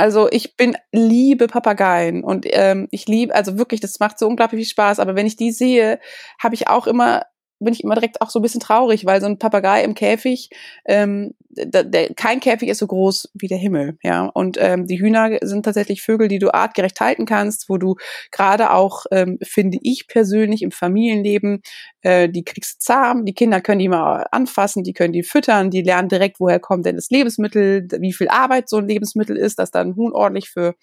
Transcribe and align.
Also 0.00 0.28
ich 0.30 0.56
bin 0.56 0.78
liebe 0.92 1.46
Papageien 1.46 2.24
und 2.24 2.46
ähm, 2.48 2.88
ich 2.90 3.06
liebe, 3.06 3.34
also 3.34 3.58
wirklich, 3.58 3.80
das 3.80 4.00
macht 4.00 4.18
so 4.18 4.26
unglaublich 4.26 4.60
viel 4.60 4.70
Spaß. 4.70 4.98
Aber 4.98 5.14
wenn 5.14 5.26
ich 5.26 5.36
die 5.36 5.52
sehe, 5.52 6.00
habe 6.42 6.54
ich 6.54 6.68
auch 6.68 6.86
immer 6.86 7.24
bin 7.60 7.74
ich 7.74 7.84
immer 7.84 7.94
direkt 7.94 8.20
auch 8.20 8.30
so 8.30 8.38
ein 8.38 8.42
bisschen 8.42 8.60
traurig, 8.60 9.04
weil 9.04 9.20
so 9.20 9.26
ein 9.26 9.38
Papagei 9.38 9.84
im 9.84 9.94
Käfig, 9.94 10.50
ähm, 10.86 11.34
der, 11.50 11.84
der, 11.84 12.14
kein 12.14 12.40
Käfig 12.40 12.68
ist 12.68 12.78
so 12.78 12.86
groß 12.86 13.30
wie 13.34 13.48
der 13.48 13.58
Himmel, 13.58 13.98
ja. 14.02 14.26
Und 14.26 14.56
ähm, 14.60 14.86
die 14.86 15.00
Hühner 15.00 15.38
sind 15.42 15.64
tatsächlich 15.64 16.02
Vögel, 16.02 16.28
die 16.28 16.38
du 16.38 16.52
artgerecht 16.52 17.00
halten 17.00 17.26
kannst, 17.26 17.68
wo 17.68 17.76
du 17.76 17.96
gerade 18.30 18.72
auch, 18.72 19.04
ähm, 19.12 19.38
finde 19.42 19.78
ich 19.82 20.06
persönlich, 20.08 20.62
im 20.62 20.70
Familienleben, 20.70 21.62
äh, 22.02 22.28
die 22.28 22.44
kriegst 22.44 22.82
zahm, 22.82 23.24
die 23.24 23.34
Kinder 23.34 23.60
können 23.60 23.80
die 23.80 23.88
mal 23.88 24.26
anfassen, 24.30 24.82
die 24.82 24.92
können 24.92 25.12
die 25.12 25.22
füttern, 25.22 25.70
die 25.70 25.82
lernen 25.82 26.08
direkt, 26.08 26.40
woher 26.40 26.60
kommt 26.60 26.86
denn 26.86 26.96
das 26.96 27.10
Lebensmittel, 27.10 27.86
wie 28.00 28.12
viel 28.12 28.28
Arbeit 28.28 28.68
so 28.68 28.78
ein 28.78 28.88
Lebensmittel 28.88 29.36
ist, 29.36 29.58
dass 29.58 29.70
dann 29.70 29.96
Huhn 29.96 30.12
ordentlich 30.12 30.50
für 30.50 30.74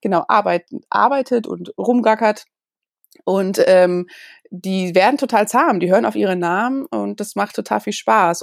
genau 0.00 0.24
Arbeit, 0.28 0.66
arbeitet 0.90 1.46
und 1.46 1.72
rumgackert. 1.78 2.44
Und 3.24 3.62
ähm, 3.66 4.08
die 4.50 4.94
werden 4.94 5.18
total 5.18 5.48
zahm, 5.48 5.80
die 5.80 5.90
hören 5.90 6.04
auf 6.04 6.14
ihre 6.16 6.36
Namen 6.36 6.86
und 6.86 7.20
das 7.20 7.36
macht 7.36 7.56
total 7.56 7.80
viel 7.80 7.92
Spaß. 7.92 8.42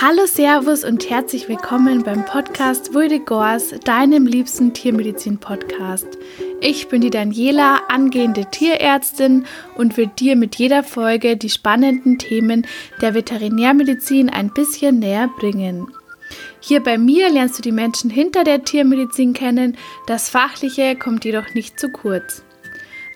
Hallo, 0.00 0.26
Servus 0.26 0.84
und 0.84 1.08
herzlich 1.08 1.48
willkommen 1.48 2.02
beim 2.02 2.26
Podcast 2.26 2.92
Wurde 2.92 3.20
Gors, 3.20 3.70
deinem 3.84 4.26
liebsten 4.26 4.74
Tiermedizin-Podcast. 4.74 6.18
Ich 6.60 6.88
bin 6.88 7.00
die 7.00 7.10
Daniela, 7.10 7.80
angehende 7.88 8.44
Tierärztin 8.50 9.46
und 9.76 9.96
will 9.96 10.08
dir 10.08 10.36
mit 10.36 10.56
jeder 10.56 10.82
Folge 10.82 11.36
die 11.36 11.48
spannenden 11.48 12.18
Themen 12.18 12.66
der 13.00 13.14
Veterinärmedizin 13.14 14.28
ein 14.28 14.52
bisschen 14.52 14.98
näher 14.98 15.30
bringen. 15.38 15.86
Hier 16.66 16.82
bei 16.82 16.96
mir 16.96 17.28
lernst 17.28 17.58
du 17.58 17.62
die 17.62 17.72
Menschen 17.72 18.08
hinter 18.08 18.42
der 18.42 18.64
Tiermedizin 18.64 19.34
kennen, 19.34 19.76
das 20.06 20.30
Fachliche 20.30 20.96
kommt 20.96 21.26
jedoch 21.26 21.52
nicht 21.52 21.78
zu 21.78 21.90
kurz. 21.90 22.42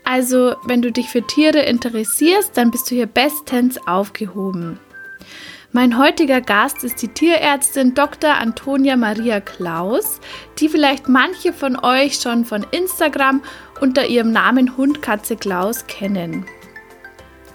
Also, 0.05 0.57
wenn 0.67 0.83
du 0.83 0.93
dich 0.93 1.09
für 1.09 1.27
Tiere 1.27 1.61
interessierst, 1.61 2.55
dann 2.59 2.71
bist 2.71 2.91
du 2.91 2.95
hier 2.95 3.07
bestens 3.07 3.79
aufgehoben. 3.87 4.79
Mein 5.73 5.97
heutiger 5.97 6.43
Gast 6.43 6.85
ist 6.85 7.01
die 7.01 7.09
Tierärztin 7.09 7.95
Dr. 7.95 8.35
Antonia 8.35 8.99
Maria 8.99 9.41
Klaus, 9.41 10.21
die 10.59 10.69
vielleicht 10.69 11.09
manche 11.09 11.55
von 11.55 11.83
euch 11.83 12.17
schon 12.21 12.45
von 12.45 12.67
Instagram 12.71 13.43
unter 13.81 14.07
ihrem 14.07 14.31
Namen 14.31 14.77
Hundkatze 14.77 15.37
Klaus 15.37 15.87
kennen. 15.87 16.45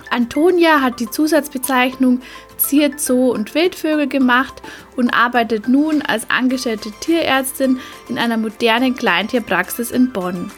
Antonia 0.09 0.81
hat 0.81 0.99
die 0.99 1.09
Zusatzbezeichnung 1.09 2.21
Zier, 2.63 2.91
Zoo 2.97 3.31
und 3.31 3.53
Wildvögel 3.53 4.07
gemacht 4.07 4.61
und 4.95 5.09
arbeitet 5.09 5.67
nun 5.67 6.01
als 6.01 6.29
angestellte 6.29 6.91
Tierärztin 6.99 7.79
in 8.09 8.17
einer 8.17 8.37
modernen 8.37 8.95
Kleintierpraxis 8.95 9.91
in 9.91 10.11
Bonn. 10.11 10.51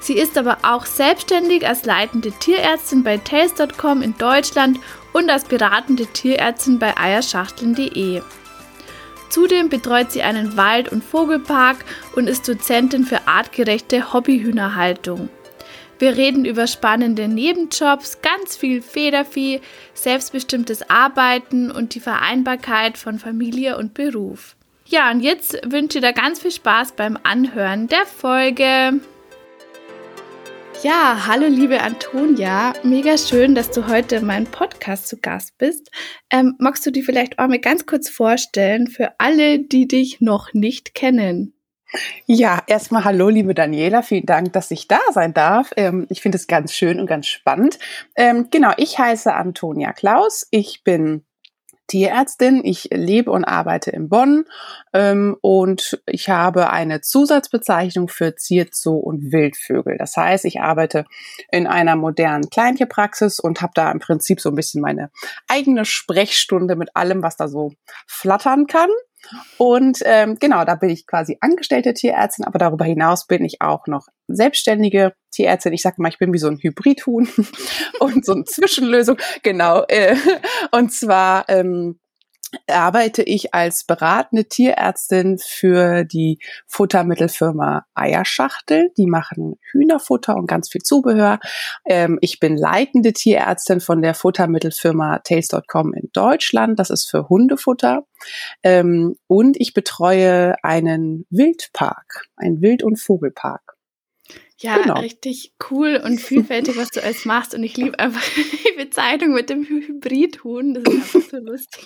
Sie 0.00 0.14
ist 0.14 0.38
aber 0.38 0.58
auch 0.62 0.86
selbstständig 0.86 1.66
als 1.66 1.84
leitende 1.84 2.32
Tierärztin 2.32 3.04
bei 3.04 3.18
Taste.com 3.18 4.02
in 4.02 4.16
Deutschland 4.16 4.78
und 5.12 5.30
als 5.30 5.44
beratende 5.44 6.06
Tierärztin 6.06 6.78
bei 6.78 6.96
eierschachteln.de. 6.96 8.22
Zudem 9.28 9.68
betreut 9.68 10.10
sie 10.10 10.22
einen 10.22 10.56
Wald- 10.56 10.90
und 10.90 11.04
Vogelpark 11.04 11.84
und 12.16 12.28
ist 12.28 12.48
Dozentin 12.48 13.04
für 13.04 13.28
artgerechte 13.28 14.12
Hobbyhühnerhaltung. 14.12 15.28
Wir 16.00 16.16
reden 16.16 16.46
über 16.46 16.66
spannende 16.66 17.28
Nebenjobs, 17.28 18.22
ganz 18.22 18.56
viel 18.56 18.80
Federvieh, 18.80 19.60
selbstbestimmtes 19.92 20.88
Arbeiten 20.88 21.70
und 21.70 21.94
die 21.94 22.00
Vereinbarkeit 22.00 22.96
von 22.96 23.18
Familie 23.18 23.76
und 23.76 23.92
Beruf. 23.92 24.56
Ja, 24.86 25.10
und 25.10 25.20
jetzt 25.20 25.60
wünsche 25.70 25.98
ich 25.98 26.04
dir 26.04 26.14
ganz 26.14 26.40
viel 26.40 26.52
Spaß 26.52 26.92
beim 26.92 27.18
Anhören 27.22 27.86
der 27.86 28.06
Folge. 28.06 28.98
Ja, 30.82 31.26
hallo 31.26 31.46
liebe 31.48 31.82
Antonia, 31.82 32.72
mega 32.82 33.18
schön, 33.18 33.54
dass 33.54 33.70
du 33.70 33.86
heute 33.86 34.16
in 34.16 34.24
meinem 34.24 34.46
Podcast 34.46 35.06
zu 35.06 35.18
Gast 35.18 35.58
bist. 35.58 35.90
Ähm, 36.30 36.54
magst 36.58 36.86
du 36.86 36.90
dir 36.90 37.04
vielleicht 37.04 37.38
auch 37.38 37.46
mal 37.46 37.58
ganz 37.58 37.84
kurz 37.84 38.08
vorstellen 38.08 38.86
für 38.86 39.12
alle, 39.18 39.58
die 39.58 39.86
dich 39.86 40.22
noch 40.22 40.54
nicht 40.54 40.94
kennen? 40.94 41.52
Ja, 42.26 42.62
erstmal 42.66 43.04
hallo, 43.04 43.28
liebe 43.28 43.54
Daniela. 43.54 44.02
Vielen 44.02 44.26
Dank, 44.26 44.52
dass 44.52 44.70
ich 44.70 44.86
da 44.86 45.00
sein 45.12 45.34
darf. 45.34 45.70
Ähm, 45.76 46.06
ich 46.08 46.20
finde 46.20 46.36
es 46.36 46.46
ganz 46.46 46.72
schön 46.72 47.00
und 47.00 47.06
ganz 47.06 47.26
spannend. 47.26 47.78
Ähm, 48.16 48.48
genau, 48.50 48.72
ich 48.76 48.98
heiße 48.98 49.32
Antonia 49.32 49.92
Klaus. 49.92 50.46
Ich 50.50 50.84
bin 50.84 51.24
Tierärztin. 51.90 52.64
Ich 52.64 52.88
lebe 52.92 53.32
und 53.32 53.44
arbeite 53.44 53.90
in 53.90 54.08
Bonn 54.08 54.44
ähm, 54.92 55.36
und 55.40 56.00
ich 56.06 56.28
habe 56.28 56.70
eine 56.70 57.00
Zusatzbezeichnung 57.00 58.08
für 58.08 58.36
Zierzoo 58.36 58.96
und 58.96 59.32
Wildvögel. 59.32 59.98
Das 59.98 60.16
heißt, 60.16 60.44
ich 60.44 60.60
arbeite 60.60 61.04
in 61.50 61.66
einer 61.66 61.96
modernen 61.96 62.48
Kleintierpraxis 62.48 63.40
und 63.40 63.60
habe 63.60 63.72
da 63.74 63.90
im 63.90 63.98
Prinzip 63.98 64.40
so 64.40 64.50
ein 64.50 64.54
bisschen 64.54 64.80
meine 64.80 65.10
eigene 65.48 65.84
Sprechstunde 65.84 66.76
mit 66.76 66.94
allem, 66.94 67.24
was 67.24 67.36
da 67.36 67.48
so 67.48 67.72
flattern 68.06 68.68
kann. 68.68 68.90
Und 69.58 69.98
ähm, 70.04 70.36
genau, 70.40 70.64
da 70.64 70.74
bin 70.74 70.90
ich 70.90 71.06
quasi 71.06 71.36
angestellte 71.40 71.94
Tierärztin, 71.94 72.44
aber 72.44 72.58
darüber 72.58 72.84
hinaus 72.84 73.26
bin 73.26 73.44
ich 73.44 73.60
auch 73.60 73.86
noch 73.86 74.06
selbstständige 74.28 75.12
Tierärztin. 75.30 75.72
Ich 75.72 75.82
sage 75.82 75.96
mal, 75.98 76.08
ich 76.08 76.18
bin 76.18 76.32
wie 76.32 76.38
so 76.38 76.48
ein 76.48 76.58
Hybridhuhn 76.58 77.28
und 78.00 78.24
so 78.24 78.32
eine 78.32 78.44
Zwischenlösung. 78.44 79.18
Genau. 79.42 79.84
Äh, 79.88 80.16
und 80.72 80.92
zwar 80.92 81.48
ähm, 81.48 81.98
arbeite 82.66 83.22
ich 83.22 83.54
als 83.54 83.84
beratende 83.84 84.46
Tierärztin 84.46 85.38
für 85.38 86.04
die 86.04 86.38
Futtermittelfirma 86.66 87.84
Eierschachtel. 87.94 88.90
Die 88.96 89.06
machen 89.06 89.56
Hühnerfutter 89.70 90.36
und 90.36 90.46
ganz 90.46 90.68
viel 90.70 90.82
Zubehör. 90.82 91.38
Ähm, 91.86 92.18
ich 92.20 92.40
bin 92.40 92.56
leitende 92.56 93.12
Tierärztin 93.12 93.80
von 93.80 94.02
der 94.02 94.14
Futtermittelfirma 94.14 95.20
Taste.com 95.20 95.94
in 95.94 96.10
Deutschland. 96.12 96.78
Das 96.78 96.90
ist 96.90 97.08
für 97.08 97.28
Hundefutter. 97.28 98.06
Ähm, 98.62 99.16
und 99.26 99.56
ich 99.58 99.74
betreue 99.74 100.54
einen 100.62 101.26
Wildpark, 101.30 102.26
einen 102.36 102.60
Wild- 102.60 102.82
und 102.82 103.00
Vogelpark. 103.00 103.79
Ja, 104.58 104.76
genau. 104.76 105.00
richtig 105.00 105.52
cool 105.70 106.00
und 106.04 106.20
vielfältig, 106.20 106.76
was 106.76 106.90
du 106.90 107.02
alles 107.02 107.24
machst. 107.24 107.54
Und 107.54 107.64
ich 107.64 107.76
liebe 107.76 107.98
einfach 107.98 108.22
die 108.36 108.76
Bezeichnung 108.76 109.32
mit 109.32 109.48
dem 109.48 109.64
Hybridhuhn. 109.64 110.74
Das 110.74 110.84
ist 110.84 111.16
einfach 111.16 111.30
so 111.30 111.36
lustig. 111.38 111.84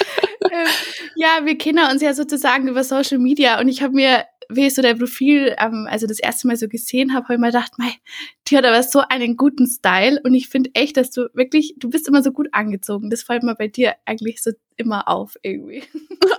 ähm, 0.50 0.66
ja, 1.14 1.44
wir 1.44 1.56
kennen 1.56 1.88
uns 1.90 2.02
ja 2.02 2.14
sozusagen 2.14 2.66
über 2.66 2.82
Social 2.82 3.18
Media 3.18 3.60
und 3.60 3.68
ich 3.68 3.82
habe 3.82 3.94
mir 3.94 4.24
wie 4.48 4.66
ich 4.66 4.74
so 4.74 4.82
dein 4.82 4.98
Profil, 4.98 5.54
ähm, 5.58 5.86
also 5.90 6.06
das 6.06 6.20
erste 6.20 6.46
Mal 6.46 6.56
so 6.56 6.68
gesehen 6.68 7.14
habe, 7.14 7.24
habe 7.24 7.34
ich 7.34 7.40
mir 7.40 7.46
gedacht, 7.48 7.72
mei, 7.78 7.92
die 8.46 8.56
hat 8.56 8.64
aber 8.64 8.82
so 8.82 9.00
einen 9.00 9.36
guten 9.36 9.66
Style 9.66 10.20
und 10.22 10.34
ich 10.34 10.48
finde 10.48 10.70
echt, 10.74 10.96
dass 10.96 11.10
du 11.10 11.28
wirklich, 11.34 11.74
du 11.78 11.90
bist 11.90 12.08
immer 12.08 12.22
so 12.22 12.32
gut 12.32 12.48
angezogen. 12.52 13.10
Das 13.10 13.22
fällt 13.22 13.42
mir 13.42 13.54
bei 13.54 13.68
dir 13.68 13.94
eigentlich 14.04 14.42
so 14.42 14.52
immer 14.76 15.08
auf 15.08 15.36
irgendwie. 15.42 15.84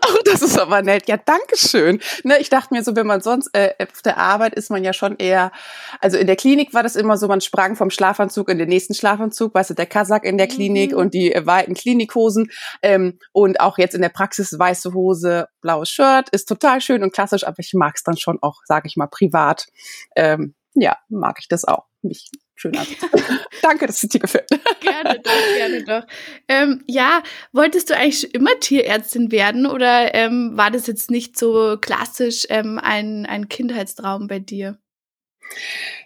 Oh, 0.10 0.18
das 0.26 0.42
ist 0.42 0.58
aber 0.60 0.82
nett. 0.82 1.08
Ja, 1.08 1.18
danke 1.18 1.58
schön. 1.58 2.00
Ne, 2.24 2.38
ich 2.40 2.50
dachte 2.50 2.74
mir 2.74 2.84
so, 2.84 2.96
wenn 2.96 3.08
man 3.08 3.22
sonst 3.22 3.50
äh, 3.54 3.74
auf 3.82 4.02
der 4.02 4.18
Arbeit 4.18 4.54
ist 4.54 4.70
man 4.70 4.84
ja 4.84 4.92
schon 4.92 5.16
eher, 5.18 5.52
also 6.00 6.18
in 6.18 6.28
der 6.28 6.36
Klinik 6.36 6.74
war 6.74 6.84
das 6.84 6.96
immer 6.96 7.18
so, 7.18 7.28
man 7.28 7.42
sprang 7.42 7.76
vom 7.76 7.90
Schlafanzug 7.90 8.50
in 8.50 8.58
den 8.58 8.70
nächsten 8.70 8.94
Schlafanzug, 8.94 9.54
weißt 9.54 9.72
du, 9.72 9.74
der 9.74 9.86
Kasach 9.86 10.24
in 10.24 10.38
der 10.38 10.48
Klinik 10.48 10.92
mhm. 10.92 10.98
und 10.98 11.14
die 11.14 11.34
äh, 11.34 11.46
weiten 11.46 11.74
Klinikhosen 11.74 12.52
ähm, 12.82 13.20
und 13.32 13.60
auch 13.60 13.78
jetzt 13.78 13.96
in 13.96 14.02
der 14.02 14.10
Praxis 14.10 14.58
weiße 14.58 14.94
Hose, 14.94 15.48
blaues 15.62 15.90
Shirt, 15.90 16.30
ist 16.30 16.48
total 16.48 16.82
schön 16.82 17.04
und 17.04 17.14
klassisch, 17.14 17.46
aber 17.46 17.60
ich 17.60 17.74
mag 17.74 17.96
es 17.96 18.04
dann 18.04 18.18
schon 18.18 18.40
auch, 18.42 18.62
sage 18.66 18.88
ich 18.88 18.98
mal, 18.98 19.08
privat. 19.08 19.68
Ähm, 20.16 20.56
ja, 20.74 20.98
mag 21.10 21.38
ich 21.40 21.48
das 21.48 21.66
auch. 21.66 21.86
Mich 22.02 22.30
schön 22.58 22.76
an. 22.76 22.86
Danke, 23.62 23.88
dass 23.88 24.04
es 24.04 24.10
dir 24.10 24.20
gefällt. 24.20 24.50
gerne 24.82 25.20
doch, 25.20 25.56
gerne 25.56 25.84
doch. 25.84 26.04
Ähm, 26.48 26.84
ja, 26.88 27.24
wolltest 27.54 27.90
du 27.90 27.96
eigentlich 27.96 28.20
schon 28.20 28.32
immer 28.32 28.60
Tierärztin 28.60 29.32
werden 29.32 29.66
oder 29.66 30.14
ähm, 30.14 30.52
war 30.56 30.72
das 30.72 30.88
jetzt 30.88 31.10
nicht 31.10 31.38
so 31.38 31.78
klassisch 31.80 32.46
ähm, 32.50 32.80
ein, 32.82 33.26
ein 33.26 33.48
Kindheitstraum 33.48 34.28
bei 34.28 34.40
dir? 34.40 34.78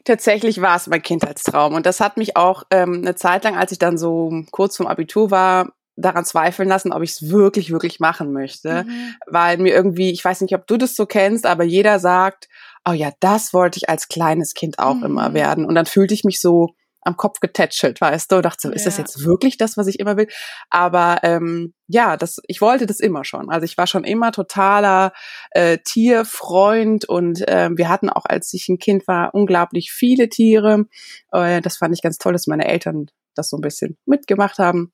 Tatsächlich 0.03 0.62
war 0.62 0.75
es 0.75 0.88
mein 0.88 1.01
Kindheitstraum 1.01 1.74
und 1.74 1.86
das 1.86 2.00
hat 2.00 2.18
mich 2.18 2.38
auch 2.38 2.63
ähm, 2.69 2.95
eine 3.01 3.15
Zeit 3.15 3.44
lang, 3.44 3.57
als 3.57 3.71
ich 3.71 3.80
dann 3.80 3.97
so 3.97 4.44
kurz 4.51 4.77
vom 4.77 4.88
Abitur 4.88 5.31
war, 5.31 5.74
daran 5.95 6.25
zweifeln 6.25 6.69
lassen, 6.69 6.94
ob 6.94 7.04
ich 7.04 7.12
es 7.12 7.30
wirklich, 7.30 7.71
wirklich 7.71 8.00
machen 8.00 8.33
möchte. 8.33 8.86
Mhm. 8.86 9.15
Weil 9.27 9.57
mir 9.57 9.74
irgendwie, 9.74 10.12
ich 10.12 10.24
weiß 10.24 10.42
nicht, 10.42 10.56
ob 10.56 10.68
du 10.68 10.77
das 10.77 10.95
so 10.95 11.06
kennst, 11.06 11.45
aber 11.45 11.63
jeder 11.63 12.00
sagt, 12.00 12.47
oh 12.88 12.94
ja, 12.94 13.12
das 13.19 13.54
wollte 13.54 13.78
ich 13.78 13.89
als 13.89 14.07
kleines 14.07 14.54
Kind 14.54 14.80
auch 14.80 14.95
mhm. 14.95 15.06
immer 15.06 15.33
werden. 15.33 15.66
Und 15.66 15.75
dann 15.75 15.86
fühlte 15.86 16.13
ich 16.13 16.24
mich 16.24 16.39
so 16.42 16.69
am 17.04 17.18
Kopf 17.18 17.39
getätschelt, 17.39 18.00
weißt 18.00 18.31
du, 18.31 18.38
und 18.38 18.45
dachte 18.45 18.68
so, 18.68 18.72
ist 18.72 18.86
das 18.86 18.98
jetzt 18.98 19.25
wirklich 19.25 19.57
das, 19.57 19.75
was 19.75 19.88
ich 19.88 20.00
immer 20.00 20.18
will? 20.18 20.28
Aber 20.69 21.19
ähm, 21.24 21.74
ja, 21.88 22.16
das, 22.16 22.38
ich 22.48 22.62
wollte 22.62 22.86
das 22.86 23.00
immer 23.00 23.25
schon. 23.25 23.50
Also 23.50 23.66
ich 23.66 23.75
war 23.78 23.88
schon 23.88 24.04
immer 24.04 24.31
totaler 24.31 25.12
äh, 25.50 25.80
Tierfreund 25.83 27.06
und 27.10 27.48
äh, 27.48 27.69
wir 27.74 27.89
hatten 27.89 28.10
auch, 28.10 28.25
als 28.25 28.54
ich 28.54 28.69
ein 28.69 28.78
Kind 28.78 29.07
war, 29.07 29.33
unglaublich 29.33 29.92
viele 29.92 30.30
Tiere. 30.30 30.86
Äh, 31.31 31.62
das 31.62 31.78
fand 31.78 31.95
ich 31.95 32.04
ganz 32.04 32.19
toll, 32.19 32.33
dass 32.33 32.45
meine 32.45 32.68
Eltern 32.68 33.07
das 33.33 33.50
so 33.50 33.57
ein 33.57 33.62
bisschen 33.62 33.98
mitgemacht 34.06 34.60
haben. 34.60 34.92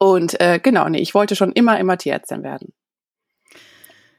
Und 0.00 0.40
äh, 0.40 0.58
genau, 0.58 0.88
nee, 0.88 1.00
ich 1.00 1.14
wollte 1.14 1.36
schon 1.36 1.52
immer, 1.52 1.78
immer 1.78 1.96
Tierärztin 1.98 2.42
werden. 2.42 2.74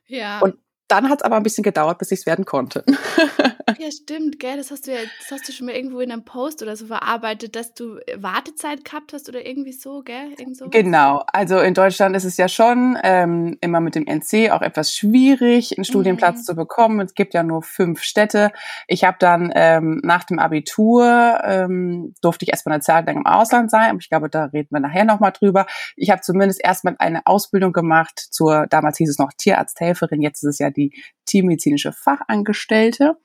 Ja. 0.07 0.39
Und 0.39 0.55
dann 0.89 1.09
hat 1.09 1.19
es 1.19 1.23
aber 1.23 1.37
ein 1.37 1.43
bisschen 1.43 1.63
gedauert, 1.63 1.97
bis 1.99 2.11
ich 2.11 2.19
es 2.21 2.25
werden 2.25 2.45
konnte. 2.45 2.83
ja, 3.77 3.91
stimmt, 3.91 4.39
gell? 4.39 4.57
Das 4.57 4.71
hast 4.71 4.87
du 4.87 4.91
ja, 4.91 4.99
das 5.19 5.31
hast 5.31 5.47
du 5.47 5.51
schon 5.51 5.67
mal 5.67 5.75
irgendwo 5.75 5.99
in 5.99 6.11
einem 6.11 6.25
Post 6.25 6.63
oder 6.63 6.75
so 6.75 6.87
verarbeitet, 6.87 7.55
dass 7.55 7.73
du 7.73 7.97
äh, 7.97 8.21
Wartezeit 8.21 8.83
gehabt 8.83 9.13
hast 9.13 9.29
oder 9.29 9.45
irgendwie 9.45 9.71
so, 9.71 10.01
gell? 10.01 10.33
Irgend 10.37 10.59
genau, 10.71 11.23
also 11.31 11.59
in 11.59 11.75
Deutschland 11.75 12.15
ist 12.15 12.23
es 12.23 12.37
ja 12.37 12.49
schon 12.49 12.97
ähm, 13.03 13.57
immer 13.61 13.79
mit 13.79 13.95
dem 13.95 14.07
NC 14.07 14.51
auch 14.51 14.61
etwas 14.61 14.95
schwierig, 14.95 15.77
einen 15.77 15.85
Studienplatz 15.85 16.39
mhm. 16.39 16.43
zu 16.43 16.55
bekommen. 16.55 16.99
Es 17.01 17.13
gibt 17.13 17.35
ja 17.35 17.43
nur 17.43 17.61
fünf 17.61 18.01
Städte. 18.01 18.51
Ich 18.87 19.03
habe 19.03 19.17
dann 19.19 19.51
ähm, 19.53 20.01
nach 20.03 20.23
dem 20.23 20.39
Abitur 20.39 21.39
ähm, 21.43 22.15
durfte 22.21 22.45
ich 22.45 22.51
erstmal 22.51 22.73
eine 22.73 22.81
Zeit 22.81 23.05
lang 23.05 23.17
im 23.17 23.25
Ausland 23.27 23.69
sein, 23.69 23.91
aber 23.91 23.99
ich 23.99 24.09
glaube, 24.09 24.29
da 24.29 24.45
reden 24.45 24.69
wir 24.71 24.79
nachher 24.79 25.05
nochmal 25.05 25.31
drüber. 25.31 25.67
Ich 25.95 26.09
habe 26.09 26.21
zumindest 26.21 26.63
erstmal 26.63 26.95
eine 26.97 27.25
Ausbildung 27.27 27.73
gemacht 27.73 28.19
zur, 28.19 28.65
damals 28.67 28.97
hieß 28.97 29.09
es 29.09 29.19
noch 29.19 29.31
Tierarzthelferin, 29.37 30.21
jetzt 30.21 30.43
ist 30.43 30.49
es 30.49 30.59
ja 30.59 30.71
die 30.71 30.79
die 30.79 31.03
tiermedizinische 31.25 31.91
Fachangestellte. 31.91 33.17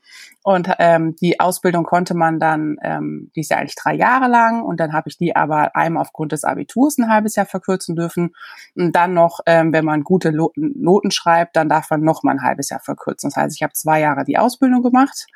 Und 0.44 0.68
ähm, 0.78 1.16
die 1.16 1.40
Ausbildung 1.40 1.84
konnte 1.84 2.12
man 2.12 2.38
dann, 2.38 2.76
ähm, 2.82 3.30
die 3.34 3.40
ist 3.40 3.50
ja 3.50 3.56
eigentlich 3.56 3.76
drei 3.76 3.94
Jahre 3.94 4.28
lang 4.28 4.62
und 4.62 4.78
dann 4.78 4.92
habe 4.92 5.08
ich 5.08 5.16
die 5.16 5.34
aber 5.34 5.74
einmal 5.74 6.02
aufgrund 6.02 6.32
des 6.32 6.44
Abiturs 6.44 6.98
ein 6.98 7.08
halbes 7.08 7.36
Jahr 7.36 7.46
verkürzen 7.46 7.96
dürfen. 7.96 8.34
Und 8.76 8.92
dann 8.94 9.14
noch, 9.14 9.40
ähm, 9.46 9.72
wenn 9.72 9.86
man 9.86 10.02
gute 10.02 10.32
Noten 10.54 11.10
schreibt, 11.10 11.56
dann 11.56 11.70
darf 11.70 11.88
man 11.88 12.02
noch 12.02 12.22
mal 12.22 12.32
ein 12.32 12.42
halbes 12.42 12.68
Jahr 12.68 12.80
verkürzen. 12.80 13.30
Das 13.30 13.36
heißt, 13.36 13.56
ich 13.56 13.62
habe 13.62 13.72
zwei 13.72 14.00
Jahre 14.00 14.24
die 14.24 14.36
Ausbildung 14.36 14.82
gemacht 14.82 15.26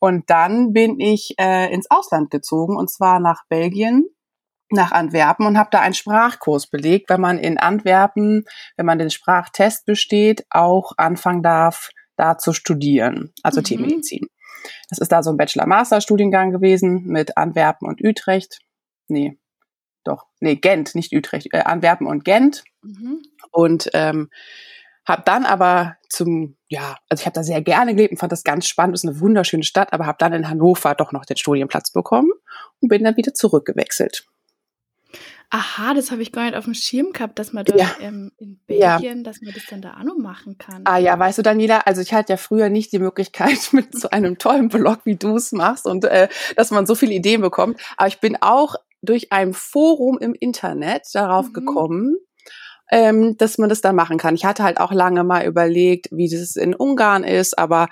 und 0.00 0.28
dann 0.28 0.72
bin 0.72 0.98
ich 0.98 1.36
äh, 1.38 1.72
ins 1.72 1.88
Ausland 1.88 2.32
gezogen 2.32 2.76
und 2.76 2.90
zwar 2.90 3.20
nach 3.20 3.44
Belgien 3.48 4.08
nach 4.70 4.90
Antwerpen 4.90 5.46
und 5.46 5.56
habe 5.58 5.68
da 5.70 5.80
einen 5.80 5.94
Sprachkurs 5.94 6.66
belegt, 6.66 7.10
wenn 7.10 7.20
man 7.20 7.38
in 7.38 7.58
Antwerpen, 7.58 8.44
wenn 8.76 8.86
man 8.86 8.98
den 8.98 9.10
Sprachtest 9.10 9.84
besteht, 9.84 10.46
auch 10.50 10.92
anfangen 10.96 11.42
darf, 11.42 11.90
da 12.16 12.38
zu 12.38 12.52
studieren, 12.52 13.32
also 13.42 13.60
mhm. 13.60 13.64
Tiermedizin. 13.64 14.26
Das 14.88 14.98
ist 14.98 15.12
da 15.12 15.22
so 15.22 15.30
ein 15.30 15.36
Bachelor-Master-Studiengang 15.36 16.50
gewesen 16.50 17.04
mit 17.06 17.36
Antwerpen 17.36 17.88
und 17.88 18.02
Utrecht. 18.02 18.60
Nee, 19.08 19.38
doch, 20.04 20.26
nee, 20.40 20.56
Gent, 20.56 20.94
nicht 20.94 21.12
Utrecht, 21.12 21.48
äh, 21.52 21.60
Antwerpen 21.60 22.06
und 22.06 22.24
Gent. 22.24 22.64
Mhm. 22.82 23.22
Und 23.50 23.90
ähm, 23.94 24.30
habe 25.04 25.22
dann 25.24 25.44
aber 25.44 25.96
zum, 26.08 26.56
ja, 26.68 26.96
also 27.08 27.22
ich 27.22 27.26
habe 27.26 27.34
da 27.34 27.42
sehr 27.42 27.60
gerne 27.62 27.94
gelebt 27.94 28.12
und 28.12 28.18
fand 28.18 28.32
das 28.32 28.44
ganz 28.44 28.66
spannend, 28.66 28.94
ist 28.94 29.04
eine 29.04 29.18
wunderschöne 29.20 29.64
Stadt, 29.64 29.92
aber 29.92 30.06
habe 30.06 30.18
dann 30.18 30.32
in 30.32 30.48
Hannover 30.48 30.94
doch 30.94 31.12
noch 31.12 31.24
den 31.24 31.36
Studienplatz 31.36 31.90
bekommen 31.90 32.30
und 32.80 32.88
bin 32.88 33.02
dann 33.02 33.16
wieder 33.16 33.34
zurückgewechselt. 33.34 34.26
Aha, 35.54 35.92
das 35.92 36.10
habe 36.10 36.22
ich 36.22 36.32
gar 36.32 36.44
nicht 36.44 36.56
auf 36.56 36.64
dem 36.64 36.72
Schirm 36.72 37.12
gehabt, 37.12 37.38
dass 37.38 37.52
man 37.52 37.66
dort 37.66 37.78
ja. 37.78 37.90
ähm, 38.00 38.32
in 38.38 38.58
Belgien, 38.66 39.18
ja. 39.18 39.22
dass 39.22 39.42
man 39.42 39.52
das 39.52 39.66
dann 39.68 39.82
da 39.82 39.98
auch 39.98 40.02
noch 40.02 40.16
machen 40.16 40.56
kann. 40.56 40.80
Ah 40.86 40.96
ja, 40.96 41.18
weißt 41.18 41.36
du, 41.36 41.42
Daniela, 41.42 41.80
also 41.80 42.00
ich 42.00 42.14
hatte 42.14 42.32
ja 42.32 42.36
früher 42.38 42.70
nicht 42.70 42.90
die 42.90 42.98
Möglichkeit 42.98 43.58
mit 43.72 43.94
so 43.94 44.08
einem 44.08 44.38
tollen 44.38 44.70
Blog, 44.70 45.00
wie 45.04 45.16
du 45.16 45.36
es 45.36 45.52
machst 45.52 45.84
und 45.84 46.06
äh, 46.06 46.28
dass 46.56 46.70
man 46.70 46.86
so 46.86 46.94
viele 46.94 47.12
Ideen 47.12 47.42
bekommt. 47.42 47.78
Aber 47.98 48.08
ich 48.08 48.18
bin 48.18 48.38
auch 48.40 48.76
durch 49.02 49.30
ein 49.30 49.52
Forum 49.52 50.16
im 50.18 50.32
Internet 50.32 51.02
darauf 51.12 51.48
mhm. 51.48 51.52
gekommen, 51.52 52.16
ähm, 52.92 53.38
dass 53.38 53.56
man 53.56 53.70
das 53.70 53.80
da 53.80 53.94
machen 53.94 54.18
kann. 54.18 54.34
Ich 54.34 54.44
hatte 54.44 54.62
halt 54.62 54.78
auch 54.78 54.92
lange 54.92 55.24
mal 55.24 55.46
überlegt, 55.46 56.08
wie 56.12 56.28
das 56.28 56.56
in 56.56 56.74
Ungarn 56.74 57.24
ist, 57.24 57.58
aber 57.58 57.88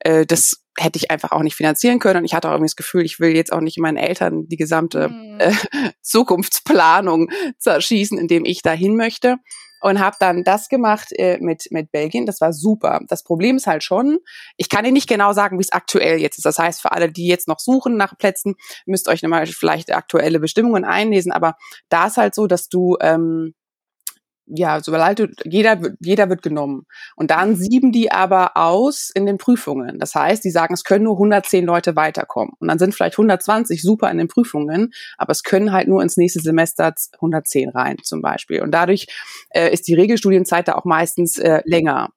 äh, 0.00 0.26
das 0.26 0.62
hätte 0.78 0.98
ich 0.98 1.10
einfach 1.10 1.32
auch 1.32 1.42
nicht 1.42 1.56
finanzieren 1.56 1.98
können. 1.98 2.18
Und 2.20 2.24
ich 2.26 2.34
hatte 2.34 2.48
auch 2.48 2.52
irgendwie 2.52 2.68
das 2.68 2.76
Gefühl, 2.76 3.02
ich 3.04 3.18
will 3.18 3.34
jetzt 3.34 3.50
auch 3.50 3.62
nicht 3.62 3.78
meinen 3.78 3.96
Eltern 3.96 4.46
die 4.48 4.58
gesamte 4.58 5.08
mhm. 5.08 5.38
äh, 5.40 5.52
Zukunftsplanung 6.02 7.30
zerschießen, 7.58 8.18
indem 8.18 8.44
ich 8.44 8.60
dahin 8.60 8.94
möchte. 8.94 9.36
Und 9.80 9.98
habe 9.98 10.16
dann 10.20 10.44
das 10.44 10.68
gemacht 10.68 11.08
äh, 11.12 11.38
mit, 11.40 11.68
mit 11.70 11.90
Belgien. 11.90 12.26
Das 12.26 12.40
war 12.40 12.52
super. 12.52 13.00
Das 13.08 13.24
Problem 13.24 13.56
ist 13.56 13.66
halt 13.66 13.82
schon, 13.82 14.18
ich 14.56 14.68
kann 14.68 14.84
Ihnen 14.84 14.94
nicht 14.94 15.08
genau 15.08 15.32
sagen, 15.32 15.58
wie 15.58 15.62
es 15.62 15.72
aktuell 15.72 16.20
jetzt 16.20 16.36
ist. 16.36 16.44
Das 16.44 16.58
heißt, 16.58 16.82
für 16.82 16.92
alle, 16.92 17.10
die 17.10 17.26
jetzt 17.26 17.48
noch 17.48 17.58
suchen 17.58 17.96
nach 17.96 18.16
Plätzen, 18.16 18.54
müsst 18.86 19.08
euch 19.08 19.22
nochmal 19.22 19.46
vielleicht 19.46 19.92
aktuelle 19.92 20.38
Bestimmungen 20.38 20.84
einlesen. 20.84 21.32
Aber 21.32 21.56
da 21.88 22.06
ist 22.06 22.16
halt 22.18 22.34
so, 22.34 22.46
dass 22.46 22.68
du 22.68 22.96
ähm, 23.00 23.54
ja, 24.54 24.80
du, 24.80 24.92
jeder, 25.44 25.80
jeder 26.00 26.28
wird 26.28 26.42
genommen. 26.42 26.86
Und 27.16 27.30
dann 27.30 27.50
mhm. 27.50 27.56
sieben 27.56 27.92
die 27.92 28.12
aber 28.12 28.56
aus 28.56 29.10
in 29.14 29.26
den 29.26 29.38
Prüfungen. 29.38 29.98
Das 29.98 30.14
heißt, 30.14 30.44
die 30.44 30.50
sagen, 30.50 30.74
es 30.74 30.84
können 30.84 31.04
nur 31.04 31.14
110 31.14 31.64
Leute 31.64 31.96
weiterkommen. 31.96 32.52
Und 32.58 32.68
dann 32.68 32.78
sind 32.78 32.94
vielleicht 32.94 33.14
120 33.14 33.82
super 33.82 34.10
in 34.10 34.18
den 34.18 34.28
Prüfungen, 34.28 34.92
aber 35.16 35.32
es 35.32 35.42
können 35.42 35.72
halt 35.72 35.88
nur 35.88 36.02
ins 36.02 36.16
nächste 36.16 36.40
Semester 36.40 36.94
110 37.14 37.70
rein, 37.70 37.96
zum 38.02 38.20
Beispiel. 38.20 38.62
Und 38.62 38.72
dadurch 38.72 39.06
äh, 39.50 39.72
ist 39.72 39.88
die 39.88 39.94
Regelstudienzeit 39.94 40.68
da 40.68 40.74
auch 40.74 40.84
meistens 40.84 41.38
äh, 41.38 41.62
länger. 41.64 42.10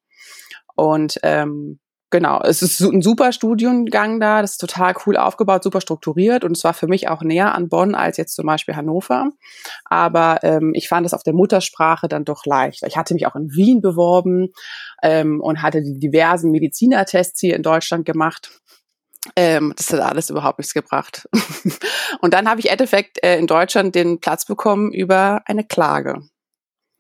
Und 0.75 1.17
ähm, 1.23 1.79
genau, 2.15 2.39
es 2.41 2.62
ist 2.62 2.79
ein 2.79 3.01
super 3.01 3.33
Studiengang 3.33 4.21
da, 4.21 4.41
das 4.41 4.51
ist 4.51 4.62
total 4.62 4.95
cool 5.06 5.17
aufgebaut, 5.17 5.63
super 5.63 5.81
strukturiert 5.81 6.45
und 6.45 6.56
es 6.56 6.63
war 6.63 6.73
für 6.73 6.88
mich 6.88 7.09
auch 7.09 7.21
näher 7.21 7.53
an 7.53 7.67
Bonn 7.67 7.94
als 7.94 8.15
jetzt 8.15 8.35
zum 8.35 8.45
Beispiel 8.45 8.77
Hannover. 8.77 9.31
Aber 9.83 10.39
ähm, 10.44 10.71
ich 10.73 10.88
fand 10.88 11.06
es 11.06 11.13
auf 11.13 11.23
der 11.23 11.33
Muttersprache 11.33 12.07
dann 12.07 12.23
doch 12.23 12.45
leicht. 12.45 12.83
Ich 12.88 12.95
hatte 12.95 13.13
mich 13.15 13.27
auch 13.27 13.35
in 13.35 13.51
Wien 13.51 13.81
beworben 13.81 14.53
ähm, 15.03 15.41
und 15.41 15.62
hatte 15.62 15.81
die 15.81 16.00
diversen 16.00 16.51
Medizinertests 16.51 17.41
hier 17.41 17.57
in 17.57 17.63
Deutschland 17.63 18.06
gemacht. 18.06 18.62
Ähm, 19.35 19.73
das 19.75 19.91
hat 19.91 20.00
alles 20.00 20.29
überhaupt 20.29 20.59
nichts 20.59 20.73
gebracht. 20.73 21.27
und 22.21 22.33
dann 22.33 22.50
habe 22.50 22.62
ich 22.62 22.69
Endeffekt 22.69 23.21
äh, 23.25 23.38
in 23.38 23.47
Deutschland 23.47 23.94
den 23.94 24.21
Platz 24.21 24.45
bekommen 24.45 24.94
über 24.94 25.41
eine 25.47 25.65
Klage. 25.65 26.21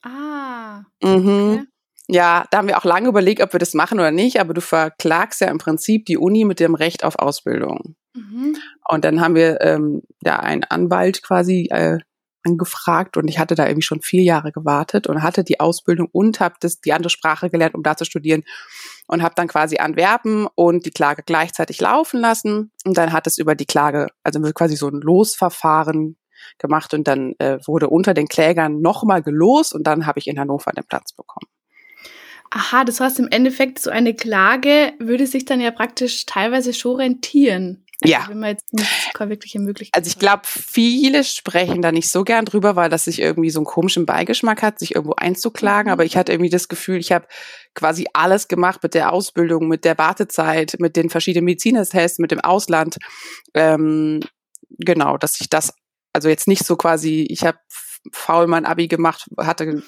Ah. 0.01 0.81
Mhm. 1.01 1.67
Ja, 2.07 2.45
da 2.51 2.59
haben 2.59 2.67
wir 2.67 2.77
auch 2.77 2.85
lange 2.85 3.09
überlegt, 3.09 3.41
ob 3.41 3.53
wir 3.53 3.59
das 3.59 3.73
machen 3.73 3.99
oder 3.99 4.11
nicht, 4.11 4.39
aber 4.39 4.53
du 4.53 4.61
verklagst 4.61 5.41
ja 5.41 5.47
im 5.47 5.57
Prinzip 5.57 6.05
die 6.05 6.17
Uni 6.17 6.45
mit 6.45 6.59
dem 6.59 6.75
Recht 6.75 7.03
auf 7.03 7.17
Ausbildung. 7.17 7.95
Mhm. 8.13 8.55
Und 8.87 9.05
dann 9.05 9.21
haben 9.21 9.35
wir 9.35 9.59
ähm, 9.61 10.03
da 10.21 10.37
einen 10.37 10.63
Anwalt 10.63 11.23
quasi 11.23 11.67
äh, 11.71 11.97
angefragt 12.45 13.17
und 13.17 13.27
ich 13.27 13.39
hatte 13.39 13.55
da 13.55 13.65
irgendwie 13.65 13.81
schon 13.81 14.01
vier 14.01 14.23
Jahre 14.23 14.51
gewartet 14.51 15.07
und 15.07 15.23
hatte 15.23 15.43
die 15.43 15.59
Ausbildung 15.59 16.07
und 16.11 16.39
habe 16.39 16.55
das 16.59 16.79
die 16.79 16.93
andere 16.93 17.09
Sprache 17.09 17.49
gelernt, 17.49 17.75
um 17.75 17.83
da 17.83 17.97
zu 17.97 18.05
studieren 18.05 18.43
und 19.07 19.23
habe 19.23 19.35
dann 19.35 19.47
quasi 19.47 19.77
Antwerpen 19.77 20.47
und 20.53 20.85
die 20.85 20.91
Klage 20.91 21.23
gleichzeitig 21.25 21.81
laufen 21.81 22.19
lassen 22.19 22.71
und 22.85 22.97
dann 22.97 23.11
hat 23.11 23.25
es 23.27 23.37
über 23.37 23.55
die 23.55 23.65
Klage, 23.65 24.07
also 24.23 24.39
quasi 24.53 24.75
so 24.75 24.87
ein 24.87 25.01
Losverfahren 25.01 26.17
gemacht 26.59 26.93
und 26.93 27.07
dann 27.07 27.33
äh, 27.39 27.57
wurde 27.65 27.89
unter 27.89 28.13
den 28.13 28.27
Klägern 28.27 28.79
nochmal 28.79 29.23
gelost 29.23 29.73
und 29.73 29.85
dann 29.87 30.05
habe 30.05 30.19
ich 30.19 30.27
in 30.27 30.39
Hannover 30.39 30.71
den 30.71 30.85
Platz 30.85 31.13
bekommen. 31.13 31.47
Aha, 32.51 32.83
das 32.83 32.99
heißt 32.99 33.19
im 33.19 33.27
Endeffekt, 33.27 33.79
so 33.79 33.89
eine 33.89 34.13
Klage 34.13 34.93
würde 34.99 35.27
sich 35.27 35.45
dann 35.45 35.59
ja 35.59 35.71
praktisch 35.71 36.25
teilweise 36.25 36.73
schon 36.73 36.97
rentieren. 36.97 37.85
Also 38.01 38.13
ja. 38.13 38.25
Wenn 38.27 38.39
man 38.39 38.49
jetzt 38.49 38.73
nicht 38.73 39.19
wirkliche 39.19 39.59
Möglichkeit 39.59 39.97
Also 39.97 40.09
ich 40.09 40.19
glaube, 40.19 40.43
viele 40.45 41.23
sprechen 41.23 41.81
da 41.81 41.91
nicht 41.91 42.09
so 42.09 42.23
gern 42.23 42.45
drüber, 42.45 42.75
weil 42.75 42.89
das 42.89 43.05
sich 43.05 43.19
irgendwie 43.19 43.49
so 43.49 43.59
einen 43.59 43.65
komischen 43.65 44.05
Beigeschmack 44.05 44.61
hat, 44.61 44.79
sich 44.79 44.95
irgendwo 44.95 45.15
einzuklagen. 45.15 45.89
Mhm. 45.89 45.93
Aber 45.93 46.05
ich 46.05 46.17
hatte 46.17 46.33
irgendwie 46.33 46.49
das 46.49 46.67
Gefühl, 46.67 46.97
ich 46.97 47.11
habe 47.11 47.27
quasi 47.73 48.05
alles 48.13 48.47
gemacht 48.47 48.83
mit 48.83 48.93
der 48.93 49.13
Ausbildung, 49.13 49.67
mit 49.67 49.85
der 49.85 49.97
Wartezeit, 49.97 50.75
mit 50.79 50.95
den 50.95 51.09
verschiedenen 51.09 51.45
Medizinertests, 51.45 52.19
mit 52.19 52.31
dem 52.31 52.41
Ausland. 52.41 52.97
Ähm, 53.53 54.19
genau, 54.69 55.17
dass 55.17 55.39
ich 55.39 55.49
das, 55.49 55.73
also 56.11 56.27
jetzt 56.27 56.47
nicht 56.47 56.65
so 56.65 56.75
quasi, 56.75 57.25
ich 57.29 57.43
habe 57.43 57.57
faul 58.11 58.47
mein 58.47 58.65
Abi 58.65 58.87
gemacht, 58.87 59.25
hatte 59.37 59.83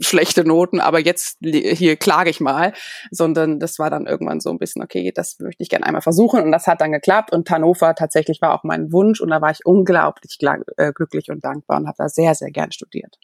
schlechte 0.00 0.44
Noten, 0.44 0.80
aber 0.80 1.00
jetzt 1.00 1.38
hier 1.40 1.96
klage 1.96 2.30
ich 2.30 2.40
mal, 2.40 2.72
sondern 3.10 3.60
das 3.60 3.78
war 3.78 3.90
dann 3.90 4.06
irgendwann 4.06 4.40
so 4.40 4.50
ein 4.50 4.58
bisschen, 4.58 4.82
okay, 4.82 5.12
das 5.14 5.38
möchte 5.38 5.62
ich 5.62 5.68
gerne 5.68 5.86
einmal 5.86 6.02
versuchen 6.02 6.42
und 6.42 6.52
das 6.52 6.66
hat 6.66 6.80
dann 6.80 6.92
geklappt 6.92 7.32
und 7.32 7.48
Hannover 7.50 7.94
tatsächlich 7.94 8.42
war 8.42 8.54
auch 8.54 8.64
mein 8.64 8.92
Wunsch 8.92 9.20
und 9.20 9.30
da 9.30 9.40
war 9.40 9.50
ich 9.50 9.64
unglaublich 9.64 10.38
äh, 10.76 10.92
glücklich 10.92 11.30
und 11.30 11.44
dankbar 11.44 11.78
und 11.78 11.86
habe 11.86 11.96
da 11.98 12.08
sehr, 12.08 12.34
sehr 12.34 12.50
gern 12.50 12.72
studiert. 12.72 13.18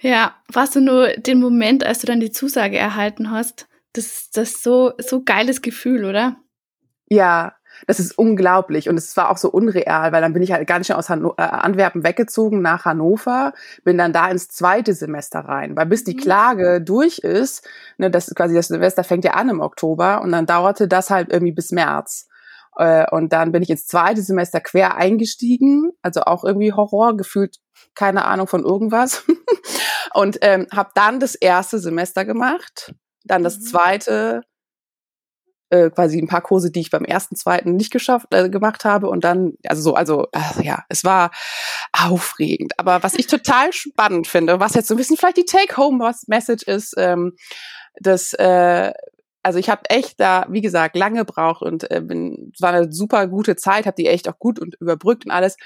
Ja, 0.00 0.34
warst 0.50 0.76
du 0.76 0.80
nur 0.80 1.08
den 1.08 1.40
Moment, 1.40 1.84
als 1.84 2.00
du 2.00 2.06
dann 2.06 2.20
die 2.20 2.30
Zusage 2.30 2.78
erhalten 2.78 3.30
hast, 3.30 3.68
das, 3.92 4.30
das 4.32 4.50
ist 4.50 4.62
so, 4.62 4.92
so 4.98 5.22
geiles 5.24 5.62
Gefühl, 5.62 6.04
oder? 6.04 6.36
Ja, 7.08 7.54
das 7.86 8.00
ist 8.00 8.16
unglaublich. 8.16 8.88
Und 8.88 8.96
es 8.96 9.16
war 9.16 9.30
auch 9.30 9.36
so 9.36 9.50
unreal, 9.50 10.12
weil 10.12 10.20
dann 10.20 10.32
bin 10.32 10.42
ich 10.42 10.52
halt 10.52 10.66
ganz 10.66 10.86
schnell 10.86 10.98
aus 10.98 11.08
Hanno 11.08 11.34
äh, 11.36 11.42
Antwerpen 11.42 12.04
weggezogen 12.04 12.62
nach 12.62 12.84
Hannover, 12.84 13.52
bin 13.84 13.98
dann 13.98 14.12
da 14.12 14.28
ins 14.30 14.48
zweite 14.48 14.94
Semester 14.94 15.40
rein. 15.40 15.76
Weil 15.76 15.86
bis 15.86 16.04
die 16.04 16.14
mhm. 16.14 16.20
Klage 16.20 16.80
durch 16.80 17.18
ist, 17.18 17.66
ne, 17.98 18.10
das 18.10 18.34
quasi 18.34 18.54
das 18.54 18.68
Semester 18.68 19.04
fängt 19.04 19.24
ja 19.24 19.32
an 19.32 19.48
im 19.48 19.60
Oktober 19.60 20.20
und 20.22 20.32
dann 20.32 20.46
dauerte 20.46 20.88
das 20.88 21.10
halt 21.10 21.32
irgendwie 21.32 21.52
bis 21.52 21.72
März. 21.72 22.28
Äh, 22.76 23.06
und 23.10 23.32
dann 23.32 23.52
bin 23.52 23.62
ich 23.62 23.70
ins 23.70 23.86
zweite 23.86 24.22
Semester 24.22 24.60
quer 24.60 24.96
eingestiegen, 24.96 25.90
also 26.02 26.22
auch 26.22 26.44
irgendwie 26.44 26.72
Horror, 26.72 27.16
gefühlt 27.16 27.56
keine 27.94 28.24
Ahnung 28.24 28.46
von 28.46 28.64
irgendwas. 28.64 29.24
und 30.14 30.38
ähm, 30.42 30.66
habe 30.72 30.90
dann 30.94 31.20
das 31.20 31.34
erste 31.34 31.78
Semester 31.78 32.24
gemacht, 32.24 32.94
dann 33.24 33.42
das 33.42 33.58
mhm. 33.58 33.62
zweite 33.62 34.42
äh, 35.70 35.90
quasi 35.90 36.18
ein 36.18 36.28
paar 36.28 36.42
Kurse, 36.42 36.70
die 36.70 36.80
ich 36.80 36.90
beim 36.90 37.04
ersten, 37.04 37.36
zweiten 37.36 37.76
nicht 37.76 37.92
geschafft 37.92 38.26
äh, 38.32 38.48
gemacht 38.48 38.84
habe 38.84 39.08
und 39.08 39.24
dann 39.24 39.54
also 39.66 39.82
so 39.82 39.94
also, 39.94 40.26
also 40.32 40.62
ja, 40.62 40.84
es 40.88 41.04
war 41.04 41.30
aufregend. 41.92 42.72
Aber 42.78 43.02
was 43.02 43.14
ich 43.14 43.26
total 43.26 43.72
spannend 43.72 44.26
finde, 44.26 44.60
was 44.60 44.74
jetzt 44.74 44.88
so 44.88 44.94
ein 44.94 44.98
bisschen 44.98 45.16
vielleicht 45.16 45.38
die 45.38 45.44
Take-Home-Message 45.44 46.64
ist, 46.64 46.94
ähm, 46.98 47.34
dass 48.00 48.32
äh, 48.34 48.92
also 49.42 49.58
ich 49.58 49.70
habe 49.70 49.82
echt 49.88 50.20
da, 50.20 50.46
wie 50.50 50.60
gesagt, 50.60 50.96
lange 50.96 51.20
gebraucht 51.20 51.62
und 51.62 51.90
äh, 51.90 52.00
bin, 52.00 52.52
es 52.54 52.60
war 52.60 52.72
eine 52.72 52.92
super 52.92 53.26
gute 53.26 53.56
Zeit, 53.56 53.86
habe 53.86 53.96
die 53.96 54.06
echt 54.06 54.28
auch 54.28 54.38
gut 54.38 54.58
und 54.58 54.74
überbrückt 54.80 55.24
und 55.24 55.30
alles. 55.30 55.56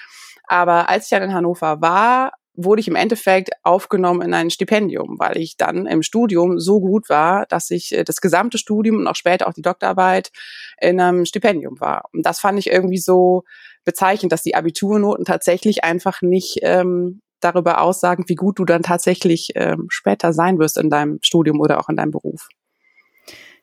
Aber 0.47 0.89
als 0.89 1.05
ich 1.05 1.11
dann 1.11 1.23
in 1.23 1.35
Hannover 1.35 1.81
war, 1.81 2.35
wurde 2.57 2.81
ich 2.81 2.89
im 2.89 2.95
Endeffekt 2.95 3.51
aufgenommen 3.63 4.23
in 4.23 4.35
ein 4.35 4.51
Stipendium, 4.51 5.17
weil 5.19 5.39
ich 5.39 5.57
dann 5.57 5.87
im 5.87 6.03
Studium 6.03 6.59
so 6.59 6.81
gut 6.81 7.09
war, 7.09 7.47
dass 7.47 7.71
ich 7.71 7.93
äh, 7.93 8.05
das 8.05 8.21
gesamte 8.21 8.59
Studium 8.59 8.99
und 8.99 9.09
auch 9.09 9.17
später 9.17 9.49
auch 9.49 9.53
die 9.53 9.63
Doktorarbeit 9.63 10.31
in 10.81 11.01
einem 11.01 11.25
Stipendium 11.25 11.81
war. 11.81 12.09
Und 12.13 12.25
das 12.25 12.41
fand 12.41 12.59
ich 12.59 12.71
irgendwie 12.71 12.99
so 12.99 13.45
bezeichnend, 13.85 14.33
dass 14.33 14.43
die 14.43 14.55
Abiturnoten 14.55 15.25
tatsächlich 15.25 15.85
einfach 15.85 16.23
nicht 16.23 16.59
ähm, 16.63 17.21
darüber 17.41 17.81
aussagen, 17.81 18.25
wie 18.29 18.37
gut 18.37 18.59
du 18.59 18.65
dann 18.65 18.83
tatsächlich 18.83 19.51
ähm, 19.55 19.87
später 19.89 20.33
sein 20.33 20.59
wirst 20.59 20.79
in 20.79 20.91
deinem 20.91 21.19
Studium 21.23 21.61
oder 21.61 21.79
auch 21.79 21.89
in 21.89 21.97
deinem 21.97 22.11
Beruf. 22.11 22.49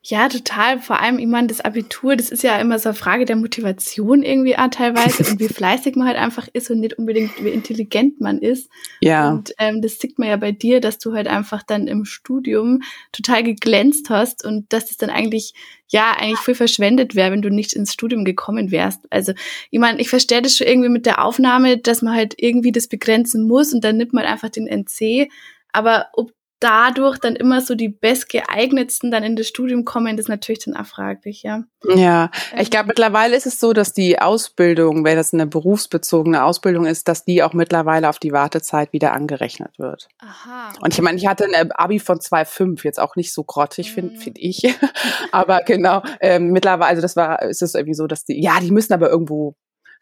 Ja, 0.03 0.29
total. 0.29 0.79
Vor 0.79 0.99
allem, 0.99 1.19
ich 1.19 1.27
meine, 1.27 1.45
das 1.47 1.61
Abitur, 1.61 2.15
das 2.15 2.31
ist 2.31 2.41
ja 2.41 2.57
immer 2.57 2.79
so 2.79 2.89
eine 2.89 2.95
Frage 2.95 3.25
der 3.25 3.35
Motivation 3.35 4.23
irgendwie 4.23 4.57
auch 4.57 4.69
teilweise 4.69 5.29
und 5.29 5.39
wie 5.39 5.47
fleißig 5.53 5.95
man 5.95 6.07
halt 6.07 6.17
einfach 6.17 6.47
ist 6.53 6.71
und 6.71 6.79
nicht 6.79 6.97
unbedingt 6.97 7.31
wie 7.43 7.49
intelligent 7.49 8.19
man 8.19 8.39
ist. 8.39 8.67
Ja. 9.01 9.29
Und 9.29 9.53
ähm, 9.59 9.83
das 9.83 9.99
sieht 9.99 10.17
man 10.17 10.27
ja 10.27 10.37
bei 10.37 10.51
dir, 10.51 10.81
dass 10.81 10.97
du 10.97 11.13
halt 11.13 11.27
einfach 11.27 11.61
dann 11.61 11.85
im 11.87 12.05
Studium 12.05 12.81
total 13.11 13.43
geglänzt 13.43 14.09
hast 14.09 14.43
und 14.43 14.73
dass 14.73 14.87
das 14.87 14.97
dann 14.97 15.11
eigentlich, 15.11 15.53
ja, 15.87 16.15
eigentlich 16.17 16.39
viel 16.39 16.55
verschwendet 16.55 17.13
wäre, 17.13 17.31
wenn 17.31 17.43
du 17.43 17.51
nicht 17.51 17.73
ins 17.73 17.93
Studium 17.93 18.25
gekommen 18.25 18.71
wärst. 18.71 19.01
Also, 19.11 19.33
ich 19.69 19.79
meine, 19.79 20.01
ich 20.01 20.09
verstehe 20.09 20.41
das 20.41 20.57
schon 20.57 20.65
irgendwie 20.65 20.89
mit 20.89 21.05
der 21.05 21.23
Aufnahme, 21.23 21.77
dass 21.77 22.01
man 22.01 22.15
halt 22.15 22.33
irgendwie 22.37 22.71
das 22.71 22.87
begrenzen 22.87 23.47
muss 23.47 23.71
und 23.71 23.83
dann 23.83 23.97
nimmt 23.97 24.13
man 24.13 24.25
einfach 24.25 24.49
den 24.49 24.65
NC. 24.65 25.29
Aber 25.73 26.07
ob 26.13 26.31
dadurch 26.61 27.17
dann 27.17 27.35
immer 27.35 27.59
so 27.59 27.75
die 27.75 27.89
bestgeeignetsten 27.89 29.11
dann 29.11 29.23
in 29.23 29.35
das 29.35 29.47
Studium 29.47 29.83
kommen, 29.83 30.15
das 30.15 30.25
ist 30.25 30.29
natürlich 30.29 30.63
dann 30.63 30.75
auch 30.75 30.85
fraglich, 30.85 31.41
ja. 31.43 31.63
Ja, 31.95 32.29
ich 32.57 32.69
glaube 32.69 32.87
mittlerweile 32.87 33.35
ist 33.35 33.47
es 33.47 33.59
so, 33.59 33.73
dass 33.73 33.93
die 33.93 34.19
Ausbildung, 34.19 35.03
wenn 35.03 35.17
das 35.17 35.33
eine 35.33 35.47
berufsbezogene 35.47 36.43
Ausbildung 36.43 36.85
ist, 36.85 37.07
dass 37.07 37.25
die 37.25 37.41
auch 37.41 37.53
mittlerweile 37.53 38.07
auf 38.07 38.19
die 38.19 38.31
Wartezeit 38.31 38.93
wieder 38.93 39.13
angerechnet 39.13 39.79
wird. 39.79 40.07
Aha. 40.19 40.69
Okay. 40.69 40.79
Und 40.81 40.93
ich 40.93 41.01
meine, 41.01 41.17
ich 41.17 41.25
hatte 41.25 41.45
ein 41.51 41.71
Abi 41.71 41.99
von 41.99 42.19
2,5, 42.19 42.83
jetzt 42.83 42.99
auch 42.99 43.15
nicht 43.15 43.33
so 43.33 43.43
grottig, 43.43 43.89
mhm. 43.89 43.93
finde 43.93 44.19
find 44.19 44.37
ich. 44.39 44.61
aber 45.31 45.61
genau, 45.65 46.03
ähm, 46.19 46.51
mittlerweile, 46.51 46.89
also 46.89 47.01
das 47.01 47.15
war, 47.15 47.41
ist 47.41 47.63
es 47.63 47.73
irgendwie 47.73 47.95
so, 47.95 48.05
dass 48.05 48.23
die, 48.23 48.39
ja, 48.41 48.59
die 48.61 48.71
müssen 48.71 48.93
aber 48.93 49.09
irgendwo 49.09 49.55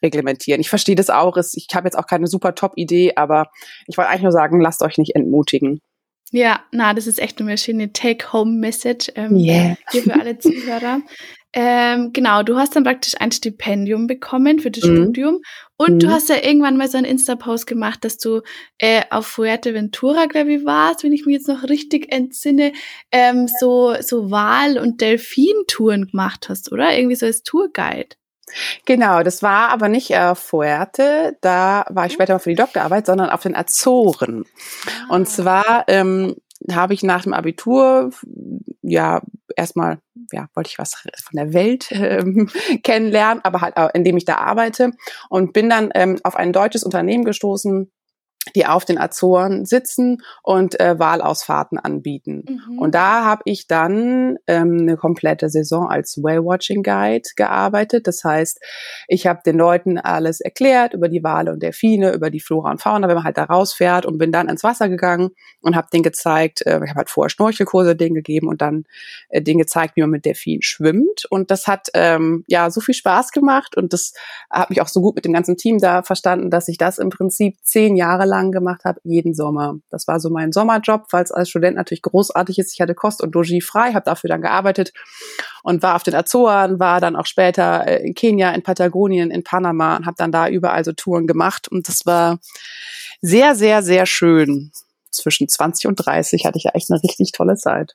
reglementieren. 0.03 0.61
Ich 0.61 0.69
verstehe 0.69 0.95
das 0.95 1.09
auch. 1.09 1.37
Ich 1.37 1.67
habe 1.73 1.87
jetzt 1.87 1.97
auch 1.97 2.07
keine 2.07 2.27
super 2.27 2.55
Top-Idee, 2.55 3.13
aber 3.15 3.47
ich 3.87 3.97
wollte 3.97 4.09
eigentlich 4.09 4.23
nur 4.23 4.31
sagen, 4.31 4.61
lasst 4.61 4.81
euch 4.81 4.97
nicht 4.97 5.15
entmutigen. 5.15 5.81
Ja, 6.31 6.61
na, 6.71 6.93
das 6.93 7.07
ist 7.07 7.19
echt 7.19 7.41
eine 7.41 7.57
schöne 7.57 7.91
Take-Home-Message 7.91 9.11
ähm, 9.15 9.35
yeah. 9.35 9.77
hier 9.91 10.03
für 10.03 10.13
alle 10.13 10.37
Zuhörer. 10.37 11.01
ähm, 11.53 12.11
genau, 12.13 12.43
du 12.43 12.55
hast 12.55 12.75
dann 12.75 12.83
praktisch 12.83 13.15
ein 13.19 13.31
Stipendium 13.31 14.05
bekommen 14.05 14.59
für 14.59 14.69
das 14.69 14.83
mhm. 14.83 14.97
Studium 14.97 15.41
und 15.77 15.95
mhm. 15.95 15.99
du 15.99 16.09
hast 16.09 16.29
ja 16.29 16.35
irgendwann 16.35 16.77
mal 16.77 16.87
so 16.87 16.97
einen 16.97 17.07
Insta-Post 17.07 17.65
gemacht, 17.65 18.05
dass 18.05 18.17
du 18.17 18.41
äh, 18.77 19.01
auf 19.09 19.25
Fuerteventura, 19.25 20.27
glaube 20.27 20.53
ich, 20.53 20.65
warst, 20.65 21.03
wenn 21.03 21.13
ich 21.13 21.25
mich 21.25 21.33
jetzt 21.33 21.47
noch 21.47 21.63
richtig 21.63 22.11
entsinne, 22.11 22.73
ähm, 23.11 23.47
so, 23.59 23.95
so 23.99 24.29
Wal- 24.29 24.77
und 24.77 25.01
Delfintouren 25.01 26.07
gemacht 26.07 26.47
hast, 26.47 26.71
oder? 26.71 26.95
Irgendwie 26.95 27.15
so 27.15 27.25
als 27.25 27.41
Tourguide. 27.41 28.18
Genau, 28.85 29.23
das 29.23 29.43
war 29.43 29.69
aber 29.69 29.89
nicht 29.89 30.11
äh, 30.11 30.35
Fuerte, 30.35 31.37
da 31.41 31.85
war 31.89 32.05
ich 32.05 32.13
später 32.13 32.33
mal 32.33 32.39
für 32.39 32.49
die 32.49 32.55
Doktorarbeit, 32.55 33.05
sondern 33.05 33.29
auf 33.29 33.43
den 33.43 33.55
Azoren. 33.55 34.45
Ah. 34.85 35.15
Und 35.15 35.29
zwar 35.29 35.85
ähm, 35.87 36.35
habe 36.71 36.93
ich 36.93 37.03
nach 37.03 37.23
dem 37.23 37.33
Abitur 37.33 38.11
ja 38.81 39.21
erstmal 39.55 39.99
ja 40.31 40.47
wollte 40.53 40.69
ich 40.69 40.79
was 40.79 40.93
von 40.93 41.35
der 41.35 41.53
Welt 41.53 41.87
ähm, 41.91 42.49
kennenlernen, 42.83 43.43
aber 43.43 43.61
halt 43.61 43.77
auch, 43.77 43.89
indem 43.93 44.17
ich 44.17 44.25
da 44.25 44.35
arbeite 44.35 44.91
und 45.29 45.53
bin 45.53 45.69
dann 45.69 45.89
ähm, 45.95 46.19
auf 46.23 46.35
ein 46.35 46.53
deutsches 46.53 46.83
Unternehmen 46.83 47.25
gestoßen, 47.25 47.91
die 48.55 48.65
auf 48.65 48.85
den 48.85 48.97
Azoren 48.97 49.65
sitzen 49.65 50.21
und 50.43 50.79
äh, 50.79 50.97
Wahlausfahrten 50.97 51.77
anbieten. 51.77 52.45
Mhm. 52.47 52.79
Und 52.79 52.95
da 52.95 53.25
habe 53.25 53.41
ich 53.45 53.67
dann 53.67 54.37
ähm, 54.47 54.79
eine 54.81 54.97
komplette 54.97 55.49
Saison 55.49 55.87
als 55.89 56.17
Whale-Watching 56.21 56.83
Guide 56.83 57.29
gearbeitet. 57.35 58.07
Das 58.07 58.23
heißt, 58.23 58.59
ich 59.07 59.27
habe 59.27 59.41
den 59.45 59.57
Leuten 59.57 59.97
alles 59.97 60.39
erklärt 60.41 60.93
über 60.93 61.09
die 61.09 61.23
Wale 61.23 61.51
und 61.51 61.61
Delfine, 61.61 62.13
über 62.13 62.29
die 62.29 62.39
Flora 62.39 62.71
und 62.71 62.81
Fauna, 62.81 63.07
wenn 63.07 63.15
man 63.15 63.23
halt 63.23 63.37
da 63.37 63.43
rausfährt 63.43 64.05
und 64.05 64.17
bin 64.17 64.31
dann 64.31 64.49
ins 64.49 64.63
Wasser 64.63 64.89
gegangen 64.89 65.29
und 65.61 65.75
habe 65.75 65.87
denen 65.91 66.03
gezeigt, 66.03 66.65
äh, 66.65 66.79
ich 66.83 66.89
habe 66.89 66.99
halt 66.99 67.09
vorher 67.09 67.29
Schnorchelkurse 67.29 67.95
denen 67.95 68.15
gegeben 68.15 68.47
und 68.47 68.61
dann 68.61 68.85
äh, 69.29 69.41
denen 69.41 69.59
gezeigt, 69.59 69.95
wie 69.95 70.01
man 70.01 70.11
mit 70.11 70.25
Delfinen 70.25 70.61
schwimmt. 70.61 71.25
Und 71.29 71.51
das 71.51 71.67
hat 71.67 71.89
ähm, 71.93 72.45
ja 72.47 72.71
so 72.71 72.81
viel 72.81 72.95
Spaß 72.95 73.31
gemacht 73.31 73.75
und 73.75 73.93
das 73.93 74.13
hat 74.49 74.69
mich 74.69 74.81
auch 74.81 74.87
so 74.87 75.01
gut 75.01 75.15
mit 75.15 75.25
dem 75.25 75.33
ganzen 75.33 75.57
Team 75.57 75.79
da 75.79 76.03
verstanden, 76.03 76.49
dass 76.49 76.67
ich 76.67 76.77
das 76.77 76.97
im 76.97 77.09
Prinzip 77.09 77.57
zehn 77.63 77.95
Jahre 77.95 78.28
lang 78.29 78.51
gemacht 78.51 78.85
habe, 78.85 78.99
jeden 79.03 79.33
Sommer. 79.33 79.79
Das 79.89 80.07
war 80.07 80.19
so 80.19 80.29
mein 80.29 80.51
Sommerjob, 80.51 81.07
weil 81.11 81.23
es 81.23 81.31
als 81.31 81.49
Student 81.49 81.75
natürlich 81.75 82.01
großartig 82.01 82.59
ist. 82.59 82.73
Ich 82.73 82.81
hatte 82.81 82.95
Kost 82.95 83.21
und 83.21 83.33
Logis 83.33 83.65
frei, 83.65 83.93
habe 83.93 84.05
dafür 84.05 84.29
dann 84.29 84.41
gearbeitet 84.41 84.93
und 85.63 85.83
war 85.83 85.95
auf 85.95 86.03
den 86.03 86.15
Azoren, 86.15 86.79
war 86.79 87.01
dann 87.01 87.15
auch 87.15 87.25
später 87.25 87.87
äh, 87.87 88.05
in 88.05 88.13
Kenia, 88.13 88.51
in 88.51 88.63
Patagonien, 88.63 89.31
in 89.31 89.43
Panama 89.43 89.97
und 89.97 90.05
habe 90.05 90.15
dann 90.17 90.31
da 90.31 90.47
überall 90.47 90.85
so 90.85 90.93
Touren 90.93 91.27
gemacht. 91.27 91.67
Und 91.67 91.87
das 91.87 92.05
war 92.05 92.39
sehr, 93.21 93.55
sehr, 93.55 93.83
sehr 93.83 94.05
schön. 94.05 94.71
Zwischen 95.11 95.49
20 95.49 95.87
und 95.87 95.95
30 95.95 96.45
hatte 96.45 96.57
ich 96.57 96.65
ja 96.65 96.71
echt 96.75 96.91
eine 96.91 97.01
richtig 97.01 97.31
tolle 97.31 97.55
Zeit. 97.55 97.93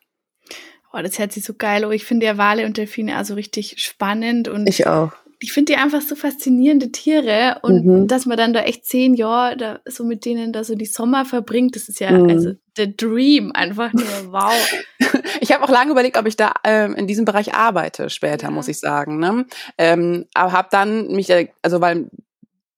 Oh, 0.92 1.00
das 1.02 1.18
hört 1.18 1.32
sich 1.32 1.44
so 1.44 1.54
geil. 1.54 1.84
Oh, 1.84 1.90
ich 1.90 2.04
finde 2.04 2.26
ja 2.26 2.38
Wale 2.38 2.66
und 2.66 2.76
Delfine 2.76 3.16
also 3.16 3.34
richtig 3.34 3.76
spannend 3.78 4.48
und 4.48 4.68
ich 4.68 4.86
auch 4.86 5.12
ich 5.44 5.52
finde 5.52 5.74
die 5.74 5.78
einfach 5.78 6.00
so 6.00 6.16
faszinierende 6.16 6.90
Tiere 6.90 7.58
und 7.60 7.84
mhm. 7.84 8.08
dass 8.08 8.24
man 8.24 8.38
dann 8.38 8.54
da 8.54 8.60
echt 8.60 8.86
zehn 8.86 9.12
Jahre 9.12 9.58
da 9.58 9.80
so 9.84 10.02
mit 10.02 10.24
denen 10.24 10.54
da 10.54 10.64
so 10.64 10.74
die 10.74 10.86
Sommer 10.86 11.26
verbringt, 11.26 11.76
das 11.76 11.90
ist 11.90 12.00
ja 12.00 12.10
mhm. 12.12 12.30
also 12.30 12.52
der 12.78 12.86
Dream, 12.86 13.52
einfach 13.52 13.92
nur 13.92 14.32
wow. 14.32 14.74
ich 15.40 15.52
habe 15.52 15.62
auch 15.62 15.68
lange 15.68 15.92
überlegt, 15.92 16.16
ob 16.16 16.26
ich 16.26 16.36
da 16.36 16.54
ähm, 16.64 16.94
in 16.94 17.06
diesem 17.06 17.26
Bereich 17.26 17.54
arbeite 17.54 18.08
später, 18.08 18.46
ja. 18.46 18.50
muss 18.50 18.68
ich 18.68 18.80
sagen. 18.80 19.18
Ne? 19.18 19.44
Ähm, 19.76 20.24
aber 20.32 20.52
habe 20.52 20.68
dann 20.70 21.08
mich, 21.08 21.30
also 21.60 21.82
weil 21.82 22.06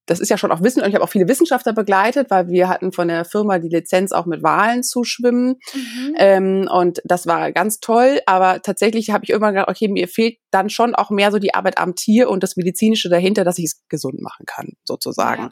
das 0.06 0.20
ist 0.20 0.28
ja 0.28 0.38
schon 0.38 0.52
auch 0.52 0.62
Wissen, 0.62 0.82
und 0.82 0.88
ich 0.88 0.94
habe 0.94 1.04
auch 1.04 1.10
viele 1.10 1.28
Wissenschaftler 1.28 1.72
begleitet, 1.72 2.30
weil 2.30 2.48
wir 2.48 2.68
hatten 2.68 2.92
von 2.92 3.08
der 3.08 3.24
Firma 3.24 3.58
die 3.58 3.68
Lizenz 3.68 4.12
auch 4.12 4.24
mit 4.24 4.42
Wahlen 4.42 4.82
zu 4.82 5.02
schwimmen. 5.02 5.56
Mhm. 5.74 6.14
Ähm, 6.16 6.68
und 6.72 7.02
das 7.04 7.26
war 7.26 7.50
ganz 7.52 7.80
toll. 7.80 8.20
Aber 8.26 8.62
tatsächlich 8.62 9.10
habe 9.10 9.24
ich 9.24 9.30
irgendwann 9.30 9.54
gedacht, 9.54 9.68
okay, 9.68 9.88
mir 9.88 10.06
fehlt 10.06 10.38
dann 10.52 10.70
schon 10.70 10.94
auch 10.94 11.10
mehr 11.10 11.32
so 11.32 11.38
die 11.38 11.54
Arbeit 11.54 11.78
am 11.78 11.96
Tier 11.96 12.30
und 12.30 12.42
das 12.42 12.56
Medizinische 12.56 13.08
dahinter, 13.08 13.44
dass 13.44 13.58
ich 13.58 13.64
es 13.66 13.82
gesund 13.88 14.20
machen 14.22 14.46
kann, 14.46 14.74
sozusagen. 14.84 15.42
Ja. 15.42 15.50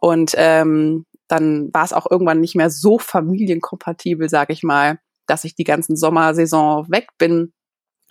Und 0.00 0.32
ähm, 0.36 1.04
dann 1.28 1.68
war 1.72 1.84
es 1.84 1.92
auch 1.92 2.10
irgendwann 2.10 2.40
nicht 2.40 2.56
mehr 2.56 2.70
so 2.70 2.98
familienkompatibel, 2.98 4.28
sage 4.28 4.52
ich 4.52 4.62
mal, 4.62 4.98
dass 5.26 5.44
ich 5.44 5.54
die 5.54 5.64
ganzen 5.64 5.96
Sommersaison 5.96 6.90
weg 6.90 7.08
bin 7.18 7.52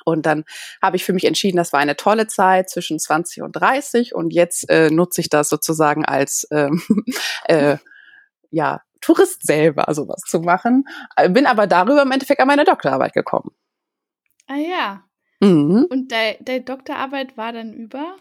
und 0.09 0.25
dann 0.25 0.43
habe 0.81 0.95
ich 0.95 1.05
für 1.05 1.13
mich 1.13 1.25
entschieden, 1.25 1.57
das 1.57 1.73
war 1.73 1.79
eine 1.79 1.95
tolle 1.95 2.27
Zeit 2.27 2.69
zwischen 2.69 2.99
20 2.99 3.41
und 3.41 3.53
30 3.53 4.15
und 4.15 4.33
jetzt 4.33 4.69
äh, 4.69 4.89
nutze 4.89 5.21
ich 5.21 5.29
das 5.29 5.49
sozusagen 5.49 6.05
als 6.05 6.47
ähm, 6.51 6.81
äh, 7.45 7.77
ja, 8.51 8.81
Tourist 9.01 9.45
selber 9.45 9.85
sowas 9.93 10.21
zu 10.27 10.41
machen. 10.41 10.85
Äh, 11.15 11.29
bin 11.29 11.45
aber 11.45 11.67
darüber 11.67 12.01
im 12.01 12.11
Endeffekt 12.11 12.41
an 12.41 12.47
meine 12.47 12.65
Doktorarbeit 12.65 13.13
gekommen. 13.13 13.51
Ah 14.47 14.55
ja. 14.55 15.03
Mhm. 15.39 15.87
Und 15.89 16.11
deine 16.11 16.61
Doktorarbeit 16.61 17.37
war 17.37 17.53
dann 17.53 17.73
über? 17.73 18.17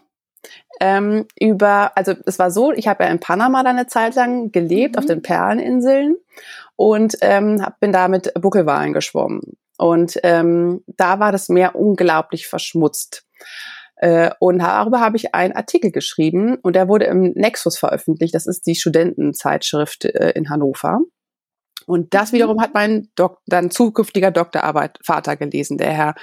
Ähm, 0.79 1.25
über, 1.37 1.97
also 1.97 2.13
es 2.25 2.39
war 2.39 2.49
so, 2.49 2.71
ich 2.71 2.87
habe 2.87 3.03
ja 3.03 3.09
in 3.09 3.19
Panama 3.19 3.61
dann 3.63 3.77
eine 3.77 3.87
Zeit 3.87 4.15
lang 4.15 4.51
gelebt, 4.51 4.95
mhm. 4.95 4.99
auf 4.99 5.05
den 5.05 5.21
Perleninseln 5.21 6.15
und 6.75 7.17
ähm, 7.21 7.61
hab, 7.61 7.79
bin 7.79 7.91
da 7.91 8.07
mit 8.07 8.33
Buckelwalen 8.35 8.93
geschwommen. 8.93 9.57
Und 9.79 10.19
ähm, 10.23 10.83
da 10.87 11.19
war 11.19 11.31
das 11.31 11.47
Meer 11.47 11.75
unglaublich 11.75 12.47
verschmutzt. 12.47 13.25
Äh, 13.95 14.31
und 14.39 14.59
darüber 14.59 14.99
habe 14.99 15.15
ich 15.15 15.33
einen 15.33 15.53
Artikel 15.53 15.91
geschrieben 15.91 16.57
und 16.61 16.75
der 16.75 16.89
wurde 16.89 17.05
im 17.05 17.31
Nexus 17.33 17.77
veröffentlicht. 17.77 18.35
Das 18.35 18.45
ist 18.45 18.67
die 18.67 18.75
Studentenzeitschrift 18.75 20.05
äh, 20.05 20.31
in 20.31 20.49
Hannover. 20.49 20.99
Und 21.85 22.13
das 22.13 22.31
mhm. 22.31 22.35
wiederum 22.35 22.61
hat 22.61 22.73
mein 22.73 23.07
Dok 23.15 23.39
dann 23.47 23.71
zukünftiger 23.71 24.31
Doktorarbeit 24.31 24.99
Vater 25.03 25.37
gelesen, 25.37 25.77
der 25.77 25.91
Herr 25.91 26.15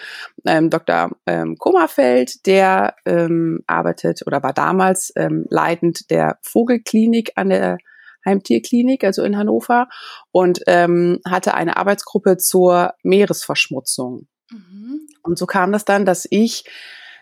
ähm, 0.47 0.69
Dr. 0.69 1.11
Ähm, 1.27 1.57
Kummerfeld, 1.59 2.47
der 2.47 2.95
ähm, 3.07 3.61
arbeitet 3.67 4.21
oder 4.27 4.43
war 4.43 4.53
damals 4.53 5.13
ähm, 5.17 5.47
leitend 5.49 6.11
der 6.11 6.39
Vogelklinik 6.43 7.33
an 7.37 7.49
der 7.49 7.79
Heimtierklinik, 8.27 9.05
also 9.05 9.23
in 9.23 9.37
Hannover, 9.37 9.89
und 10.33 10.61
ähm, 10.67 11.21
hatte 11.25 11.55
eine 11.55 11.77
Arbeitsgruppe 11.77 12.37
zur 12.37 12.95
Meeresverschmutzung. 13.03 14.27
Mhm. 14.51 15.07
Und 15.23 15.39
so 15.39 15.47
kam 15.47 15.73
das 15.73 15.85
dann, 15.85 16.05
dass 16.05 16.27
ich 16.29 16.65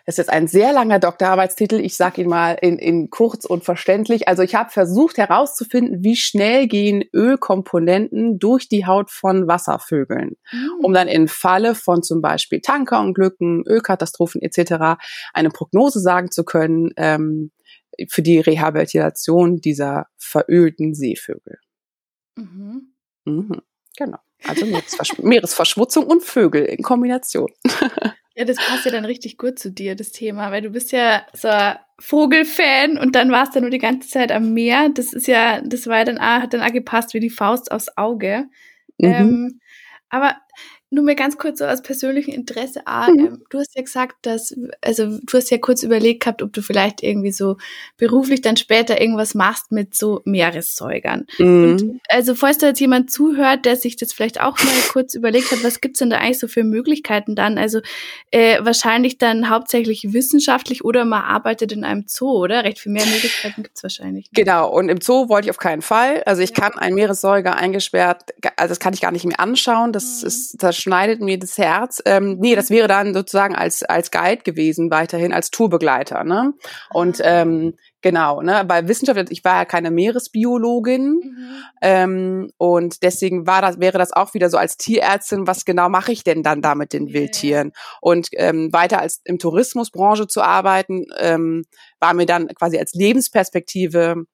das 0.05 0.13
ist 0.13 0.17
jetzt 0.17 0.29
ein 0.33 0.47
sehr 0.47 0.71
langer 0.71 0.99
Doktorarbeitstitel. 0.99 1.79
Ich 1.79 1.97
sage 1.97 2.21
ihn 2.21 2.29
mal 2.29 2.55
in, 2.61 2.77
in 2.77 3.09
kurz 3.09 3.43
und 3.43 3.63
verständlich. 3.63 4.27
Also 4.27 4.43
ich 4.43 4.53
habe 4.53 4.69
versucht 4.69 5.17
herauszufinden, 5.17 6.03
wie 6.03 6.15
schnell 6.15 6.67
gehen 6.67 7.03
Ölkomponenten 7.11 8.37
durch 8.37 8.69
die 8.69 8.85
Haut 8.85 9.09
von 9.09 9.47
Wasservögeln, 9.47 10.35
mhm. 10.51 10.69
um 10.83 10.93
dann 10.93 11.07
im 11.07 11.27
Falle 11.27 11.73
von 11.73 12.03
zum 12.03 12.21
Beispiel 12.21 12.61
Tankerunglücken, 12.61 13.63
Ölkatastrophen 13.65 14.43
etc. 14.43 15.01
eine 15.33 15.49
Prognose 15.49 15.99
sagen 15.99 16.29
zu 16.29 16.43
können 16.43 16.91
ähm, 16.97 17.51
für 18.09 18.21
die 18.21 18.39
Rehabilitation 18.39 19.57
dieser 19.57 20.07
verölten 20.17 20.93
Seevögel. 20.93 21.59
Mhm. 22.35 22.93
Mhm. 23.25 23.61
Genau. 23.97 24.17
Also 24.43 24.65
Meeresversch 24.65 25.17
Meeresverschmutzung 25.19 26.05
und 26.05 26.23
Vögel 26.23 26.65
in 26.65 26.83
Kombination. 26.83 27.51
Ja, 28.37 28.43
das 28.43 28.57
passt 28.57 28.83
ja 28.83 28.91
dann 28.91 29.05
richtig 29.05 29.37
gut 29.37 29.57
zu 29.57 29.71
dir, 29.71 29.95
das 29.95 30.11
Thema, 30.11 30.51
weil 30.51 30.61
du 30.61 30.69
bist 30.71 30.91
ja 30.91 31.25
so 31.31 31.47
ein 31.47 31.77
Vogelfan 31.99 32.97
und 32.97 33.15
dann 33.15 33.31
warst 33.31 33.55
du 33.55 33.61
nur 33.61 33.69
die 33.69 33.77
ganze 33.77 34.09
Zeit 34.09 34.29
am 34.33 34.51
Meer. 34.53 34.89
Das 34.89 35.13
ist 35.13 35.27
ja, 35.27 35.61
das 35.61 35.87
war 35.87 35.99
ja 35.99 36.03
dann 36.03 36.17
auch, 36.17 36.41
hat 36.41 36.53
dann 36.53 36.61
auch 36.61 36.73
gepasst 36.73 37.13
wie 37.13 37.21
die 37.21 37.29
Faust 37.29 37.71
aufs 37.71 37.95
Auge. 37.95 38.49
Mhm. 38.97 39.07
Ähm, 39.07 39.59
aber 40.09 40.35
nur 40.95 41.03
mir 41.03 41.15
ganz 41.15 41.37
kurz 41.37 41.59
so 41.59 41.65
aus 41.65 41.81
persönlichem 41.81 42.33
Interesse. 42.33 42.81
Ah, 42.85 43.09
mhm. 43.09 43.19
ähm, 43.19 43.41
du 43.49 43.59
hast 43.59 43.75
ja 43.75 43.83
gesagt, 43.83 44.15
dass, 44.23 44.55
also 44.81 45.19
du 45.19 45.37
hast 45.37 45.51
ja 45.51 45.57
kurz 45.57 45.83
überlegt 45.83 46.23
gehabt, 46.23 46.41
ob 46.41 46.53
du 46.53 46.61
vielleicht 46.61 47.03
irgendwie 47.03 47.31
so 47.31 47.57
beruflich 47.97 48.41
dann 48.41 48.57
später 48.57 48.99
irgendwas 48.99 49.35
machst 49.35 49.71
mit 49.71 49.93
so 49.95 50.21
Meeressäugern. 50.25 51.27
Mhm. 51.37 51.63
Und 51.63 52.01
also 52.09 52.35
falls 52.35 52.57
da 52.57 52.67
jetzt 52.67 52.79
jemand 52.79 53.11
zuhört, 53.11 53.65
der 53.65 53.75
sich 53.75 53.95
das 53.95 54.13
vielleicht 54.13 54.41
auch 54.41 54.57
mal 54.57 54.73
kurz 54.91 55.13
überlegt 55.13 55.51
hat, 55.51 55.63
was 55.63 55.81
gibt's 55.81 55.99
denn 55.99 56.09
da 56.09 56.17
eigentlich 56.17 56.39
so 56.39 56.47
für 56.47 56.63
Möglichkeiten 56.63 57.35
dann? 57.35 57.57
Also 57.57 57.81
äh, 58.31 58.57
wahrscheinlich 58.61 59.17
dann 59.17 59.49
hauptsächlich 59.49 60.13
wissenschaftlich 60.13 60.83
oder 60.83 61.05
man 61.05 61.21
arbeitet 61.21 61.71
in 61.71 61.83
einem 61.83 62.05
Zoo, 62.07 62.31
oder? 62.31 62.63
Recht 62.63 62.79
viel 62.79 62.91
mehr 62.91 63.05
Möglichkeiten 63.05 63.63
gibt's 63.63 63.83
wahrscheinlich. 63.83 64.25
Ne? 64.25 64.43
Genau, 64.43 64.69
und 64.71 64.89
im 64.89 65.01
Zoo 65.01 65.29
wollte 65.29 65.47
ich 65.47 65.51
auf 65.51 65.57
keinen 65.57 65.81
Fall. 65.81 66.23
Also 66.25 66.41
ich 66.41 66.51
ja. 66.51 66.55
kann 66.55 66.79
einen 66.79 66.95
Meeressäuger 66.95 67.55
eingesperrt, 67.55 68.33
also 68.55 68.69
das 68.69 68.79
kann 68.79 68.93
ich 68.93 69.01
gar 69.01 69.11
nicht 69.11 69.25
mehr 69.25 69.39
anschauen. 69.39 69.91
Das 69.91 70.21
mhm. 70.21 70.27
ist, 70.27 70.63
das 70.63 70.77
schneidet 70.85 71.19
mir 71.19 71.39
das 71.39 71.57
Herz. 71.57 71.99
Ähm, 72.05 72.37
nee, 72.39 72.53
das 72.53 72.69
wäre 72.69 72.87
dann 72.87 73.15
sozusagen 73.15 73.55
als, 73.55 73.81
als 73.81 74.11
Guide 74.11 74.43
gewesen, 74.43 74.91
weiterhin 74.91 75.33
als 75.33 75.49
Tourbegleiter. 75.49 76.23
Ne? 76.23 76.53
Und 76.93 77.21
ah. 77.21 77.41
ähm, 77.41 77.73
genau, 78.01 78.43
ne, 78.43 78.63
bei 78.67 78.87
Wissenschaft, 78.87 79.31
ich 79.31 79.43
war 79.43 79.55
ja 79.55 79.65
keine 79.65 79.89
Meeresbiologin 79.89 81.21
mhm. 81.23 81.47
ähm, 81.81 82.51
und 82.57 83.01
deswegen 83.01 83.47
war 83.47 83.63
das, 83.63 83.79
wäre 83.79 83.97
das 83.97 84.13
auch 84.13 84.35
wieder 84.35 84.51
so 84.51 84.57
als 84.57 84.77
Tierärztin, 84.77 85.47
was 85.47 85.65
genau 85.65 85.89
mache 85.89 86.11
ich 86.11 86.23
denn 86.23 86.43
dann 86.43 86.61
da 86.61 86.75
mit 86.75 86.93
den. 86.93 87.05
Wildtieren? 87.15 87.71
Und 87.99 88.27
ähm, 88.33 88.71
weiter 88.71 88.99
als 88.99 89.21
im 89.23 89.39
Tourismusbranche 89.39 90.27
zu 90.27 90.43
arbeiten, 90.43 91.05
ähm, 91.17 91.65
war 91.99 92.13
mir 92.13 92.27
dann 92.27 92.47
quasi 92.49 92.77
als 92.77 92.93
Lebensperspektive 92.93 94.25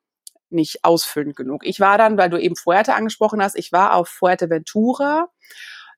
nicht 0.50 0.84
ausfüllend 0.84 1.38
genug. 1.38 1.66
Ich 1.66 1.80
war 1.80 1.98
dann, 1.98 2.18
weil 2.18 2.30
du 2.30 2.38
eben 2.38 2.58
Fuerte 2.58 2.94
angesprochen 2.94 3.42
hast, 3.42 3.58
ich 3.58 3.72
war 3.72 3.96
auf 3.96 4.10
Fuerteventura 4.10 5.30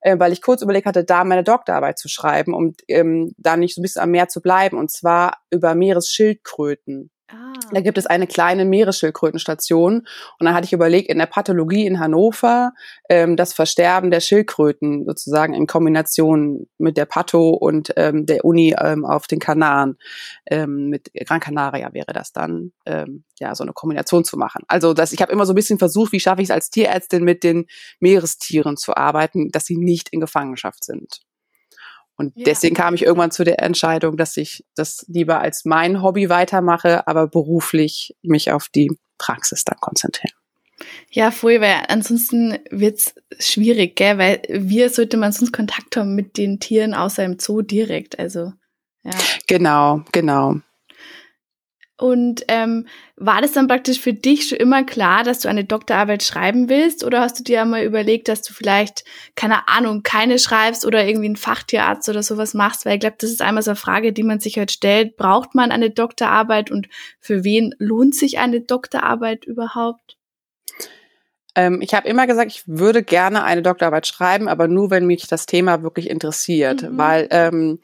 äh, 0.04 0.20
weil 0.20 0.34
ich 0.34 0.42
kurz 0.42 0.62
überlegt 0.62 0.86
hatte, 0.86 1.04
da 1.04 1.24
meine 1.24 1.44
Doktorarbeit 1.44 1.98
zu 1.98 2.10
schreiben, 2.10 2.54
um 2.54 2.76
ähm, 2.88 3.34
da 3.38 3.58
nicht 3.58 3.76
so 3.76 3.82
ein 3.82 3.84
bisschen 3.84 4.02
am 4.02 4.12
Meer 4.12 4.28
zu 4.28 4.42
bleiben, 4.42 4.78
und 4.78 4.92
zwar 4.92 5.38
über 5.50 5.76
Meeresschildkröten. 5.76 7.10
Ah. 7.30 7.53
Da 7.72 7.82
gibt 7.82 7.98
es 7.98 8.06
eine 8.06 8.27
kleine 8.27 8.65
Meeresschildkrötenstation. 8.65 10.00
Und 10.00 10.46
dann 10.46 10.53
hatte 10.53 10.65
ich 10.65 10.74
überlegt, 10.74 11.10
in 11.10 11.18
der 11.18 11.25
Pathologie 11.25 11.86
in 11.86 12.00
Hannover 12.00 12.74
ähm, 13.10 13.38
das 13.38 13.53
Versterben 13.53 14.12
der 14.12 14.20
Schildkröten 14.20 15.06
sozusagen 15.06 15.53
in 15.53 15.65
Kombination 15.65 16.68
mit 16.77 16.98
der 16.98 17.06
Patho 17.06 17.50
und 17.50 17.94
ähm, 17.96 18.25
der 18.25 18.44
Uni 18.46 18.75
ähm, 18.77 19.06
auf 19.06 19.27
den 19.27 19.39
Kanaren. 19.39 19.98
Ähm, 20.46 20.89
mit 20.89 21.12
Gran 21.13 21.39
Canaria 21.39 21.94
wäre 21.94 22.13
das 22.13 22.34
dann, 22.34 22.74
ähm, 22.86 23.24
ja, 23.39 23.56
so 23.56 23.63
eine 23.63 23.74
Kombination 23.74 24.25
zu 24.25 24.38
machen. 24.38 24.63
Also 24.68 24.94
das, 24.94 25.13
ich 25.13 25.22
habe 25.22 25.32
immer 25.32 25.46
so 25.46 25.53
ein 25.53 25.56
bisschen 25.56 25.80
versucht, 25.80 26.12
wie 26.12 26.20
schaffe 26.20 26.42
ich 26.42 26.50
es 26.50 26.51
als 26.51 26.70
Tierärztin 26.70 27.24
mit 27.24 27.44
den 27.44 27.65
Meerestieren 28.00 28.77
zu 28.77 28.96
arbeiten, 28.96 29.50
dass 29.50 29.65
sie 29.65 29.77
nicht 29.77 30.10
in 30.10 30.20
Gefangenschaft 30.20 30.84
sind. 30.84 31.22
Und 32.15 32.34
ja. 32.36 32.43
deswegen 32.46 32.75
kam 32.75 32.93
ich 32.93 33.03
irgendwann 33.03 33.32
zu 33.32 33.43
der 33.43 33.62
Entscheidung, 33.62 34.17
dass 34.17 34.38
ich 34.38 34.63
das 34.76 35.06
lieber 35.08 35.39
als 35.39 35.65
mein 35.65 36.02
Hobby 36.02 36.30
weitermache, 36.30 37.08
aber 37.08 37.28
beruflich 37.28 38.15
mich 38.21 38.52
auf 38.52 38.69
die 38.69 38.91
Praxis 39.17 39.63
dann 39.63 39.78
konzentriere. 39.80 40.34
Ja, 41.12 41.32
voll, 41.32 41.62
weil 41.62 41.84
ansonsten 41.88 42.58
wird's 42.69 43.15
schwierig, 43.39 43.95
gell? 43.95 44.17
Weil 44.17 44.41
wir 44.49 44.89
sollte 44.89 45.17
man 45.17 45.32
sonst 45.32 45.54
Kontakt 45.54 45.95
haben 45.95 46.15
mit 46.15 46.38
den 46.38 46.60
Tieren 46.60 46.93
außer 46.93 47.23
im 47.23 47.39
Zoo 47.39 47.62
direkt. 47.62 48.19
Also 48.19 48.54
ja. 49.04 49.12
Genau, 49.47 50.04
genau. 50.12 50.56
Und 51.97 52.43
ähm, 52.47 52.88
war 53.17 53.41
das 53.41 53.51
dann 53.51 53.67
praktisch 53.67 53.99
für 53.99 54.13
dich 54.13 54.47
schon 54.47 54.58
immer 54.58 54.84
klar, 54.84 55.23
dass 55.23 55.39
du 55.39 55.47
eine 55.47 55.63
Doktorarbeit 55.63 56.23
schreiben 56.23 56.67
willst? 56.67 57.03
Oder 57.03 57.21
hast 57.21 57.39
du 57.39 57.43
dir 57.43 57.62
einmal 57.62 57.84
überlegt, 57.84 58.27
dass 58.27 58.41
du 58.41 58.51
vielleicht, 58.51 59.03
keine 59.36 59.67
Ahnung, 59.67 60.01
keine 60.01 60.39
schreibst 60.39 60.86
oder 60.86 61.06
irgendwie 61.06 61.27
einen 61.27 61.36
Fachtierarzt 61.36 62.10
oder 62.10 62.23
sowas 62.23 62.56
machst? 62.56 62.86
Weil 62.86 62.95
ich 62.95 62.99
glaube, 62.99 63.17
das 63.19 63.29
ist 63.29 63.43
einmal 63.43 63.63
so 63.63 63.71
eine 63.71 63.75
Frage, 63.75 64.12
die 64.12 64.23
man 64.23 64.39
sich 64.39 64.58
halt 64.58 64.71
stellt. 64.71 65.17
Braucht 65.17 65.53
man 65.53 65.71
eine 65.71 65.91
Doktorarbeit 65.91 66.71
und 66.71 66.89
für 67.19 67.43
wen 67.43 67.75
lohnt 67.77 68.15
sich 68.15 68.39
eine 68.39 68.62
Doktorarbeit 68.62 69.45
überhaupt? 69.45 70.17
Ähm, 71.56 71.82
ich 71.82 71.93
habe 71.93 72.08
immer 72.08 72.25
gesagt, 72.25 72.51
ich 72.51 72.63
würde 72.65 73.03
gerne 73.03 73.43
eine 73.43 73.62
Doktorarbeit 73.62 74.08
schreiben, 74.08 74.47
aber 74.47 74.67
nur, 74.67 74.89
wenn 74.89 75.06
mich 75.06 75.27
das 75.27 75.45
Thema 75.45 75.84
wirklich 75.84 76.10
interessiert. 76.10 76.82
Mhm. 76.82 76.97
Weil 76.97 77.27
ähm, 77.29 77.79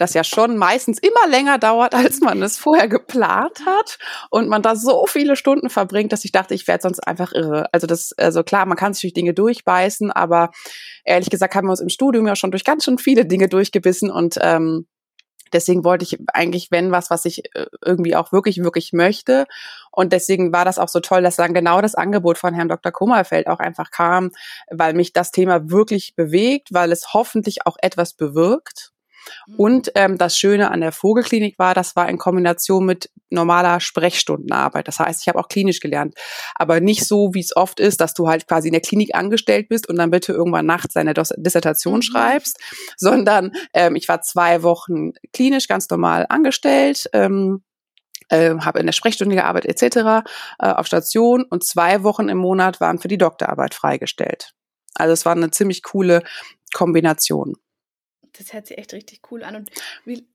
das 0.00 0.14
ja 0.14 0.24
schon 0.24 0.56
meistens 0.56 0.98
immer 0.98 1.28
länger 1.28 1.58
dauert, 1.58 1.94
als 1.94 2.20
man 2.20 2.42
es 2.42 2.58
vorher 2.58 2.88
geplant 2.88 3.64
hat 3.66 3.98
und 4.30 4.48
man 4.48 4.62
da 4.62 4.76
so 4.76 5.06
viele 5.06 5.36
Stunden 5.36 5.70
verbringt, 5.70 6.12
dass 6.12 6.24
ich 6.24 6.32
dachte, 6.32 6.54
ich 6.54 6.66
werde 6.68 6.82
sonst 6.82 7.00
einfach 7.00 7.32
irre. 7.32 7.72
Also 7.72 7.86
das, 7.86 8.12
also 8.16 8.42
klar, 8.42 8.66
man 8.66 8.76
kann 8.76 8.94
sich 8.94 9.02
durch 9.02 9.14
Dinge 9.14 9.34
durchbeißen, 9.34 10.10
aber 10.10 10.50
ehrlich 11.04 11.30
gesagt 11.30 11.54
haben 11.54 11.66
wir 11.66 11.72
uns 11.72 11.80
im 11.80 11.88
Studium 11.88 12.26
ja 12.26 12.36
schon 12.36 12.50
durch 12.50 12.64
ganz 12.64 12.84
schön 12.84 12.98
viele 12.98 13.26
Dinge 13.26 13.48
durchgebissen 13.48 14.10
und 14.10 14.38
ähm, 14.40 14.86
Deswegen 15.52 15.84
wollte 15.84 16.04
ich 16.04 16.18
eigentlich, 16.32 16.70
wenn 16.70 16.92
was, 16.92 17.10
was 17.10 17.24
ich 17.24 17.54
äh, 17.54 17.66
irgendwie 17.84 18.14
auch 18.14 18.32
wirklich, 18.32 18.62
wirklich 18.62 18.92
möchte. 18.92 19.46
Und 19.90 20.12
deswegen 20.12 20.52
war 20.52 20.64
das 20.64 20.78
auch 20.78 20.88
so 20.88 21.00
toll, 21.00 21.22
dass 21.22 21.36
dann 21.36 21.54
genau 21.54 21.80
das 21.80 21.94
Angebot 21.94 22.38
von 22.38 22.54
Herrn 22.54 22.68
Dr. 22.68 22.92
Kummerfeld 22.92 23.48
auch 23.48 23.58
einfach 23.58 23.90
kam, 23.90 24.30
weil 24.70 24.94
mich 24.94 25.12
das 25.12 25.32
Thema 25.32 25.70
wirklich 25.70 26.14
bewegt, 26.14 26.68
weil 26.72 26.92
es 26.92 27.14
hoffentlich 27.14 27.66
auch 27.66 27.76
etwas 27.80 28.14
bewirkt. 28.14 28.92
Mhm. 29.46 29.54
Und 29.56 29.92
ähm, 29.94 30.18
das 30.18 30.36
Schöne 30.36 30.70
an 30.70 30.80
der 30.80 30.92
Vogelklinik 30.92 31.58
war, 31.58 31.74
das 31.74 31.96
war 31.96 32.08
in 32.08 32.18
Kombination 32.18 32.84
mit 32.84 33.10
normaler 33.30 33.80
Sprechstundenarbeit. 33.80 34.88
Das 34.88 34.98
heißt, 34.98 35.22
ich 35.22 35.28
habe 35.28 35.38
auch 35.38 35.48
klinisch 35.48 35.80
gelernt, 35.80 36.14
aber 36.54 36.80
nicht 36.80 37.06
so, 37.06 37.30
wie 37.34 37.40
es 37.40 37.54
oft 37.54 37.80
ist, 37.80 38.00
dass 38.00 38.14
du 38.14 38.28
halt 38.28 38.46
quasi 38.46 38.68
in 38.68 38.72
der 38.72 38.82
Klinik 38.82 39.14
angestellt 39.14 39.68
bist 39.68 39.88
und 39.88 39.96
dann 39.96 40.10
bitte 40.10 40.32
irgendwann 40.32 40.66
nachts 40.66 40.94
deine 40.94 41.14
Dissertation 41.14 41.96
mhm. 41.96 42.02
schreibst, 42.02 42.58
sondern 42.96 43.52
ähm, 43.72 43.96
ich 43.96 44.08
war 44.08 44.22
zwei 44.22 44.62
Wochen 44.62 45.12
klinisch 45.32 45.68
ganz 45.68 45.88
normal 45.88 46.26
angestellt. 46.28 47.08
Ähm, 47.12 47.62
äh, 48.30 48.54
habe 48.60 48.78
in 48.78 48.86
der 48.86 48.92
Sprechstunde 48.92 49.34
gearbeitet 49.34 49.82
etc. 49.82 49.96
Äh, 50.58 50.68
auf 50.68 50.86
Station 50.86 51.42
und 51.42 51.64
zwei 51.64 52.04
Wochen 52.04 52.28
im 52.28 52.38
Monat 52.38 52.80
waren 52.80 52.98
für 52.98 53.08
die 53.08 53.18
Doktorarbeit 53.18 53.74
freigestellt. 53.74 54.52
Also 54.94 55.12
es 55.12 55.26
war 55.26 55.32
eine 55.32 55.50
ziemlich 55.50 55.82
coole 55.82 56.22
Kombination 56.72 57.54
das 58.38 58.52
hört 58.52 58.66
sich 58.66 58.78
echt 58.78 58.92
richtig 58.92 59.20
cool 59.30 59.42
an. 59.42 59.56
Und 59.56 59.70
wie, 60.04 60.26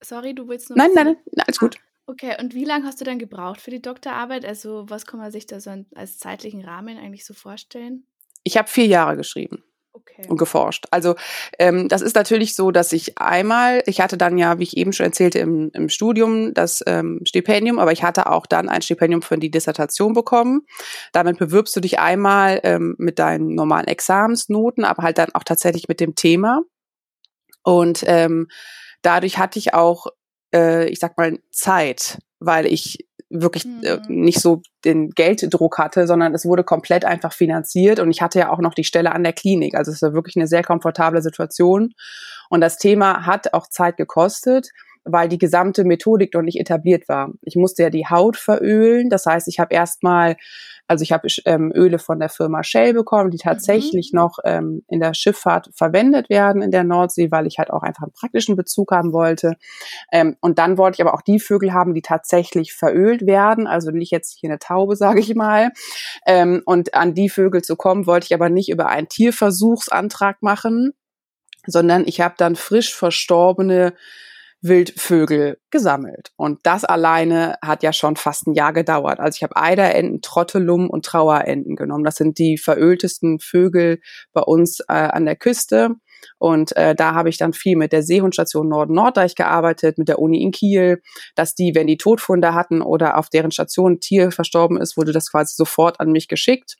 sorry, 0.00 0.34
du 0.34 0.48
willst 0.48 0.70
nur. 0.70 0.78
Nein, 0.78 0.90
nein, 0.94 1.06
nein, 1.06 1.44
alles 1.46 1.58
gut. 1.58 1.76
Ah, 1.78 2.10
okay, 2.12 2.36
und 2.40 2.54
wie 2.54 2.64
lange 2.64 2.86
hast 2.86 3.00
du 3.00 3.04
dann 3.04 3.18
gebraucht 3.18 3.60
für 3.60 3.70
die 3.70 3.82
Doktorarbeit? 3.82 4.44
Also, 4.44 4.84
was 4.88 5.06
kann 5.06 5.20
man 5.20 5.30
sich 5.30 5.46
da 5.46 5.60
so 5.60 5.70
als 5.94 6.18
zeitlichen 6.18 6.64
Rahmen 6.64 6.98
eigentlich 6.98 7.24
so 7.24 7.34
vorstellen? 7.34 8.06
Ich 8.42 8.56
habe 8.56 8.68
vier 8.68 8.86
Jahre 8.86 9.16
geschrieben. 9.16 9.64
Okay. 9.92 10.28
und 10.28 10.36
geforscht. 10.36 10.86
Also 10.92 11.16
ähm, 11.58 11.88
das 11.88 12.00
ist 12.00 12.14
natürlich 12.14 12.54
so, 12.54 12.70
dass 12.70 12.92
ich 12.92 13.18
einmal, 13.18 13.82
ich 13.86 14.00
hatte 14.00 14.16
dann 14.16 14.38
ja, 14.38 14.58
wie 14.60 14.62
ich 14.62 14.76
eben 14.76 14.92
schon 14.92 15.06
erzählte, 15.06 15.40
im, 15.40 15.70
im 15.74 15.88
Studium 15.88 16.54
das 16.54 16.82
ähm, 16.86 17.20
Stipendium, 17.24 17.80
aber 17.80 17.90
ich 17.90 18.04
hatte 18.04 18.30
auch 18.30 18.46
dann 18.46 18.68
ein 18.68 18.82
Stipendium 18.82 19.20
für 19.20 19.36
die 19.36 19.50
Dissertation 19.50 20.12
bekommen. 20.12 20.62
Damit 21.12 21.38
bewirbst 21.38 21.74
du 21.74 21.80
dich 21.80 21.98
einmal 21.98 22.60
ähm, 22.62 22.94
mit 22.98 23.18
deinen 23.18 23.56
normalen 23.56 23.88
Examensnoten, 23.88 24.84
aber 24.84 25.02
halt 25.02 25.18
dann 25.18 25.34
auch 25.34 25.44
tatsächlich 25.44 25.88
mit 25.88 25.98
dem 25.98 26.14
Thema. 26.14 26.62
Und 27.62 28.04
ähm, 28.06 28.48
dadurch 29.02 29.38
hatte 29.38 29.58
ich 29.58 29.74
auch, 29.74 30.06
äh, 30.54 30.88
ich 30.88 30.98
sag 30.98 31.16
mal, 31.16 31.38
Zeit, 31.50 32.18
weil 32.38 32.66
ich 32.66 33.06
wirklich 33.30 33.64
äh, 33.82 33.96
mhm. 33.96 34.24
nicht 34.24 34.40
so 34.40 34.62
den 34.84 35.10
Gelddruck 35.10 35.78
hatte, 35.78 36.06
sondern 36.06 36.34
es 36.34 36.44
wurde 36.44 36.64
komplett 36.64 37.04
einfach 37.04 37.32
finanziert 37.32 38.00
und 38.00 38.10
ich 38.10 38.22
hatte 38.22 38.40
ja 38.40 38.50
auch 38.50 38.58
noch 38.58 38.74
die 38.74 38.84
Stelle 38.84 39.12
an 39.12 39.22
der 39.22 39.32
Klinik. 39.32 39.74
Also 39.74 39.92
es 39.92 40.02
war 40.02 40.12
wirklich 40.12 40.36
eine 40.36 40.48
sehr 40.48 40.64
komfortable 40.64 41.22
Situation 41.22 41.92
und 42.48 42.60
das 42.60 42.76
Thema 42.76 43.26
hat 43.26 43.54
auch 43.54 43.68
Zeit 43.68 43.96
gekostet. 43.96 44.70
Weil 45.04 45.28
die 45.28 45.38
gesamte 45.38 45.84
Methodik 45.84 46.34
noch 46.34 46.42
nicht 46.42 46.60
etabliert 46.60 47.08
war. 47.08 47.32
Ich 47.42 47.56
musste 47.56 47.82
ja 47.82 47.90
die 47.90 48.06
Haut 48.06 48.36
verölen. 48.36 49.08
Das 49.10 49.26
heißt, 49.26 49.48
ich 49.48 49.58
habe 49.58 49.74
erstmal 49.74 50.36
also 50.90 51.04
ich 51.04 51.12
habe 51.12 51.28
ähm, 51.44 51.70
Öle 51.72 52.00
von 52.00 52.18
der 52.18 52.28
Firma 52.28 52.64
Shell 52.64 52.94
bekommen, 52.94 53.30
die 53.30 53.38
tatsächlich 53.38 54.10
mhm. 54.12 54.18
noch 54.18 54.38
ähm, 54.44 54.82
in 54.88 54.98
der 54.98 55.14
Schifffahrt 55.14 55.70
verwendet 55.72 56.28
werden 56.28 56.62
in 56.62 56.72
der 56.72 56.82
Nordsee, 56.82 57.30
weil 57.30 57.46
ich 57.46 57.58
halt 57.58 57.70
auch 57.70 57.84
einfach 57.84 58.02
einen 58.02 58.12
praktischen 58.12 58.56
Bezug 58.56 58.90
haben 58.90 59.12
wollte. 59.12 59.54
Ähm, 60.10 60.36
und 60.40 60.58
dann 60.58 60.78
wollte 60.78 60.96
ich 60.96 61.06
aber 61.06 61.14
auch 61.14 61.22
die 61.22 61.38
Vögel 61.38 61.72
haben, 61.72 61.94
die 61.94 62.02
tatsächlich 62.02 62.72
verölt 62.72 63.24
werden, 63.24 63.68
also 63.68 63.92
nicht 63.92 64.10
jetzt 64.10 64.36
hier 64.40 64.50
eine 64.50 64.58
Taube, 64.58 64.96
sage 64.96 65.20
ich 65.20 65.32
mal. 65.36 65.70
Ähm, 66.26 66.60
und 66.64 66.92
an 66.94 67.14
die 67.14 67.28
Vögel 67.28 67.62
zu 67.62 67.76
kommen, 67.76 68.08
wollte 68.08 68.26
ich 68.26 68.34
aber 68.34 68.50
nicht 68.50 68.68
über 68.68 68.88
einen 68.88 69.08
Tierversuchsantrag 69.08 70.42
machen, 70.42 70.90
sondern 71.66 72.02
ich 72.04 72.20
habe 72.20 72.34
dann 72.36 72.56
frisch 72.56 72.96
verstorbene 72.96 73.94
Wildvögel 74.62 75.58
gesammelt. 75.70 76.32
Und 76.36 76.60
das 76.64 76.84
alleine 76.84 77.56
hat 77.62 77.82
ja 77.82 77.92
schon 77.92 78.16
fast 78.16 78.46
ein 78.46 78.54
Jahr 78.54 78.72
gedauert. 78.72 79.18
Also 79.18 79.36
ich 79.36 79.42
habe 79.42 79.56
Eiderenten, 79.56 80.20
Trottelum 80.20 80.90
und 80.90 81.04
Trauerenten 81.04 81.76
genommen. 81.76 82.04
Das 82.04 82.16
sind 82.16 82.38
die 82.38 82.58
veröltesten 82.58 83.38
Vögel 83.40 84.00
bei 84.32 84.42
uns 84.42 84.80
äh, 84.80 84.92
an 84.92 85.24
der 85.24 85.36
Küste. 85.36 85.96
Und 86.38 86.76
äh, 86.76 86.94
da 86.94 87.14
habe 87.14 87.30
ich 87.30 87.38
dann 87.38 87.54
viel 87.54 87.76
mit 87.76 87.92
der 87.92 88.02
Seehundstation 88.02 88.68
Norden-Norddeich 88.68 89.34
gearbeitet, 89.34 89.96
mit 89.96 90.08
der 90.08 90.18
Uni 90.18 90.42
in 90.42 90.52
Kiel, 90.52 91.00
dass 91.34 91.54
die, 91.54 91.74
wenn 91.74 91.86
die 91.86 91.96
Todfunde 91.96 92.54
hatten 92.54 92.82
oder 92.82 93.16
auf 93.16 93.30
deren 93.30 93.50
Station 93.50 93.94
ein 93.94 94.00
Tier 94.00 94.30
verstorben 94.30 94.78
ist, 94.78 94.96
wurde 94.98 95.12
das 95.12 95.30
quasi 95.30 95.54
sofort 95.56 96.00
an 96.00 96.12
mich 96.12 96.28
geschickt. 96.28 96.76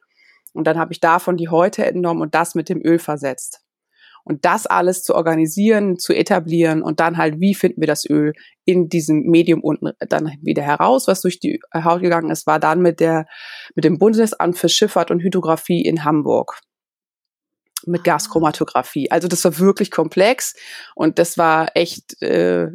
Und 0.53 0.67
dann 0.67 0.79
habe 0.79 0.93
ich 0.93 1.01
davon 1.01 1.37
die 1.37 1.49
Häute 1.49 1.87
entnommen 1.87 2.23
und 2.23 2.35
das 2.35 2.55
mit 2.55 2.69
dem 2.69 2.85
Öl 2.85 2.99
versetzt. 2.99 3.63
Und 4.25 4.45
das 4.45 4.67
alles 4.67 5.03
zu 5.03 5.15
organisieren, 5.15 5.99
zu 5.99 6.13
etablieren 6.13 6.83
und 6.83 7.01
dann 7.01 7.17
halt, 7.17 7.41
wie 7.41 7.55
finden 7.55 7.81
wir 7.81 7.89
das 7.89 8.09
Öl 8.09 8.33
in 8.65 8.89
diesem 8.89 9.23
Medium 9.23 9.61
unten 9.63 9.91
dann 10.09 10.33
wieder 10.43 10.63
heraus, 10.63 11.09
was 11.09 11.23
durch 11.23 11.41
die 11.41 11.61
Haut 11.75 12.03
gegangen 12.03 12.31
ist, 12.31 12.47
war 12.47 12.61
dann 12.61 12.81
mit 12.81 13.01
der, 13.01 13.27
mit 13.75 13.85
dem 13.85 13.99
Bundesamt 13.99 14.59
für 14.59 14.69
Schifffahrt 14.69 15.11
und 15.11 15.21
Hydrographie 15.21 15.83
in 15.83 16.05
Hamburg 16.05 16.61
mit 17.87 18.01
ah. 18.03 18.05
Gaschromatographie. 18.05 19.11
Also 19.11 19.29
das 19.29 19.45
war 19.45 19.59
wirklich 19.59 19.91
komplex 19.91 20.55
und 20.95 21.19
das 21.19 21.39
war 21.39 21.71
echt, 21.75 22.21
äh, 22.23 22.69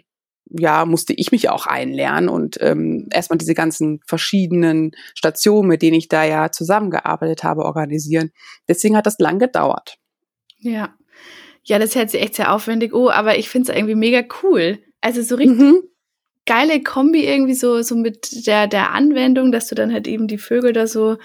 ja, 0.47 0.85
musste 0.85 1.13
ich 1.13 1.31
mich 1.31 1.49
auch 1.49 1.65
einlernen 1.65 2.29
und 2.29 2.57
ähm, 2.61 3.07
erstmal 3.11 3.37
diese 3.37 3.55
ganzen 3.55 3.99
verschiedenen 4.05 4.91
Stationen, 5.15 5.67
mit 5.67 5.81
denen 5.81 5.97
ich 5.97 6.07
da 6.07 6.23
ja 6.23 6.51
zusammengearbeitet 6.51 7.43
habe, 7.43 7.65
organisieren. 7.65 8.31
Deswegen 8.67 8.95
hat 8.95 9.07
das 9.07 9.17
lang 9.19 9.39
gedauert. 9.39 9.97
Ja, 10.59 10.93
ja, 11.63 11.79
das 11.79 11.95
hört 11.95 12.11
sich 12.11 12.21
echt 12.21 12.35
sehr 12.35 12.53
aufwendig. 12.53 12.93
Oh, 12.93 13.09
aber 13.09 13.37
ich 13.37 13.49
finde 13.49 13.71
es 13.71 13.77
irgendwie 13.77 13.95
mega 13.95 14.23
cool. 14.43 14.79
Also 15.01 15.21
so 15.21 15.35
richtig 15.35 15.57
mhm. 15.57 15.81
geile 16.45 16.81
Kombi 16.81 17.25
irgendwie 17.25 17.55
so, 17.55 17.81
so 17.81 17.95
mit 17.95 18.45
der, 18.45 18.67
der 18.67 18.91
Anwendung, 18.91 19.51
dass 19.51 19.67
du 19.67 19.75
dann 19.75 19.91
halt 19.91 20.07
eben 20.07 20.27
die 20.27 20.37
Vögel 20.37 20.73
da 20.73 20.85
so 20.85 21.17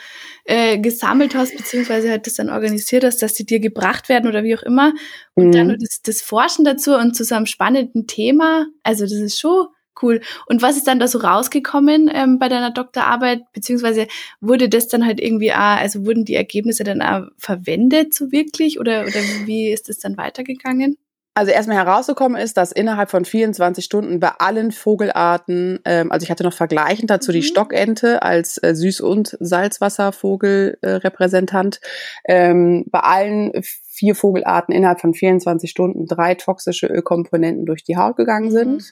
äh, 0.44 0.79
gesammelt 0.79 1.35
hast, 1.35 1.57
beziehungsweise 1.57 2.11
halt 2.11 2.26
das 2.26 2.35
dann 2.35 2.48
organisiert 2.48 3.05
hast, 3.05 3.20
dass 3.22 3.35
die 3.35 3.44
dir 3.44 3.61
gebracht 3.61 4.09
werden 4.09 4.29
oder 4.29 4.42
wie 4.42 4.57
auch 4.57 4.62
immer. 4.62 4.94
Und 5.35 5.48
mhm. 5.48 5.53
dann 5.53 5.66
nur 5.68 5.76
das, 5.76 6.00
das 6.03 6.22
Forschen 6.22 6.64
dazu 6.64 6.94
und 6.94 7.14
zu 7.14 7.24
so 7.24 7.35
einem 7.35 7.46
spannenden 7.46 8.07
Thema. 8.07 8.66
Also 8.83 9.05
das 9.05 9.12
ist 9.12 9.38
schon 9.38 9.66
Cool. 10.00 10.20
Und 10.46 10.62
was 10.62 10.76
ist 10.76 10.87
dann 10.87 10.98
da 10.98 11.09
so 11.09 11.18
rausgekommen 11.18 12.11
ähm, 12.12 12.38
bei 12.38 12.48
deiner 12.48 12.70
Doktorarbeit? 12.70 13.42
Beziehungsweise 13.53 14.07
wurde 14.40 14.68
das 14.68 14.88
dann 14.88 15.05
halt 15.05 15.20
irgendwie, 15.20 15.53
auch, 15.53 15.57
also 15.57 16.07
wurden 16.07 16.24
die 16.24 16.37
Ergebnisse 16.37 16.85
dann 16.85 17.03
auch 17.03 17.26
verwendet 17.38 18.14
so 18.14 18.33
wirklich? 18.33 18.81
Oder, 18.81 19.03
oder 19.03 19.20
wie 19.44 19.70
ist 19.70 19.88
das 19.88 19.98
dann 19.98 20.16
weitergegangen? 20.16 20.96
Also 21.33 21.53
erstmal 21.53 21.76
herausgekommen 21.76 22.40
ist, 22.40 22.57
dass 22.57 22.72
innerhalb 22.72 23.09
von 23.09 23.24
24 23.24 23.85
Stunden 23.85 24.18
bei 24.18 24.33
allen 24.38 24.72
Vogelarten, 24.72 25.79
ähm, 25.85 26.11
also 26.11 26.24
ich 26.24 26.31
hatte 26.31 26.42
noch 26.42 26.53
vergleichend 26.53 27.09
dazu 27.09 27.31
mhm. 27.31 27.35
die 27.35 27.44
Stockente 27.44 28.22
als 28.22 28.59
äh, 28.59 28.72
Süß- 28.74 29.00
und 29.00 29.37
Salzwasservogelrepräsentant, 29.38 31.81
äh, 32.24 32.50
ähm, 32.50 32.87
bei 32.90 32.98
allen 33.00 33.53
vier 33.62 34.16
Vogelarten 34.16 34.74
innerhalb 34.74 35.00
von 35.00 35.14
24 35.14 35.70
Stunden 35.70 36.07
drei 36.07 36.35
toxische 36.35 36.88
Ölkomponenten 36.88 37.64
durch 37.64 37.85
die 37.85 37.96
Haut 37.96 38.16
gegangen 38.16 38.50
sind. 38.50 38.72
Mhm. 38.72 38.83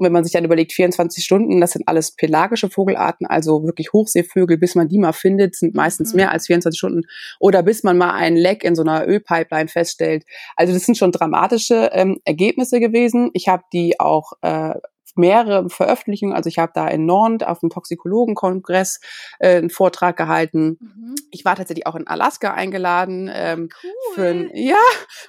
Und 0.00 0.06
wenn 0.06 0.12
man 0.12 0.24
sich 0.24 0.32
dann 0.32 0.46
überlegt, 0.46 0.72
24 0.72 1.22
Stunden, 1.22 1.60
das 1.60 1.72
sind 1.72 1.86
alles 1.86 2.12
pelagische 2.12 2.70
Vogelarten, 2.70 3.26
also 3.26 3.64
wirklich 3.64 3.92
Hochseevögel, 3.92 4.56
bis 4.56 4.74
man 4.74 4.88
die 4.88 4.98
mal 4.98 5.12
findet, 5.12 5.56
sind 5.56 5.74
meistens 5.74 6.12
mhm. 6.12 6.16
mehr 6.16 6.30
als 6.30 6.46
24 6.46 6.78
Stunden. 6.78 7.02
Oder 7.38 7.62
bis 7.62 7.82
man 7.82 7.98
mal 7.98 8.12
einen 8.12 8.38
Leck 8.38 8.64
in 8.64 8.74
so 8.74 8.80
einer 8.80 9.06
Ölpipeline 9.06 9.68
feststellt. 9.68 10.24
Also 10.56 10.72
das 10.72 10.86
sind 10.86 10.96
schon 10.96 11.12
dramatische 11.12 11.90
ähm, 11.92 12.18
Ergebnisse 12.24 12.80
gewesen. 12.80 13.28
Ich 13.34 13.48
habe 13.48 13.64
die 13.74 14.00
auch 14.00 14.32
äh, 14.40 14.72
mehrere 15.16 15.68
Veröffentlichungen. 15.68 16.34
Also 16.34 16.48
ich 16.48 16.58
habe 16.58 16.72
da 16.74 16.88
in 16.88 17.06
Nantes 17.06 17.46
auf 17.46 17.60
dem 17.60 17.70
Toxikologenkongress 17.70 19.00
äh, 19.38 19.56
einen 19.56 19.70
Vortrag 19.70 20.16
gehalten. 20.16 20.78
Mhm. 20.80 21.14
Ich 21.30 21.44
war 21.44 21.56
tatsächlich 21.56 21.86
auch 21.86 21.94
in 21.94 22.06
Alaska 22.06 22.54
eingeladen 22.54 23.30
ähm, 23.32 23.68
cool. 23.82 24.14
für 24.14 24.28
ein, 24.28 24.50
ja 24.54 24.76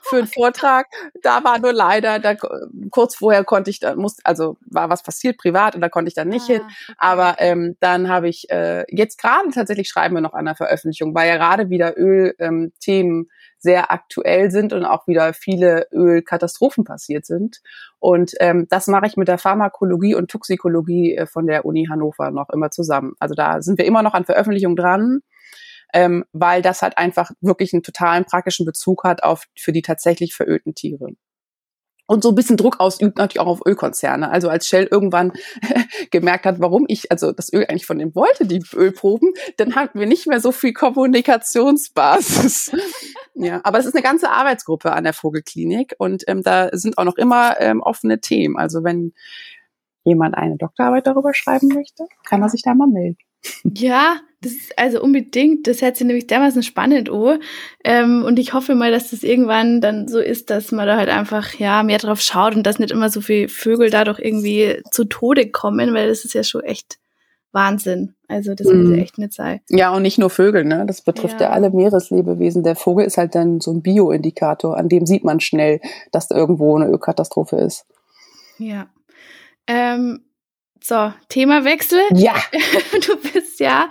für 0.01 0.17
einen 0.17 0.27
Vortrag. 0.27 0.87
Da 1.21 1.43
war 1.43 1.59
nur 1.59 1.73
leider, 1.73 2.19
da, 2.19 2.35
kurz 2.89 3.15
vorher 3.15 3.43
konnte 3.43 3.69
ich, 3.69 3.79
da 3.79 3.95
muss, 3.95 4.17
also 4.23 4.57
war 4.61 4.89
was 4.89 5.03
passiert 5.03 5.37
privat 5.37 5.75
und 5.75 5.81
da 5.81 5.89
konnte 5.89 6.09
ich 6.09 6.15
dann 6.15 6.29
nicht 6.29 6.43
ah, 6.43 6.53
hin. 6.53 6.61
Okay. 6.61 6.93
Aber 6.97 7.35
ähm, 7.39 7.75
dann 7.79 8.09
habe 8.09 8.29
ich 8.29 8.49
äh, 8.49 8.85
jetzt 8.89 9.19
gerade 9.19 9.49
tatsächlich 9.51 9.89
schreiben 9.89 10.15
wir 10.15 10.21
noch 10.21 10.33
an 10.33 10.45
der 10.45 10.55
Veröffentlichung, 10.55 11.15
weil 11.15 11.29
ja 11.29 11.37
gerade 11.37 11.69
wieder 11.69 11.97
Ölthemen 11.97 12.73
ähm, 13.19 13.29
sehr 13.61 13.91
aktuell 13.91 14.51
sind 14.51 14.73
und 14.73 14.85
auch 14.85 15.07
wieder 15.07 15.33
viele 15.33 15.87
Ölkatastrophen 15.91 16.83
passiert 16.83 17.25
sind. 17.25 17.61
Und 17.99 18.33
ähm, 18.39 18.67
das 18.69 18.87
mache 18.87 19.05
ich 19.05 19.17
mit 19.17 19.27
der 19.27 19.37
Pharmakologie 19.37 20.15
und 20.15 20.31
Toxikologie 20.31 21.15
äh, 21.15 21.25
von 21.27 21.45
der 21.45 21.65
Uni 21.65 21.87
Hannover 21.89 22.31
noch 22.31 22.49
immer 22.49 22.71
zusammen. 22.71 23.13
Also 23.19 23.35
da 23.35 23.61
sind 23.61 23.77
wir 23.77 23.85
immer 23.85 24.03
noch 24.03 24.13
an 24.13 24.25
Veröffentlichung 24.25 24.75
dran. 24.75 25.21
Ähm, 25.93 26.23
weil 26.31 26.61
das 26.61 26.81
halt 26.81 26.97
einfach 26.97 27.31
wirklich 27.41 27.73
einen 27.73 27.83
totalen 27.83 28.23
praktischen 28.23 28.65
Bezug 28.65 29.03
hat 29.03 29.23
auf 29.23 29.43
für 29.57 29.73
die 29.73 29.81
tatsächlich 29.81 30.33
verölten 30.33 30.73
Tiere 30.73 31.09
und 32.07 32.23
so 32.23 32.29
ein 32.29 32.35
bisschen 32.35 32.57
Druck 32.57 32.79
ausübt 32.79 33.17
natürlich 33.17 33.39
auch 33.39 33.47
auf 33.47 33.65
Ölkonzerne. 33.65 34.29
Also 34.29 34.49
als 34.49 34.67
Shell 34.67 34.87
irgendwann 34.89 35.31
gemerkt 36.11 36.45
hat, 36.45 36.59
warum 36.59 36.85
ich 36.87 37.11
also 37.11 37.31
das 37.31 37.51
Öl 37.53 37.65
eigentlich 37.67 37.85
von 37.85 37.99
dem 37.99 38.13
wollte, 38.15 38.45
die 38.45 38.63
Ölproben, 38.73 39.33
dann 39.57 39.75
hatten 39.75 39.99
wir 39.99 40.07
nicht 40.07 40.27
mehr 40.27 40.39
so 40.39 40.51
viel 40.51 40.73
Kommunikationsbasis. 40.73 42.71
ja, 43.35 43.61
aber 43.63 43.79
es 43.79 43.85
ist 43.85 43.95
eine 43.95 44.03
ganze 44.03 44.29
Arbeitsgruppe 44.29 44.91
an 44.91 45.03
der 45.03 45.13
Vogelklinik 45.13 45.95
und 45.97 46.23
ähm, 46.27 46.43
da 46.43 46.69
sind 46.73 46.97
auch 46.97 47.05
noch 47.05 47.17
immer 47.17 47.59
ähm, 47.59 47.81
offene 47.81 48.19
Themen. 48.19 48.57
Also 48.57 48.83
wenn 48.83 49.13
jemand 50.03 50.35
eine 50.35 50.57
Doktorarbeit 50.57 51.07
darüber 51.07 51.33
schreiben 51.33 51.69
möchte, 51.69 52.05
kann 52.25 52.41
er 52.41 52.49
sich 52.49 52.63
da 52.63 52.73
mal 52.73 52.87
melden. 52.87 53.17
Ja, 53.63 54.19
das 54.41 54.53
ist 54.53 54.77
also 54.77 55.01
unbedingt. 55.01 55.67
Das 55.67 55.81
hört 55.81 55.97
sich 55.97 56.05
nämlich 56.05 56.27
dermaßen 56.27 56.63
spannend 56.63 57.09
an. 57.09 57.39
Ähm, 57.83 58.23
und 58.23 58.39
ich 58.39 58.53
hoffe 58.53 58.75
mal, 58.75 58.91
dass 58.91 59.11
das 59.11 59.23
irgendwann 59.23 59.81
dann 59.81 60.07
so 60.07 60.19
ist, 60.19 60.49
dass 60.49 60.71
man 60.71 60.87
da 60.87 60.97
halt 60.97 61.09
einfach 61.09 61.53
ja 61.55 61.83
mehr 61.83 61.99
drauf 61.99 62.21
schaut 62.21 62.55
und 62.55 62.63
dass 62.63 62.79
nicht 62.79 62.91
immer 62.91 63.09
so 63.09 63.21
viele 63.21 63.49
Vögel 63.49 63.89
dadurch 63.89 64.19
irgendwie 64.19 64.81
zu 64.91 65.05
Tode 65.05 65.49
kommen, 65.49 65.93
weil 65.93 66.07
das 66.07 66.25
ist 66.25 66.33
ja 66.33 66.43
schon 66.43 66.63
echt 66.63 66.97
Wahnsinn. 67.51 68.15
Also 68.27 68.55
das 68.55 68.67
muss 68.67 68.87
mhm. 68.87 68.99
echt 68.99 69.17
nicht 69.17 69.33
sein. 69.33 69.59
Ja, 69.69 69.93
und 69.93 70.01
nicht 70.01 70.17
nur 70.17 70.29
Vögel, 70.29 70.63
ne? 70.63 70.85
Das 70.87 71.01
betrifft 71.01 71.41
ja. 71.41 71.47
ja 71.47 71.49
alle 71.51 71.69
Meereslebewesen. 71.69 72.63
Der 72.63 72.75
Vogel 72.75 73.05
ist 73.05 73.17
halt 73.17 73.35
dann 73.35 73.59
so 73.59 73.71
ein 73.71 73.81
Bioindikator, 73.81 74.77
an 74.77 74.89
dem 74.89 75.05
sieht 75.05 75.23
man 75.23 75.39
schnell, 75.39 75.81
dass 76.11 76.29
da 76.29 76.35
irgendwo 76.35 76.75
eine 76.75 76.87
Ölkatastrophe 76.87 77.57
ist. 77.57 77.85
Ja. 78.57 78.87
Ähm, 79.67 80.21
so, 80.83 81.13
Themawechsel. 81.29 82.01
Ja. 82.13 82.35
Du 83.05 83.17
bist 83.17 83.59
ja 83.59 83.89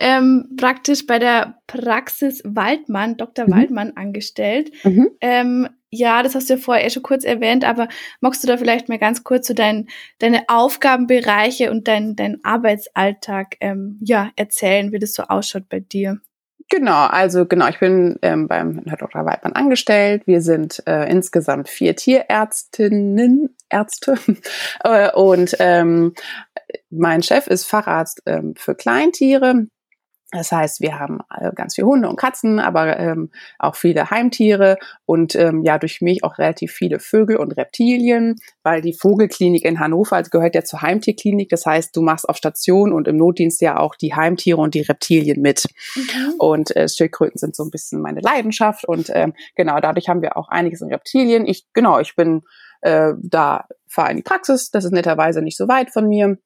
ähm, 0.00 0.48
praktisch 0.56 1.06
bei 1.06 1.18
der 1.18 1.60
Praxis 1.66 2.42
Waldmann, 2.44 3.18
Dr. 3.18 3.46
Mhm. 3.46 3.52
Waldmann 3.52 3.92
angestellt. 3.96 4.72
Mhm. 4.82 5.10
Ähm, 5.20 5.68
ja, 5.90 6.22
das 6.22 6.34
hast 6.34 6.48
du 6.48 6.54
ja 6.54 6.60
vorher 6.60 6.86
eh 6.86 6.90
schon 6.90 7.02
kurz 7.02 7.24
erwähnt, 7.24 7.64
aber 7.64 7.88
magst 8.20 8.42
du 8.42 8.48
da 8.48 8.56
vielleicht 8.56 8.88
mal 8.88 8.98
ganz 8.98 9.24
kurz 9.24 9.46
so 9.46 9.54
dein, 9.54 9.88
deine 10.18 10.44
Aufgabenbereiche 10.48 11.70
und 11.70 11.86
dein, 11.86 12.16
dein 12.16 12.42
Arbeitsalltag 12.44 13.56
ähm, 13.60 13.98
ja, 14.02 14.30
erzählen, 14.36 14.92
wie 14.92 14.98
das 14.98 15.12
so 15.12 15.24
ausschaut 15.24 15.68
bei 15.68 15.80
dir? 15.80 16.20
Genau, 16.68 17.06
also 17.06 17.46
genau, 17.46 17.68
ich 17.68 17.80
bin 17.80 18.18
ähm, 18.22 18.46
beim 18.46 18.84
Dr. 18.84 19.24
Weidmann 19.24 19.54
angestellt. 19.54 20.26
Wir 20.26 20.40
sind 20.40 20.82
äh, 20.86 21.10
insgesamt 21.10 21.68
vier 21.68 21.96
Tierärztinnen, 21.96 23.56
Ärzte 23.68 24.16
äh, 24.84 25.10
und 25.12 25.56
ähm, 25.58 26.14
mein 26.90 27.22
Chef 27.22 27.46
ist 27.46 27.66
Facharzt 27.66 28.22
ähm, 28.26 28.54
für 28.56 28.74
Kleintiere. 28.74 29.66
Das 30.32 30.52
heißt, 30.52 30.80
wir 30.80 30.98
haben 30.98 31.20
äh, 31.36 31.50
ganz 31.52 31.74
viele 31.74 31.88
Hunde 31.88 32.08
und 32.08 32.16
Katzen, 32.16 32.60
aber 32.60 32.98
ähm, 32.98 33.30
auch 33.58 33.74
viele 33.74 34.10
Heimtiere 34.10 34.78
und 35.04 35.34
ähm, 35.34 35.62
ja 35.64 35.76
durch 35.78 36.00
mich 36.00 36.22
auch 36.22 36.38
relativ 36.38 36.72
viele 36.72 37.00
Vögel 37.00 37.36
und 37.36 37.56
Reptilien, 37.56 38.36
weil 38.62 38.80
die 38.80 38.92
Vogelklinik 38.92 39.64
in 39.64 39.80
Hannover 39.80 40.16
also 40.16 40.30
gehört 40.30 40.54
ja 40.54 40.62
zur 40.62 40.82
Heimtierklinik. 40.82 41.48
Das 41.48 41.66
heißt, 41.66 41.96
du 41.96 42.02
machst 42.02 42.28
auf 42.28 42.36
Station 42.36 42.92
und 42.92 43.08
im 43.08 43.16
Notdienst 43.16 43.60
ja 43.60 43.78
auch 43.78 43.96
die 43.96 44.14
Heimtiere 44.14 44.58
und 44.60 44.74
die 44.74 44.82
Reptilien 44.82 45.40
mit. 45.42 45.66
Mhm. 45.96 46.34
Und 46.38 46.76
äh, 46.76 46.88
Schildkröten 46.88 47.38
sind 47.38 47.56
so 47.56 47.64
ein 47.64 47.70
bisschen 47.70 48.00
meine 48.00 48.20
Leidenschaft 48.20 48.84
und 48.84 49.10
ähm, 49.12 49.34
genau 49.56 49.80
dadurch 49.80 50.08
haben 50.08 50.22
wir 50.22 50.36
auch 50.36 50.48
einiges 50.48 50.80
in 50.80 50.92
Reptilien. 50.92 51.44
Ich 51.46 51.66
genau, 51.72 51.98
ich 51.98 52.14
bin 52.14 52.42
äh, 52.82 53.14
da 53.20 53.66
fahre 53.88 54.12
in 54.12 54.18
die 54.18 54.22
Praxis, 54.22 54.70
das 54.70 54.84
ist 54.84 54.92
netterweise 54.92 55.42
nicht 55.42 55.56
so 55.56 55.66
weit 55.66 55.90
von 55.90 56.08
mir. 56.08 56.38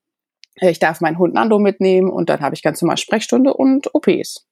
Äh, 0.60 0.70
ich 0.70 0.78
darf 0.78 1.00
meinen 1.00 1.18
Hund 1.18 1.34
Nando 1.34 1.58
mitnehmen 1.58 2.10
und 2.10 2.28
dann 2.28 2.40
habe 2.40 2.54
ich 2.54 2.62
ganz 2.62 2.80
normal 2.82 2.96
Sprechstunde 2.96 3.54
und 3.54 3.94
OPs. 3.94 4.46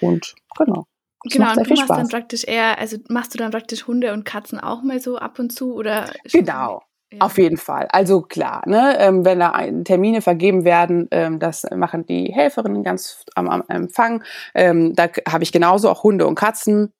Und 0.00 0.34
genau. 0.56 0.86
Das 1.24 1.32
genau, 1.32 1.50
und 1.52 1.66
du 1.66 1.70
machst 1.70 1.84
Spaß. 1.84 1.96
dann 1.96 2.08
praktisch 2.08 2.44
eher, 2.44 2.78
also 2.78 2.98
machst 3.08 3.32
du 3.32 3.38
dann 3.38 3.50
praktisch 3.50 3.86
Hunde 3.86 4.12
und 4.12 4.24
Katzen 4.24 4.60
auch 4.60 4.82
mal 4.82 5.00
so 5.00 5.16
ab 5.16 5.38
und 5.38 5.52
zu 5.52 5.74
oder? 5.74 6.10
Genau. 6.30 6.82
Ja. 7.12 7.20
Auf 7.20 7.38
jeden 7.38 7.56
Fall. 7.56 7.86
Also 7.90 8.22
klar, 8.22 8.62
ne, 8.66 8.96
ähm, 8.98 9.24
wenn 9.24 9.38
da 9.38 9.52
Termine 9.84 10.20
vergeben 10.20 10.64
werden, 10.64 11.06
ähm, 11.12 11.38
das 11.38 11.64
machen 11.74 12.04
die 12.06 12.32
Helferinnen 12.32 12.82
ganz 12.82 13.24
am, 13.36 13.48
am 13.48 13.62
Empfang. 13.68 14.24
Ähm, 14.54 14.94
da 14.94 15.08
habe 15.28 15.44
ich 15.44 15.52
genauso 15.52 15.88
auch 15.88 16.02
Hunde 16.02 16.26
und 16.26 16.34
Katzen. 16.34 16.92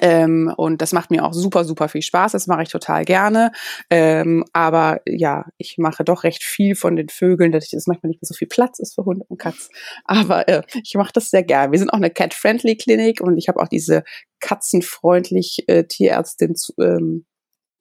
Ähm, 0.00 0.52
und 0.56 0.82
das 0.82 0.92
macht 0.92 1.10
mir 1.10 1.24
auch 1.24 1.32
super, 1.32 1.64
super 1.64 1.88
viel 1.88 2.02
Spaß. 2.02 2.32
Das 2.32 2.46
mache 2.46 2.62
ich 2.62 2.68
total 2.68 3.04
gerne. 3.04 3.52
Ähm, 3.90 4.44
aber 4.52 5.00
ja, 5.06 5.46
ich 5.56 5.76
mache 5.78 6.04
doch 6.04 6.24
recht 6.24 6.42
viel 6.44 6.74
von 6.74 6.94
den 6.96 7.08
Vögeln, 7.08 7.52
dass 7.52 7.72
es 7.72 7.86
manchmal 7.86 8.08
nicht 8.08 8.22
mehr 8.22 8.28
so 8.28 8.34
viel 8.34 8.48
Platz 8.48 8.78
ist 8.78 8.94
für 8.94 9.04
Hunde 9.04 9.24
und 9.28 9.38
Katzen. 9.38 9.70
Aber 10.04 10.46
äh, 10.48 10.62
ich 10.82 10.94
mache 10.94 11.12
das 11.12 11.30
sehr 11.30 11.42
gerne. 11.42 11.72
Wir 11.72 11.78
sind 11.78 11.90
auch 11.90 11.98
eine 11.98 12.10
Cat-Friendly 12.10 12.76
Klinik 12.76 13.20
und 13.20 13.38
ich 13.38 13.48
habe 13.48 13.60
auch 13.60 13.68
diese 13.68 14.04
katzenfreundlich 14.40 15.64
äh, 15.68 15.84
Tierärztin 15.84 16.54
zu, 16.54 16.74
ähm, 16.80 17.24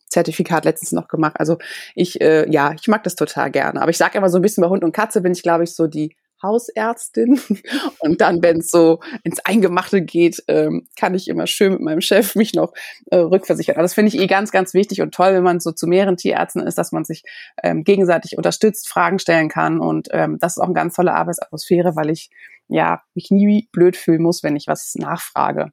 Zertifikat 0.10 0.64
letztens 0.64 0.94
noch 0.94 1.10
gemacht. 1.10 1.36
Also 1.38 1.58
ich, 1.94 2.22
äh, 2.22 2.50
ja, 2.50 2.74
ich 2.74 2.88
mag 2.88 3.04
das 3.04 3.16
total 3.16 3.52
gerne. 3.52 3.82
Aber 3.82 3.92
ich 3.92 3.98
sage 3.98 4.18
immer 4.18 4.30
so 4.30 4.38
ein 4.38 4.42
bisschen 4.42 4.62
bei 4.62 4.70
Hund 4.70 4.84
und 4.84 4.94
Katze 4.94 5.22
bin 5.22 5.34
ich, 5.34 5.44
glaube 5.44 5.66
ich, 5.66 5.76
so 5.76 5.88
die 5.88 6.16
Hausärztin. 6.42 7.40
Und 8.00 8.22
dann, 8.22 8.42
wenn 8.42 8.60
es 8.60 8.70
so 8.70 9.00
ins 9.24 9.40
Eingemachte 9.40 10.02
geht, 10.02 10.44
ähm, 10.48 10.88
kann 10.98 11.16
ich 11.16 11.28
immer 11.28 11.48
schön 11.48 11.74
mit 11.74 11.82
meinem 11.82 12.02
Chef 12.02 12.36
mich 12.36 12.54
noch 12.54 12.74
äh, 13.08 13.18
rückversichern. 13.18 13.76
Also 13.76 13.86
das 13.86 13.94
finde 13.94 14.10
ich 14.10 14.20
eh 14.20 14.28
ganz, 14.28 14.52
ganz 14.52 14.74
wichtig 14.74 15.02
und 15.02 15.14
toll, 15.14 15.34
wenn 15.34 15.44
man 15.44 15.60
so 15.60 15.72
zu 15.72 15.88
mehreren 15.88 16.18
Tierärzten 16.18 16.62
ist, 16.62 16.78
dass 16.78 16.92
man 16.92 17.04
sich 17.04 17.24
ähm, 17.64 17.84
gegenseitig 17.84 18.38
unterstützt, 18.38 18.88
Fragen 18.88 19.20
stellen 19.20 19.50
kann. 19.50 19.80
Und 19.80 20.10
ähm, 20.12 20.38
das 20.40 20.54
ist 20.54 20.62
auch 20.62 20.66
eine 20.66 20.74
ganz 20.74 20.96
tolle 20.96 21.14
Arbeitsatmosphäre, 21.14 21.96
weil 21.96 22.10
ich 22.10 22.30
ja 22.68 23.02
mich 23.14 23.32
nie 23.32 23.70
blöd 23.72 23.96
fühlen 23.96 24.22
muss, 24.22 24.44
wenn 24.44 24.56
ich 24.56 24.68
was 24.68 24.94
nachfrage. 24.96 25.72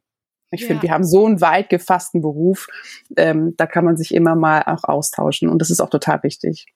Ich 0.51 0.61
ja. 0.61 0.67
finde, 0.67 0.83
wir 0.83 0.91
haben 0.91 1.03
so 1.03 1.25
einen 1.25 1.41
weit 1.41 1.69
gefassten 1.69 2.21
Beruf, 2.21 2.67
ähm, 3.17 3.55
da 3.57 3.65
kann 3.65 3.85
man 3.85 3.97
sich 3.97 4.13
immer 4.13 4.35
mal 4.35 4.63
auch 4.65 4.83
austauschen 4.83 5.49
und 5.49 5.59
das 5.59 5.69
ist 5.69 5.81
auch 5.81 5.89
total 5.89 6.23
wichtig. 6.23 6.67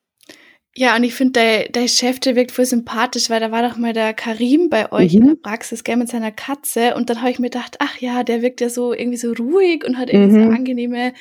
Ja, 0.75 0.95
und 0.95 1.03
ich 1.03 1.13
finde, 1.13 1.34
der, 1.34 1.69
der 1.69 1.88
Chef, 1.88 2.19
der 2.19 2.36
wirkt 2.36 2.51
voll 2.51 2.65
sympathisch, 2.65 3.29
weil 3.29 3.39
da 3.39 3.51
war 3.51 3.67
doch 3.67 3.77
mal 3.77 3.93
der 3.93 4.13
Karim 4.13 4.69
bei 4.69 4.91
euch 4.91 5.13
mhm. 5.13 5.21
in 5.21 5.27
der 5.29 5.36
Praxis, 5.36 5.84
gell, 5.84 5.97
mit 5.97 6.10
seiner 6.10 6.32
Katze. 6.32 6.95
Und 6.95 7.10
dann 7.10 7.21
habe 7.21 7.32
ich 7.32 7.39
mir 7.39 7.49
gedacht, 7.49 7.77
ach 7.79 7.97
ja, 7.97 8.23
der 8.23 8.41
wirkt 8.41 8.62
ja 8.62 8.69
so 8.69 8.93
irgendwie 8.93 9.17
so 9.17 9.34
ruhig 9.34 9.84
und 9.86 9.97
hat 9.97 10.10
irgendwie 10.10 10.38
mhm. 10.38 10.43
so 10.43 10.49
angenehme 10.51 11.13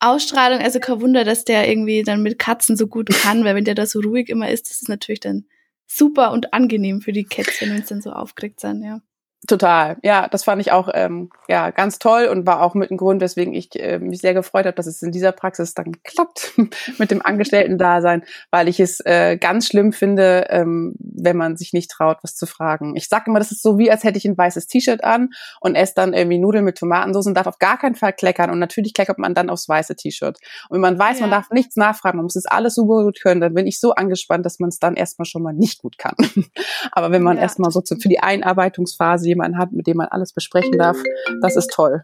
Ausstrahlung. 0.00 0.60
Also 0.60 0.80
kein 0.80 1.00
Wunder, 1.00 1.24
dass 1.24 1.44
der 1.44 1.68
irgendwie 1.68 2.02
dann 2.02 2.22
mit 2.22 2.38
Katzen 2.38 2.76
so 2.76 2.88
gut 2.88 3.08
kann, 3.08 3.44
weil 3.44 3.54
wenn 3.54 3.64
der 3.64 3.74
da 3.74 3.86
so 3.86 4.00
ruhig 4.00 4.28
immer 4.28 4.50
ist, 4.50 4.70
das 4.70 4.82
ist 4.82 4.88
natürlich 4.88 5.20
dann 5.20 5.46
super 5.86 6.32
und 6.32 6.52
angenehm 6.52 7.00
für 7.00 7.12
die 7.12 7.24
Kätzchen, 7.24 7.70
wenn 7.70 7.82
es 7.82 7.88
dann 7.88 8.02
so 8.02 8.10
aufgeregt 8.10 8.60
sind, 8.60 8.82
ja. 8.82 9.00
Total, 9.46 9.96
ja, 10.02 10.28
das 10.28 10.44
fand 10.44 10.60
ich 10.60 10.72
auch 10.72 10.88
ähm, 10.92 11.30
ja 11.46 11.70
ganz 11.70 11.98
toll 11.98 12.26
und 12.26 12.46
war 12.46 12.62
auch 12.62 12.74
mit 12.74 12.90
ein 12.90 12.96
Grund, 12.96 13.20
weswegen 13.20 13.54
ich 13.54 13.78
äh, 13.78 13.98
mich 13.98 14.20
sehr 14.20 14.34
gefreut 14.34 14.66
habe, 14.66 14.74
dass 14.74 14.86
es 14.86 15.02
in 15.02 15.12
dieser 15.12 15.30
Praxis 15.30 15.74
dann 15.74 15.92
klappt 16.02 16.52
mit 16.98 17.10
dem 17.10 17.24
Angestellten-Dasein, 17.24 18.24
weil 18.50 18.66
ich 18.66 18.80
es 18.80 19.00
äh, 19.00 19.36
ganz 19.36 19.68
schlimm 19.68 19.92
finde, 19.92 20.46
ähm, 20.48 20.94
wenn 20.98 21.36
man 21.36 21.56
sich 21.56 21.72
nicht 21.72 21.90
traut, 21.90 22.18
was 22.22 22.34
zu 22.34 22.46
fragen. 22.46 22.96
Ich 22.96 23.08
sage 23.08 23.24
immer, 23.28 23.38
das 23.38 23.52
ist 23.52 23.62
so 23.62 23.78
wie, 23.78 23.90
als 23.90 24.02
hätte 24.02 24.18
ich 24.18 24.24
ein 24.24 24.36
weißes 24.36 24.66
T-Shirt 24.66 25.04
an 25.04 25.30
und 25.60 25.76
esse 25.76 25.92
dann 25.94 26.12
irgendwie 26.12 26.38
Nudeln 26.38 26.64
mit 26.64 26.78
Tomatensauce 26.78 27.26
und 27.26 27.34
darf 27.34 27.46
auf 27.46 27.58
gar 27.58 27.78
keinen 27.78 27.94
Fall 27.94 28.14
kleckern 28.14 28.50
und 28.50 28.58
natürlich 28.58 28.94
kleckert 28.94 29.18
man 29.18 29.34
dann 29.34 29.48
aufs 29.48 29.68
weiße 29.68 29.94
T-Shirt. 29.94 30.38
Und 30.68 30.74
wenn 30.74 30.80
man 30.80 30.98
weiß, 30.98 31.20
ja. 31.20 31.22
man 31.22 31.30
darf 31.30 31.50
nichts 31.50 31.76
nachfragen, 31.76 32.16
man 32.16 32.24
muss 32.24 32.36
es 32.36 32.46
alles 32.46 32.74
super 32.74 33.04
gut 33.04 33.20
können, 33.22 33.40
dann 33.40 33.54
bin 33.54 33.68
ich 33.68 33.78
so 33.78 33.92
angespannt, 33.92 34.44
dass 34.44 34.58
man 34.58 34.70
es 34.70 34.80
dann 34.80 34.96
erstmal 34.96 35.26
schon 35.26 35.42
mal 35.42 35.52
nicht 35.52 35.82
gut 35.82 35.98
kann. 35.98 36.16
Aber 36.90 37.12
wenn 37.12 37.22
man 37.22 37.36
ja. 37.36 37.44
erstmal 37.44 37.70
so 37.70 37.80
für 37.86 38.08
die 38.08 38.20
Einarbeitungsphase 38.20 39.35
jemanden 39.36 39.58
hat, 39.58 39.72
mit 39.72 39.86
dem 39.86 39.98
man 39.98 40.08
alles 40.08 40.32
besprechen 40.32 40.78
darf, 40.78 40.96
das 41.40 41.56
ist 41.56 41.70
toll. 41.70 42.02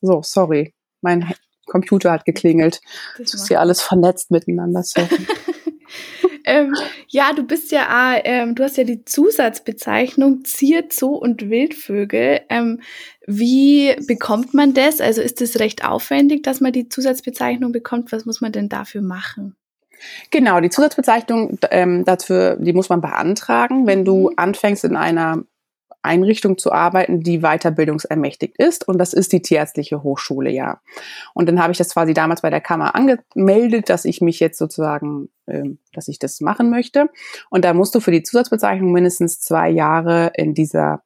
So, 0.00 0.20
sorry. 0.22 0.74
Mein 1.00 1.32
Computer 1.66 2.12
hat 2.12 2.24
geklingelt. 2.24 2.80
Das 3.18 3.34
ist 3.34 3.48
hier 3.48 3.60
alles 3.60 3.80
vernetzt 3.80 4.30
miteinander. 4.30 4.82
Ähm, 6.48 6.76
ja, 7.08 7.32
du 7.32 7.42
bist 7.42 7.72
ja, 7.72 8.14
ähm, 8.22 8.54
du 8.54 8.62
hast 8.62 8.76
ja 8.76 8.84
die 8.84 9.04
Zusatzbezeichnung 9.04 10.44
Zier, 10.44 10.84
Zoo 10.90 11.16
und 11.16 11.50
Wildvögel. 11.50 12.42
Ähm, 12.48 12.80
wie 13.26 13.96
bekommt 14.06 14.54
man 14.54 14.72
das? 14.72 15.00
Also 15.00 15.22
ist 15.22 15.42
es 15.42 15.58
recht 15.58 15.84
aufwendig, 15.84 16.44
dass 16.44 16.60
man 16.60 16.72
die 16.72 16.88
Zusatzbezeichnung 16.88 17.72
bekommt? 17.72 18.12
Was 18.12 18.26
muss 18.26 18.40
man 18.40 18.52
denn 18.52 18.68
dafür 18.68 19.02
machen? 19.02 19.56
Genau, 20.30 20.60
die 20.60 20.70
Zusatzbezeichnung 20.70 21.58
ähm, 21.72 22.04
dafür, 22.04 22.56
die 22.60 22.72
muss 22.72 22.90
man 22.90 23.00
beantragen, 23.00 23.88
wenn 23.88 24.04
du 24.04 24.30
mhm. 24.30 24.34
anfängst 24.36 24.84
in 24.84 24.94
einer 24.94 25.42
Einrichtung 26.06 26.56
zu 26.58 26.72
arbeiten, 26.72 27.20
die 27.20 27.40
weiterbildungsermächtigt 27.40 28.56
ist. 28.56 28.86
Und 28.88 28.98
das 28.98 29.12
ist 29.12 29.32
die 29.32 29.42
Tierärztliche 29.42 30.02
Hochschule, 30.02 30.50
ja. 30.50 30.80
Und 31.34 31.48
dann 31.48 31.60
habe 31.60 31.72
ich 31.72 31.78
das 31.78 31.92
quasi 31.92 32.14
damals 32.14 32.42
bei 32.42 32.50
der 32.50 32.60
Kammer 32.60 32.94
angemeldet, 32.94 33.88
dass 33.88 34.04
ich 34.04 34.20
mich 34.20 34.40
jetzt 34.40 34.58
sozusagen, 34.58 35.28
äh, 35.46 35.64
dass 35.92 36.08
ich 36.08 36.18
das 36.18 36.40
machen 36.40 36.70
möchte. 36.70 37.10
Und 37.50 37.64
da 37.64 37.74
musst 37.74 37.94
du 37.94 38.00
für 38.00 38.12
die 38.12 38.22
Zusatzbezeichnung 38.22 38.92
mindestens 38.92 39.40
zwei 39.40 39.68
Jahre 39.68 40.32
in 40.34 40.54
dieser 40.54 41.02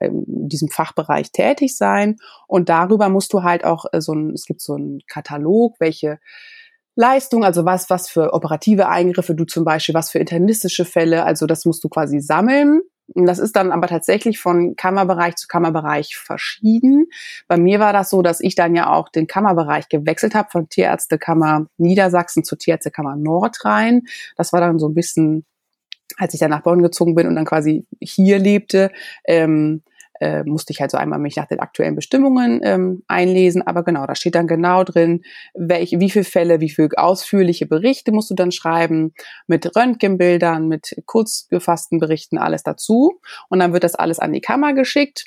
in 0.00 0.48
diesem 0.48 0.68
Fachbereich 0.68 1.32
tätig 1.32 1.76
sein. 1.76 2.16
Und 2.46 2.68
darüber 2.68 3.08
musst 3.08 3.32
du 3.32 3.42
halt 3.42 3.64
auch 3.64 3.86
äh, 3.92 4.00
so 4.00 4.12
ein, 4.12 4.32
es 4.32 4.44
gibt 4.44 4.60
so 4.60 4.74
einen 4.74 5.00
Katalog, 5.08 5.76
welche 5.80 6.18
Leistung, 6.96 7.44
also 7.44 7.64
was, 7.64 7.90
was 7.90 8.08
für 8.08 8.32
operative 8.34 8.88
Eingriffe 8.88 9.34
du 9.34 9.44
zum 9.44 9.64
Beispiel, 9.64 9.94
was 9.94 10.10
für 10.10 10.18
internistische 10.18 10.84
Fälle, 10.84 11.24
also 11.24 11.46
das 11.46 11.64
musst 11.64 11.82
du 11.82 11.88
quasi 11.88 12.20
sammeln 12.20 12.82
das 13.08 13.38
ist 13.38 13.54
dann 13.56 13.70
aber 13.70 13.86
tatsächlich 13.86 14.40
von 14.40 14.76
Kammerbereich 14.76 15.36
zu 15.36 15.46
Kammerbereich 15.46 16.16
verschieden. 16.16 17.06
Bei 17.48 17.56
mir 17.56 17.78
war 17.78 17.92
das 17.92 18.10
so, 18.10 18.22
dass 18.22 18.40
ich 18.40 18.54
dann 18.54 18.74
ja 18.74 18.92
auch 18.92 19.08
den 19.08 19.26
Kammerbereich 19.26 19.88
gewechselt 19.88 20.34
habe 20.34 20.48
von 20.50 20.68
Tierärztekammer 20.68 21.66
Niedersachsen 21.76 22.44
zur 22.44 22.58
Tierärztekammer 22.58 23.16
Nordrhein. 23.16 24.02
Das 24.36 24.52
war 24.52 24.60
dann 24.60 24.78
so 24.78 24.88
ein 24.88 24.94
bisschen, 24.94 25.44
als 26.16 26.34
ich 26.34 26.40
dann 26.40 26.50
nach 26.50 26.62
Bonn 26.62 26.82
gezogen 26.82 27.14
bin 27.14 27.26
und 27.26 27.36
dann 27.36 27.44
quasi 27.44 27.86
hier 28.00 28.38
lebte, 28.38 28.90
ähm, 29.26 29.82
äh, 30.20 30.44
musste 30.44 30.72
ich 30.72 30.80
halt 30.80 30.90
so 30.90 30.96
einmal 30.96 31.18
mich 31.18 31.36
nach 31.36 31.46
den 31.46 31.60
aktuellen 31.60 31.94
Bestimmungen 31.94 32.60
ähm, 32.62 33.02
einlesen. 33.08 33.62
Aber 33.62 33.82
genau, 33.82 34.06
da 34.06 34.14
steht 34.14 34.34
dann 34.34 34.46
genau 34.46 34.84
drin, 34.84 35.22
welche, 35.54 36.00
wie 36.00 36.10
viele 36.10 36.24
Fälle, 36.24 36.60
wie 36.60 36.70
viele 36.70 36.90
ausführliche 36.96 37.66
Berichte 37.66 38.12
musst 38.12 38.30
du 38.30 38.34
dann 38.34 38.52
schreiben, 38.52 39.12
mit 39.46 39.76
Röntgenbildern, 39.76 40.68
mit 40.68 40.96
kurz 41.06 41.48
gefassten 41.48 41.98
Berichten, 41.98 42.38
alles 42.38 42.62
dazu. 42.62 43.20
Und 43.48 43.58
dann 43.58 43.72
wird 43.72 43.84
das 43.84 43.94
alles 43.94 44.18
an 44.18 44.32
die 44.32 44.40
Kammer 44.40 44.74
geschickt. 44.74 45.26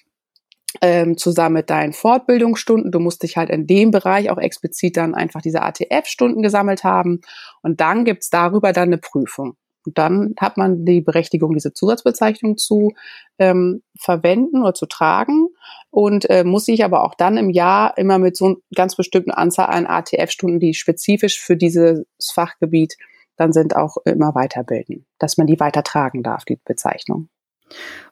Ähm, 0.82 1.18
zusammen 1.18 1.56
mit 1.56 1.70
deinen 1.70 1.94
Fortbildungsstunden. 1.94 2.92
Du 2.92 3.00
musst 3.00 3.24
dich 3.24 3.38
halt 3.38 3.50
in 3.50 3.68
dem 3.68 3.90
Bereich 3.90 4.30
auch 4.30 4.38
explizit 4.38 4.98
dann 4.98 5.16
einfach 5.16 5.42
diese 5.42 5.62
ATF-Stunden 5.64 6.44
gesammelt 6.44 6.84
haben. 6.84 7.22
Und 7.64 7.80
dann 7.80 8.04
gibt's 8.04 8.30
darüber 8.30 8.74
dann 8.74 8.90
eine 8.90 8.98
Prüfung. 8.98 9.56
Und 9.88 9.98
dann 9.98 10.36
hat 10.38 10.58
man 10.58 10.84
die 10.84 11.00
Berechtigung, 11.00 11.54
diese 11.54 11.74
Zusatzbezeichnung 11.74 12.58
zu 12.58 12.92
ähm, 13.40 13.84
verwenden 13.98 14.62
oder 14.62 14.74
zu 14.74 14.86
tragen 14.86 15.48
und 15.92 16.30
äh, 16.30 16.44
muss 16.44 16.66
sich 16.66 16.84
aber 16.84 17.06
auch 17.06 17.16
dann 17.16 17.38
im 17.38 17.50
Jahr 17.50 17.98
immer 17.98 18.20
mit 18.20 18.36
so 18.36 18.46
einer 18.46 18.56
ganz 18.76 18.98
bestimmten 18.98 19.32
Anzahl 19.32 19.68
an 19.68 19.88
ATF-Stunden, 19.88 20.60
die 20.60 20.74
spezifisch 20.74 21.40
für 21.40 21.56
dieses 21.56 22.06
Fachgebiet 22.22 22.98
dann 23.38 23.54
sind, 23.54 23.78
auch 23.78 23.96
immer 24.04 24.36
weiterbilden, 24.36 25.06
dass 25.20 25.38
man 25.38 25.48
die 25.48 25.60
weitertragen 25.60 26.22
darf, 26.22 26.44
die 26.44 26.60
Bezeichnung. 26.66 27.30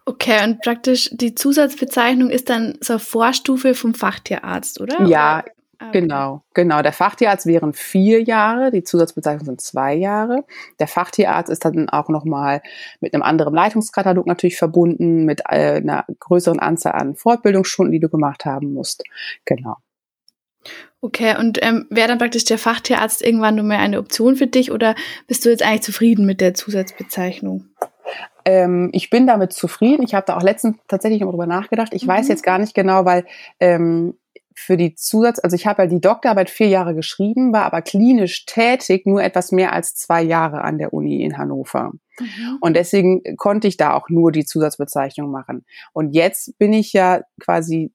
Okay, 0.05 0.43
und 0.45 0.61
praktisch 0.61 1.09
die 1.11 1.35
Zusatzbezeichnung 1.35 2.29
ist 2.29 2.49
dann 2.49 2.77
so 2.79 2.93
eine 2.93 2.99
Vorstufe 2.99 3.73
vom 3.73 3.93
Fachtierarzt, 3.93 4.79
oder? 4.79 5.05
Ja, 5.05 5.43
okay. 5.81 6.01
Genau, 6.01 6.43
genau. 6.53 6.81
Der 6.81 6.93
Fachtierarzt 6.93 7.45
wären 7.45 7.73
vier 7.73 8.23
Jahre, 8.23 8.71
die 8.71 8.83
Zusatzbezeichnung 8.83 9.45
sind 9.45 9.61
zwei 9.61 9.93
Jahre. 9.95 10.45
Der 10.79 10.88
Fachtierarzt 10.88 11.49
ist 11.49 11.65
dann 11.65 11.89
auch 11.89 12.09
nochmal 12.09 12.61
mit 12.99 13.13
einem 13.13 13.23
anderen 13.23 13.53
Leitungskatalog 13.53 14.27
natürlich 14.27 14.57
verbunden, 14.57 15.25
mit 15.25 15.41
äh, 15.49 15.77
einer 15.77 16.05
größeren 16.19 16.59
Anzahl 16.59 16.93
an 16.93 17.15
Fortbildungsstunden, 17.15 17.91
die 17.91 17.99
du 17.99 18.09
gemacht 18.09 18.45
haben 18.45 18.73
musst. 18.73 19.03
Genau. 19.45 19.77
Okay, 21.01 21.35
und 21.38 21.59
ähm, 21.61 21.85
wäre 21.89 22.07
dann 22.07 22.17
praktisch 22.17 22.45
der 22.45 22.57
Fachtierarzt 22.57 23.21
irgendwann 23.21 23.55
nur 23.55 23.65
mehr 23.65 23.79
eine 23.79 23.99
Option 23.99 24.35
für 24.35 24.47
dich 24.47 24.71
oder 24.71 24.95
bist 25.27 25.45
du 25.45 25.49
jetzt 25.49 25.63
eigentlich 25.63 25.83
zufrieden 25.83 26.25
mit 26.25 26.41
der 26.41 26.55
Zusatzbezeichnung? 26.55 27.69
Ähm, 28.45 28.89
ich 28.93 29.09
bin 29.09 29.27
damit 29.27 29.53
zufrieden. 29.53 30.03
Ich 30.03 30.13
habe 30.13 30.25
da 30.25 30.38
auch 30.38 30.43
letztens 30.43 30.77
tatsächlich 30.88 31.21
noch 31.21 31.31
drüber 31.31 31.47
nachgedacht. 31.47 31.93
Ich 31.93 32.05
mhm. 32.05 32.09
weiß 32.09 32.27
jetzt 32.27 32.43
gar 32.43 32.59
nicht 32.59 32.73
genau, 32.73 33.05
weil 33.05 33.25
ähm, 33.59 34.17
für 34.55 34.77
die 34.77 34.95
Zusatz, 34.95 35.39
also 35.39 35.55
ich 35.55 35.67
habe 35.67 35.83
ja 35.83 35.87
die 35.87 36.01
Doktorarbeit 36.01 36.49
vier 36.49 36.67
Jahre 36.67 36.95
geschrieben, 36.95 37.53
war 37.53 37.65
aber 37.65 37.81
klinisch 37.81 38.45
tätig 38.45 39.05
nur 39.05 39.21
etwas 39.21 39.51
mehr 39.51 39.73
als 39.73 39.95
zwei 39.95 40.23
Jahre 40.23 40.61
an 40.63 40.77
der 40.77 40.93
Uni 40.93 41.23
in 41.23 41.37
Hannover. 41.37 41.91
Mhm. 42.19 42.57
Und 42.61 42.75
deswegen 42.75 43.21
konnte 43.35 43.67
ich 43.67 43.77
da 43.77 43.93
auch 43.93 44.09
nur 44.09 44.31
die 44.31 44.45
Zusatzbezeichnung 44.45 45.29
machen. 45.29 45.65
Und 45.93 46.13
jetzt 46.15 46.57
bin 46.57 46.73
ich 46.73 46.93
ja 46.93 47.21
quasi 47.39 47.91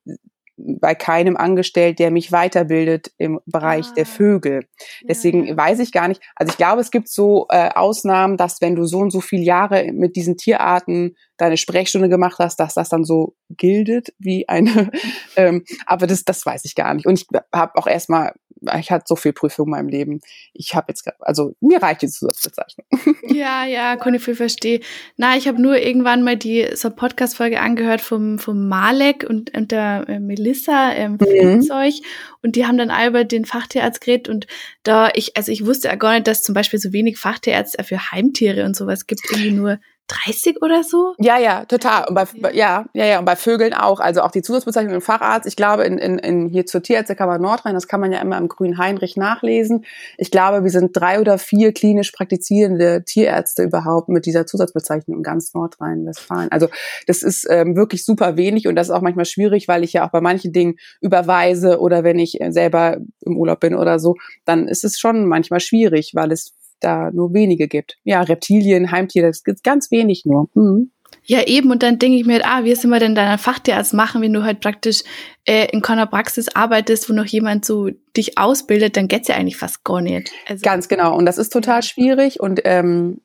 bei 0.80 0.94
keinem 0.94 1.36
angestellt, 1.36 1.98
der 1.98 2.10
mich 2.10 2.32
weiterbildet 2.32 3.12
im 3.18 3.40
Bereich 3.46 3.86
ah. 3.90 3.94
der 3.96 4.06
Vögel. 4.06 4.66
Deswegen 5.02 5.46
ja, 5.46 5.56
weiß 5.56 5.78
ich 5.80 5.92
gar 5.92 6.08
nicht. 6.08 6.20
Also 6.36 6.50
ich 6.50 6.56
glaube, 6.56 6.80
es 6.80 6.90
gibt 6.90 7.08
so 7.08 7.46
äh, 7.50 7.70
Ausnahmen, 7.74 8.36
dass 8.36 8.60
wenn 8.60 8.76
du 8.76 8.84
so 8.84 8.98
und 8.98 9.10
so 9.10 9.20
viele 9.20 9.42
Jahre 9.42 9.92
mit 9.92 10.16
diesen 10.16 10.36
Tierarten 10.36 11.16
deine 11.36 11.56
Sprechstunde 11.56 12.08
gemacht 12.08 12.38
hast, 12.38 12.60
dass 12.60 12.74
das 12.74 12.88
dann 12.88 13.04
so 13.04 13.34
gildet 13.50 14.12
wie 14.18 14.48
eine. 14.48 14.90
ähm, 15.36 15.64
aber 15.86 16.06
das, 16.06 16.24
das 16.24 16.44
weiß 16.44 16.64
ich 16.64 16.74
gar 16.74 16.94
nicht. 16.94 17.06
Und 17.06 17.20
ich 17.20 17.26
habe 17.52 17.76
auch 17.76 17.86
erstmal, 17.86 18.32
ich 18.78 18.90
hatte 18.90 19.04
so 19.06 19.16
viel 19.16 19.32
Prüfung 19.32 19.66
in 19.66 19.70
meinem 19.70 19.88
Leben. 19.88 20.20
Ich 20.52 20.74
habe 20.74 20.86
jetzt, 20.88 21.08
also 21.20 21.54
mir 21.60 21.82
reicht 21.82 22.02
die 22.02 22.08
Zusatzbezeichnung. 22.08 22.86
ja, 23.22 23.64
ja, 23.64 23.96
konnte 23.96 24.18
ich 24.18 24.24
viel 24.24 24.34
verstehen. 24.34 24.82
Na, 25.16 25.36
ich 25.36 25.48
habe 25.48 25.60
nur 25.60 25.78
irgendwann 25.78 26.22
mal 26.22 26.36
die 26.36 26.68
so 26.74 26.90
Podcast-Folge 26.90 27.60
angehört 27.60 28.00
vom, 28.00 28.38
vom 28.38 28.68
Malek 28.68 29.26
und, 29.28 29.54
und 29.56 29.72
der 29.72 30.04
äh, 30.08 30.20
Melissa 30.20 30.92
ähm, 30.92 31.18
mhm. 31.20 31.62
Zeug. 31.62 31.94
Und 32.42 32.56
die 32.56 32.66
haben 32.66 32.78
dann 32.78 32.90
all 32.90 33.08
über 33.08 33.24
den 33.24 33.44
Fachtierarzt 33.44 34.00
geredet 34.00 34.28
und 34.28 34.46
da 34.82 35.10
ich, 35.14 35.36
also 35.36 35.52
ich 35.52 35.66
wusste 35.66 35.88
ja 35.88 35.94
gar 35.94 36.14
nicht, 36.14 36.26
dass 36.26 36.42
zum 36.42 36.54
Beispiel 36.54 36.78
so 36.78 36.92
wenig 36.92 37.18
Fachtierärzte 37.18 37.84
für 37.84 38.10
Heimtiere 38.10 38.64
und 38.64 38.76
sowas 38.76 39.06
gibt, 39.06 39.22
irgendwie 39.30 39.52
nur 39.52 39.78
30 40.10 40.62
oder 40.62 40.82
so? 40.82 41.14
Ja, 41.18 41.38
ja, 41.38 41.64
total. 41.64 42.08
Und 42.08 42.14
bei, 42.14 42.52
ja, 42.52 42.86
ja, 42.94 43.04
ja, 43.06 43.18
und 43.18 43.24
bei 43.24 43.36
Vögeln 43.36 43.74
auch. 43.74 44.00
Also 44.00 44.22
auch 44.22 44.30
die 44.30 44.42
Zusatzbezeichnung 44.42 44.94
im 44.94 45.00
Facharzt. 45.00 45.46
Ich 45.46 45.56
glaube, 45.56 45.84
in, 45.84 45.98
in, 45.98 46.18
in 46.18 46.48
hier 46.48 46.66
zur 46.66 46.82
Tierärztekammer 46.82 47.38
Nordrhein, 47.38 47.74
das 47.74 47.86
kann 47.86 48.00
man 48.00 48.12
ja 48.12 48.20
immer 48.20 48.38
im 48.38 48.48
Grünen 48.48 48.78
Heinrich 48.78 49.16
nachlesen. 49.16 49.84
Ich 50.18 50.30
glaube, 50.30 50.64
wir 50.64 50.70
sind 50.70 50.96
drei 50.96 51.20
oder 51.20 51.38
vier 51.38 51.72
klinisch 51.72 52.10
praktizierende 52.12 53.04
Tierärzte 53.04 53.62
überhaupt 53.62 54.08
mit 54.08 54.26
dieser 54.26 54.46
Zusatzbezeichnung 54.46 55.18
in 55.18 55.22
ganz 55.22 55.54
Nordrhein-Westfalen. 55.54 56.50
Also 56.50 56.68
das 57.06 57.22
ist 57.22 57.46
ähm, 57.48 57.76
wirklich 57.76 58.04
super 58.04 58.36
wenig 58.36 58.66
und 58.66 58.74
das 58.76 58.88
ist 58.88 58.94
auch 58.94 59.02
manchmal 59.02 59.26
schwierig, 59.26 59.68
weil 59.68 59.84
ich 59.84 59.92
ja 59.92 60.06
auch 60.06 60.10
bei 60.10 60.20
manchen 60.20 60.52
Dingen 60.52 60.76
überweise 61.00 61.80
oder 61.80 62.04
wenn 62.04 62.18
ich 62.18 62.38
selber 62.48 62.98
im 63.20 63.36
Urlaub 63.36 63.60
bin 63.60 63.74
oder 63.74 63.98
so, 63.98 64.16
dann 64.44 64.66
ist 64.66 64.84
es 64.84 64.98
schon 64.98 65.26
manchmal 65.26 65.60
schwierig, 65.60 66.12
weil 66.14 66.32
es 66.32 66.52
da 66.80 67.10
nur 67.12 67.32
wenige 67.32 67.68
gibt. 67.68 67.98
Ja, 68.04 68.22
Reptilien, 68.22 68.90
Heimtiere, 68.90 69.28
das 69.28 69.44
gibt 69.44 69.62
ganz 69.62 69.90
wenig 69.90 70.24
nur. 70.24 70.48
Mhm. 70.54 70.90
Ja, 71.24 71.46
eben. 71.46 71.70
Und 71.70 71.82
dann 71.82 71.98
denke 71.98 72.16
ich 72.18 72.26
mir, 72.26 72.44
ah, 72.44 72.64
wie 72.64 72.74
soll 72.74 72.90
man 72.90 73.00
denn 73.00 73.14
deinen 73.14 73.38
Fachtierarzt 73.38 73.94
machen, 73.94 74.22
wenn 74.22 74.32
du 74.32 74.42
halt 74.42 74.60
praktisch 74.60 75.02
äh, 75.44 75.68
in 75.70 75.82
keiner 75.82 76.06
Praxis 76.06 76.48
arbeitest, 76.54 77.08
wo 77.08 77.12
noch 77.12 77.26
jemand 77.26 77.64
so 77.64 77.90
dich 78.16 78.38
ausbildet, 78.38 78.96
dann 78.96 79.08
geht's 79.08 79.28
ja 79.28 79.36
eigentlich 79.36 79.56
fast 79.56 79.84
gar 79.84 80.00
nicht. 80.00 80.30
Also, 80.46 80.62
Ganz 80.62 80.88
genau. 80.88 81.16
Und 81.16 81.26
das 81.26 81.38
ist 81.38 81.52
total 81.52 81.82
schwierig. 81.82 82.40
Und 82.40 82.62
ähm, 82.64 83.20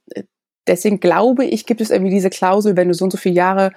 deswegen 0.67 0.99
glaube 0.99 1.45
ich, 1.45 1.65
gibt 1.65 1.81
es 1.81 1.89
irgendwie 1.89 2.11
diese 2.11 2.29
Klausel, 2.29 2.75
wenn 2.75 2.87
du 2.87 2.93
so 2.93 3.05
und 3.05 3.11
so 3.11 3.17
viele 3.17 3.35
Jahre 3.35 3.71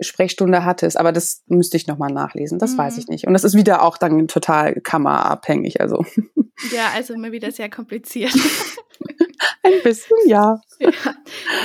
Sprechstunde 0.00 0.64
hattest, 0.64 0.96
aber 0.96 1.12
das 1.12 1.42
müsste 1.46 1.76
ich 1.76 1.86
nochmal 1.86 2.12
nachlesen, 2.12 2.58
das 2.58 2.72
mhm. 2.72 2.78
weiß 2.78 2.98
ich 2.98 3.08
nicht. 3.08 3.26
Und 3.26 3.34
das 3.34 3.44
ist 3.44 3.56
wieder 3.56 3.82
auch 3.82 3.98
dann 3.98 4.26
total 4.26 4.74
kammerabhängig, 4.80 5.80
also. 5.80 6.04
Ja, 6.72 6.90
also 6.94 7.16
mal 7.16 7.32
wieder 7.32 7.50
sehr 7.50 7.70
kompliziert. 7.70 8.32
Ein 9.64 9.82
bisschen, 9.84 10.16
ja. 10.26 10.60
ja. 10.80 10.90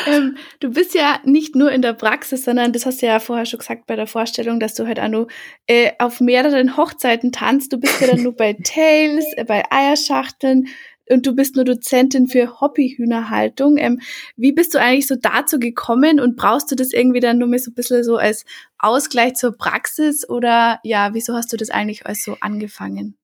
Ähm, 0.06 0.38
du 0.60 0.72
bist 0.72 0.94
ja 0.94 1.20
nicht 1.24 1.56
nur 1.56 1.72
in 1.72 1.82
der 1.82 1.94
Praxis, 1.94 2.44
sondern 2.44 2.72
das 2.72 2.86
hast 2.86 3.02
du 3.02 3.08
ja 3.08 3.20
vorher 3.20 3.46
schon 3.46 3.60
gesagt 3.60 3.88
bei 3.88 3.96
der 3.96 4.08
Vorstellung, 4.08 4.60
dass 4.60 4.76
du 4.76 4.86
halt 4.86 5.00
auch 5.00 5.08
nur 5.08 5.28
äh, 5.66 5.92
auf 5.98 6.22
mehreren 6.22 6.78
Hochzeiten 6.78 7.32
tanzt. 7.32 7.74
Du 7.74 7.80
bist 7.80 8.00
ja 8.00 8.08
dann 8.08 8.22
nur 8.22 8.36
bei 8.36 8.54
Tails, 8.64 9.26
äh, 9.36 9.44
bei 9.44 9.64
Eierschachteln 9.72 10.68
und 11.10 11.26
du 11.26 11.34
bist 11.34 11.56
nur 11.56 11.66
Dozentin 11.66 12.28
für 12.28 12.60
Hobbyhühnerhaltung. 12.60 13.78
Ähm, 13.78 14.00
wie 14.36 14.52
bist 14.52 14.74
du 14.74 14.80
eigentlich 14.80 15.08
so 15.08 15.16
dazu 15.16 15.60
gekommen 15.60 16.20
und 16.20 16.36
brauchst 16.36 16.72
du 16.72 16.76
das 16.76 16.94
irgendwie 16.94 17.20
dann 17.20 17.38
nur 17.40 17.48
mal 17.48 17.60
so 17.60 17.72
ein 17.72 17.76
bisschen 17.76 18.04
so 18.04 18.18
als 18.18 18.46
Ausgleich 18.78 19.36
zur 19.36 19.58
Praxis 19.58 20.28
oder 20.28 20.80
ja, 20.84 21.14
wieso 21.14 21.34
hast 21.34 21.52
du 21.52 21.58
das 21.58 21.70
eigentlich 21.70 22.06
als 22.06 22.24
so 22.24 22.38
angefangen? 22.42 23.18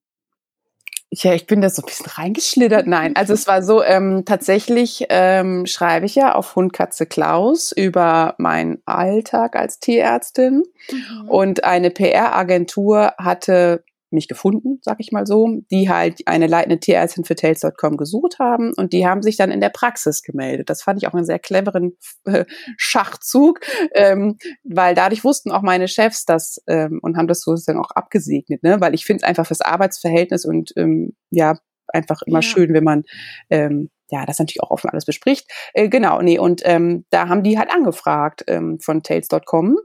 Ja, 1.16 1.32
ich 1.32 1.46
bin 1.46 1.60
da 1.60 1.70
so 1.70 1.82
ein 1.82 1.86
bisschen 1.86 2.06
reingeschlittert. 2.06 2.86
Nein, 2.88 3.14
also 3.14 3.34
es 3.34 3.46
war 3.46 3.62
so, 3.62 3.82
ähm, 3.82 4.24
tatsächlich 4.24 5.06
ähm, 5.10 5.64
schreibe 5.66 6.06
ich 6.06 6.16
ja 6.16 6.34
auf 6.34 6.56
Hundkatze 6.56 7.06
Klaus 7.06 7.70
über 7.70 8.34
meinen 8.38 8.82
Alltag 8.84 9.54
als 9.54 9.78
Tierärztin. 9.78 10.64
Mhm. 10.90 11.28
Und 11.28 11.64
eine 11.64 11.90
PR-Agentur 11.90 13.12
hatte 13.16 13.84
mich 14.14 14.28
gefunden, 14.28 14.78
sag 14.82 14.96
ich 15.00 15.12
mal 15.12 15.26
so, 15.26 15.60
die 15.70 15.88
halt 15.88 16.20
eine 16.26 16.46
leitende 16.46 16.80
Tierärztin 16.80 17.24
für 17.24 17.34
Tails.com 17.34 17.96
gesucht 17.96 18.38
haben 18.38 18.72
und 18.76 18.92
die 18.92 19.06
haben 19.06 19.22
sich 19.22 19.36
dann 19.36 19.50
in 19.50 19.60
der 19.60 19.70
Praxis 19.70 20.22
gemeldet. 20.22 20.70
Das 20.70 20.82
fand 20.82 21.02
ich 21.02 21.08
auch 21.08 21.14
einen 21.14 21.24
sehr 21.24 21.38
cleveren 21.38 21.96
äh, 22.24 22.44
Schachzug, 22.76 23.60
ähm, 23.94 24.38
weil 24.62 24.94
dadurch 24.94 25.24
wussten 25.24 25.50
auch 25.50 25.62
meine 25.62 25.88
Chefs 25.88 26.24
das 26.24 26.62
ähm, 26.66 27.00
und 27.02 27.16
haben 27.16 27.28
das 27.28 27.40
sozusagen 27.40 27.80
auch 27.80 27.90
abgesegnet, 27.90 28.62
ne? 28.62 28.80
weil 28.80 28.94
ich 28.94 29.04
finde 29.04 29.22
es 29.22 29.28
einfach 29.28 29.46
fürs 29.46 29.60
Arbeitsverhältnis 29.60 30.44
und 30.44 30.72
ähm, 30.76 31.14
ja, 31.30 31.58
einfach 31.88 32.22
immer 32.22 32.38
ja. 32.38 32.42
schön, 32.42 32.72
wenn 32.72 32.84
man 32.84 33.04
ähm, 33.50 33.90
ja, 34.10 34.26
das 34.26 34.38
natürlich 34.38 34.62
auch 34.62 34.70
offen 34.70 34.90
alles 34.90 35.06
bespricht. 35.06 35.50
Äh, 35.72 35.88
genau, 35.88 36.20
nee, 36.22 36.38
und 36.38 36.62
ähm, 36.64 37.04
da 37.10 37.28
haben 37.28 37.42
die 37.42 37.58
halt 37.58 37.70
angefragt 37.70 38.44
ähm, 38.46 38.78
von 38.80 39.02
Tails.com 39.02 39.78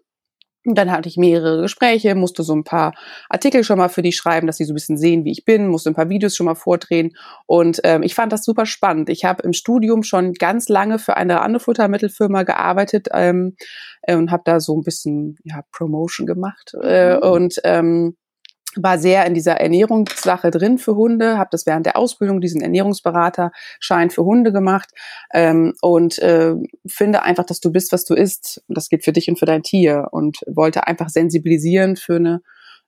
und 0.70 0.78
dann 0.78 0.92
hatte 0.92 1.10
ich 1.10 1.18
mehrere 1.18 1.64
Gespräche, 1.64 2.14
musste 2.14 2.44
so 2.44 2.54
ein 2.54 2.64
paar 2.64 2.94
Artikel 3.28 3.64
schon 3.64 3.80
mal 3.80 3.90
für 3.90 4.04
die 4.04 4.12
schreiben, 4.12 4.46
dass 4.46 4.58
sie 4.58 4.66
so 4.66 4.72
ein 4.72 4.76
bisschen 4.76 5.00
sehen, 5.00 5.26
wie 5.26 5.32
ich 5.32 5.44
bin, 5.44 5.68
musste 5.68 5.90
ein 5.90 5.96
paar 5.96 6.10
Videos 6.10 6.36
schon 6.36 6.46
mal 6.46 6.54
vordrehen. 6.54 7.16
Und 7.48 7.82
ähm, 7.84 8.04
ich 8.04 8.14
fand 8.14 8.32
das 8.32 8.46
super 8.46 8.68
spannend. 8.68 9.10
Ich 9.10 9.26
habe 9.26 9.42
im 9.42 9.54
Studium 9.54 10.04
schon 10.04 10.34
ganz 10.34 10.70
lange 10.70 11.00
für 11.00 11.18
eine 11.18 11.42
andere 11.42 11.60
Futtermittelfirma 11.60 12.44
gearbeitet 12.44 13.08
ähm, 13.12 13.56
äh, 14.04 14.16
und 14.16 14.30
habe 14.30 14.44
da 14.46 14.60
so 14.60 14.78
ein 14.78 14.84
bisschen 14.84 15.38
ja, 15.44 15.62
Promotion 15.72 16.28
gemacht. 16.28 16.76
Äh, 16.84 17.16
mhm. 17.16 17.24
Und 17.24 17.56
ähm, 17.64 18.16
war 18.76 19.00
sehr 19.00 19.26
in 19.26 19.34
dieser 19.34 19.54
Ernährungssache 19.54 20.52
drin 20.52 20.78
für 20.78 20.96
Hunde, 20.96 21.38
habe 21.38 21.50
das 21.52 21.66
während 21.66 21.86
der 21.86 21.98
Ausbildung 21.98 22.40
diesen 22.40 22.62
Ernährungsberaterschein 22.62 24.10
für 24.10 24.24
Hunde 24.24 24.52
gemacht 24.52 24.92
ähm, 25.34 25.74
und 25.82 26.20
äh, 26.20 26.54
finde 26.88 27.24
einfach, 27.24 27.46
dass 27.46 27.60
du 27.60 27.72
bist, 27.72 27.92
was 27.92 28.06
du 28.06 28.14
isst. 28.14 28.64
Das 28.68 28.90
geht 28.90 29.04
für 29.04 29.12
dich 29.12 29.30
und 29.30 29.40
für 29.40 29.46
dein 29.46 29.64
Tier 29.64 30.08
und 30.12 30.40
wollte 30.48 30.88
einfach 30.88 31.10
sensibilisieren 31.10 31.96
für 31.96 32.18
eine 32.18 32.42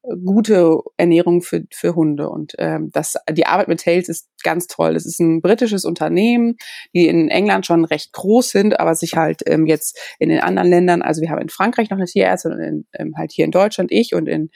gute 0.04 0.80
Ernährung 0.98 1.42
für, 1.42 1.64
für 1.72 1.96
Hunde. 1.96 2.30
Und 2.30 2.54
ähm, 2.58 2.90
das, 2.92 3.16
die 3.32 3.46
Arbeit 3.46 3.68
mit 3.68 3.82
Tails 3.82 4.10
ist 4.10 4.28
ganz 4.44 4.68
toll. 4.68 4.94
Das 4.94 5.06
ist 5.06 5.20
ein 5.20 5.42
britisches 5.42 5.86
Unternehmen, 5.86 6.58
die 6.94 7.08
in 7.08 7.30
England 7.30 7.66
schon 7.66 7.86
recht 7.86 8.12
groß 8.14 8.50
sind, 8.50 8.80
aber 8.80 8.96
sich 8.96 9.16
halt 9.16 9.42
ähm, 9.46 9.66
jetzt 9.66 10.00
in 10.20 10.30
den 10.30 10.40
anderen 10.40 10.70
Ländern, 10.70 11.02
also 11.02 11.22
wir 11.22 11.30
haben 11.30 11.42
in 11.42 11.50
Frankreich 11.50 11.90
noch 11.90 11.98
eine 11.98 12.08
Tierärztin 12.08 12.54
und 12.54 12.60
in, 12.60 12.88
ähm, 12.94 13.14
halt 13.18 13.32
hier 13.32 13.46
in 13.46 13.52
Deutschland 13.52 13.92
ich 13.92 14.16
und 14.16 14.28
in 14.28 14.50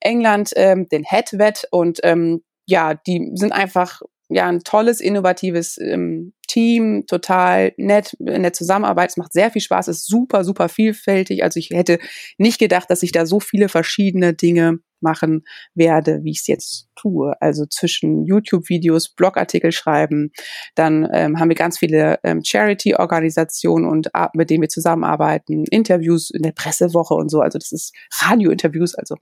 England 0.00 0.52
ähm, 0.56 0.88
den 0.88 1.04
Headvet 1.04 1.66
und 1.70 2.00
ähm, 2.02 2.42
ja, 2.66 2.94
die 2.94 3.32
sind 3.34 3.52
einfach 3.52 4.02
ja 4.34 4.46
ein 4.46 4.60
tolles, 4.60 5.00
innovatives 5.00 5.78
ähm, 5.78 6.32
Team, 6.46 7.04
total 7.06 7.72
nett 7.76 8.14
in 8.18 8.42
der 8.42 8.52
Zusammenarbeit. 8.52 9.10
Es 9.10 9.16
macht 9.16 9.32
sehr 9.32 9.50
viel 9.50 9.62
Spaß, 9.62 9.88
ist 9.88 10.06
super, 10.06 10.44
super 10.44 10.68
vielfältig. 10.68 11.42
Also 11.42 11.58
ich 11.58 11.70
hätte 11.70 11.98
nicht 12.36 12.58
gedacht, 12.58 12.90
dass 12.90 13.02
ich 13.02 13.12
da 13.12 13.26
so 13.26 13.40
viele 13.40 13.68
verschiedene 13.68 14.34
Dinge 14.34 14.80
machen 15.02 15.44
werde, 15.74 16.20
wie 16.22 16.30
ich 16.30 16.40
es 16.40 16.46
jetzt 16.46 16.88
tue. 16.94 17.34
Also 17.40 17.66
zwischen 17.66 18.24
YouTube-Videos, 18.24 19.10
Blogartikel 19.10 19.72
schreiben, 19.72 20.30
dann 20.74 21.08
ähm, 21.12 21.38
haben 21.38 21.48
wir 21.48 21.56
ganz 21.56 21.78
viele 21.78 22.18
ähm, 22.22 22.42
Charity-Organisationen 22.44 23.86
und 23.86 24.10
mit 24.34 24.50
denen 24.50 24.62
wir 24.62 24.68
zusammenarbeiten, 24.68 25.64
Interviews 25.70 26.30
in 26.30 26.42
der 26.42 26.52
Pressewoche 26.52 27.14
und 27.14 27.30
so. 27.30 27.40
Also 27.40 27.58
das 27.58 27.72
ist 27.72 27.94
Radio-Interviews, 28.20 28.94
also 28.94 29.16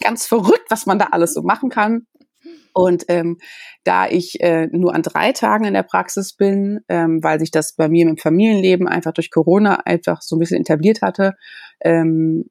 ganz 0.00 0.26
verrückt, 0.26 0.66
was 0.68 0.86
man 0.86 0.98
da 0.98 1.08
alles 1.10 1.34
so 1.34 1.42
machen 1.42 1.68
kann. 1.68 2.06
Und 2.72 3.04
ähm, 3.08 3.38
da 3.84 4.08
ich 4.08 4.40
äh, 4.40 4.66
nur 4.66 4.94
an 4.94 5.02
drei 5.02 5.32
Tagen 5.32 5.64
in 5.64 5.74
der 5.74 5.84
Praxis 5.84 6.32
bin, 6.32 6.80
ähm, 6.88 7.22
weil 7.22 7.38
sich 7.38 7.50
das 7.50 7.74
bei 7.74 7.88
mir 7.88 8.08
im 8.08 8.16
Familienleben 8.16 8.88
einfach 8.88 9.12
durch 9.12 9.30
Corona 9.30 9.76
einfach 9.84 10.22
so 10.22 10.36
ein 10.36 10.40
bisschen 10.40 10.60
etabliert 10.60 11.02
hatte, 11.02 11.34
ähm, 11.80 12.50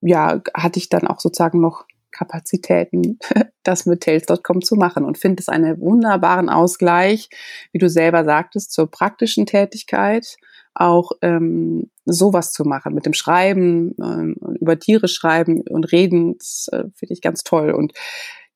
ja, 0.00 0.40
hatte 0.54 0.78
ich 0.78 0.88
dann 0.88 1.06
auch 1.06 1.20
sozusagen 1.20 1.60
noch 1.60 1.84
Kapazitäten, 2.10 3.18
das 3.62 3.86
mit 3.86 4.02
Tails.com 4.02 4.62
zu 4.62 4.76
machen 4.76 5.04
und 5.04 5.18
finde 5.18 5.40
es 5.40 5.48
einen 5.48 5.80
wunderbaren 5.80 6.48
Ausgleich, 6.48 7.28
wie 7.72 7.78
du 7.78 7.88
selber 7.88 8.24
sagtest, 8.24 8.72
zur 8.72 8.90
praktischen 8.90 9.46
Tätigkeit 9.46 10.36
auch 10.74 11.10
ähm, 11.22 11.90
sowas 12.04 12.52
zu 12.52 12.64
machen, 12.64 12.94
mit 12.94 13.04
dem 13.04 13.12
Schreiben, 13.12 13.94
ähm, 14.00 14.36
über 14.60 14.78
Tiere 14.78 15.08
schreiben 15.08 15.62
und 15.68 15.90
reden, 15.92 16.38
das 16.38 16.68
äh, 16.70 16.84
finde 16.94 17.14
ich 17.14 17.20
ganz 17.20 17.42
toll. 17.42 17.72
Und 17.72 17.92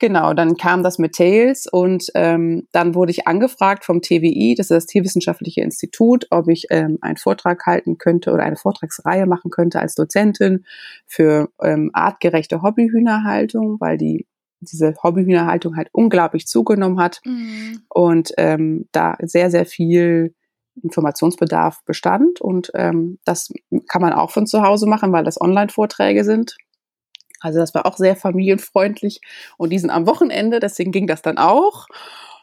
Genau, 0.02 0.34
dann 0.34 0.56
kam 0.56 0.82
das 0.82 0.98
mit 0.98 1.14
Tails 1.14 1.68
und 1.70 2.06
ähm, 2.16 2.66
dann 2.72 2.96
wurde 2.96 3.12
ich 3.12 3.28
angefragt 3.28 3.84
vom 3.84 4.02
TWI, 4.02 4.56
das 4.58 4.64
ist 4.64 4.70
das 4.70 4.86
Tierwissenschaftliche 4.86 5.60
Institut, 5.60 6.26
ob 6.30 6.48
ich 6.48 6.66
ähm, 6.70 6.98
einen 7.02 7.18
Vortrag 7.18 7.64
halten 7.66 7.98
könnte 7.98 8.32
oder 8.32 8.42
eine 8.42 8.56
Vortragsreihe 8.56 9.26
machen 9.26 9.52
könnte 9.52 9.78
als 9.78 9.94
Dozentin 9.94 10.64
für 11.06 11.50
ähm, 11.62 11.90
artgerechte 11.92 12.62
Hobbyhühnerhaltung, 12.62 13.76
weil 13.78 13.96
die 13.96 14.26
diese 14.58 14.92
Hobbyhühnerhaltung 15.00 15.76
halt 15.76 15.88
unglaublich 15.92 16.48
zugenommen 16.48 16.98
hat 16.98 17.20
mhm. 17.24 17.82
und 17.88 18.32
ähm, 18.38 18.88
da 18.90 19.16
sehr, 19.20 19.52
sehr 19.52 19.66
viel 19.66 20.34
Informationsbedarf 20.82 21.84
bestand. 21.84 22.40
Und 22.40 22.72
ähm, 22.74 23.20
das 23.24 23.52
kann 23.88 24.02
man 24.02 24.14
auch 24.14 24.32
von 24.32 24.48
zu 24.48 24.62
Hause 24.62 24.88
machen, 24.88 25.12
weil 25.12 25.22
das 25.22 25.40
Online-Vorträge 25.40 26.24
sind. 26.24 26.56
Also 27.42 27.58
das 27.58 27.74
war 27.74 27.86
auch 27.86 27.96
sehr 27.96 28.16
familienfreundlich 28.16 29.20
und 29.56 29.70
die 29.70 29.78
sind 29.78 29.90
am 29.90 30.06
Wochenende, 30.06 30.60
deswegen 30.60 30.92
ging 30.92 31.06
das 31.06 31.22
dann 31.22 31.38
auch. 31.38 31.86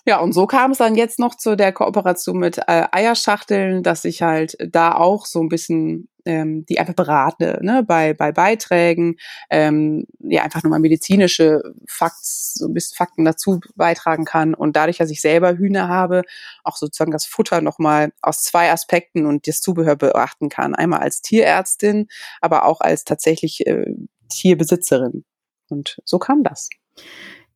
Ja, 0.05 0.19
und 0.19 0.33
so 0.33 0.47
kam 0.47 0.71
es 0.71 0.77
dann 0.77 0.95
jetzt 0.95 1.19
noch 1.19 1.35
zu 1.35 1.55
der 1.55 1.73
Kooperation 1.73 2.37
mit 2.39 2.57
äh, 2.67 2.87
Eierschachteln, 2.91 3.83
dass 3.83 4.05
ich 4.05 4.21
halt 4.21 4.57
da 4.71 4.95
auch 4.95 5.25
so 5.25 5.41
ein 5.41 5.49
bisschen 5.49 6.07
ähm, 6.25 6.65
die 6.65 6.79
einfach 6.79 6.93
berate, 6.93 7.59
ne, 7.61 7.83
bei, 7.83 8.13
bei 8.13 8.31
Beiträgen, 8.31 9.15
ähm, 9.49 10.05
ja, 10.19 10.43
einfach 10.43 10.63
nochmal 10.63 10.79
medizinische 10.79 11.61
Fakts, 11.87 12.53
so 12.53 12.67
ein 12.67 12.73
bisschen 12.73 12.95
Fakten 12.95 13.25
dazu 13.25 13.59
beitragen 13.75 14.25
kann. 14.25 14.53
Und 14.53 14.75
dadurch, 14.75 14.97
dass 14.97 15.09
ich 15.09 15.21
selber 15.21 15.57
Hühner 15.57 15.87
habe, 15.87 16.21
auch 16.63 16.75
sozusagen 16.75 17.11
das 17.11 17.25
Futter 17.25 17.61
nochmal 17.61 18.11
aus 18.21 18.43
zwei 18.43 18.71
Aspekten 18.71 19.25
und 19.25 19.47
das 19.47 19.61
Zubehör 19.61 19.95
beachten 19.95 20.49
kann. 20.49 20.75
Einmal 20.75 20.99
als 20.99 21.21
Tierärztin, 21.21 22.07
aber 22.41 22.65
auch 22.65 22.81
als 22.81 23.05
tatsächlich 23.05 23.65
äh, 23.65 23.85
Tierbesitzerin. 24.29 25.25
Und 25.69 25.97
so 26.05 26.19
kam 26.19 26.43
das. 26.43 26.69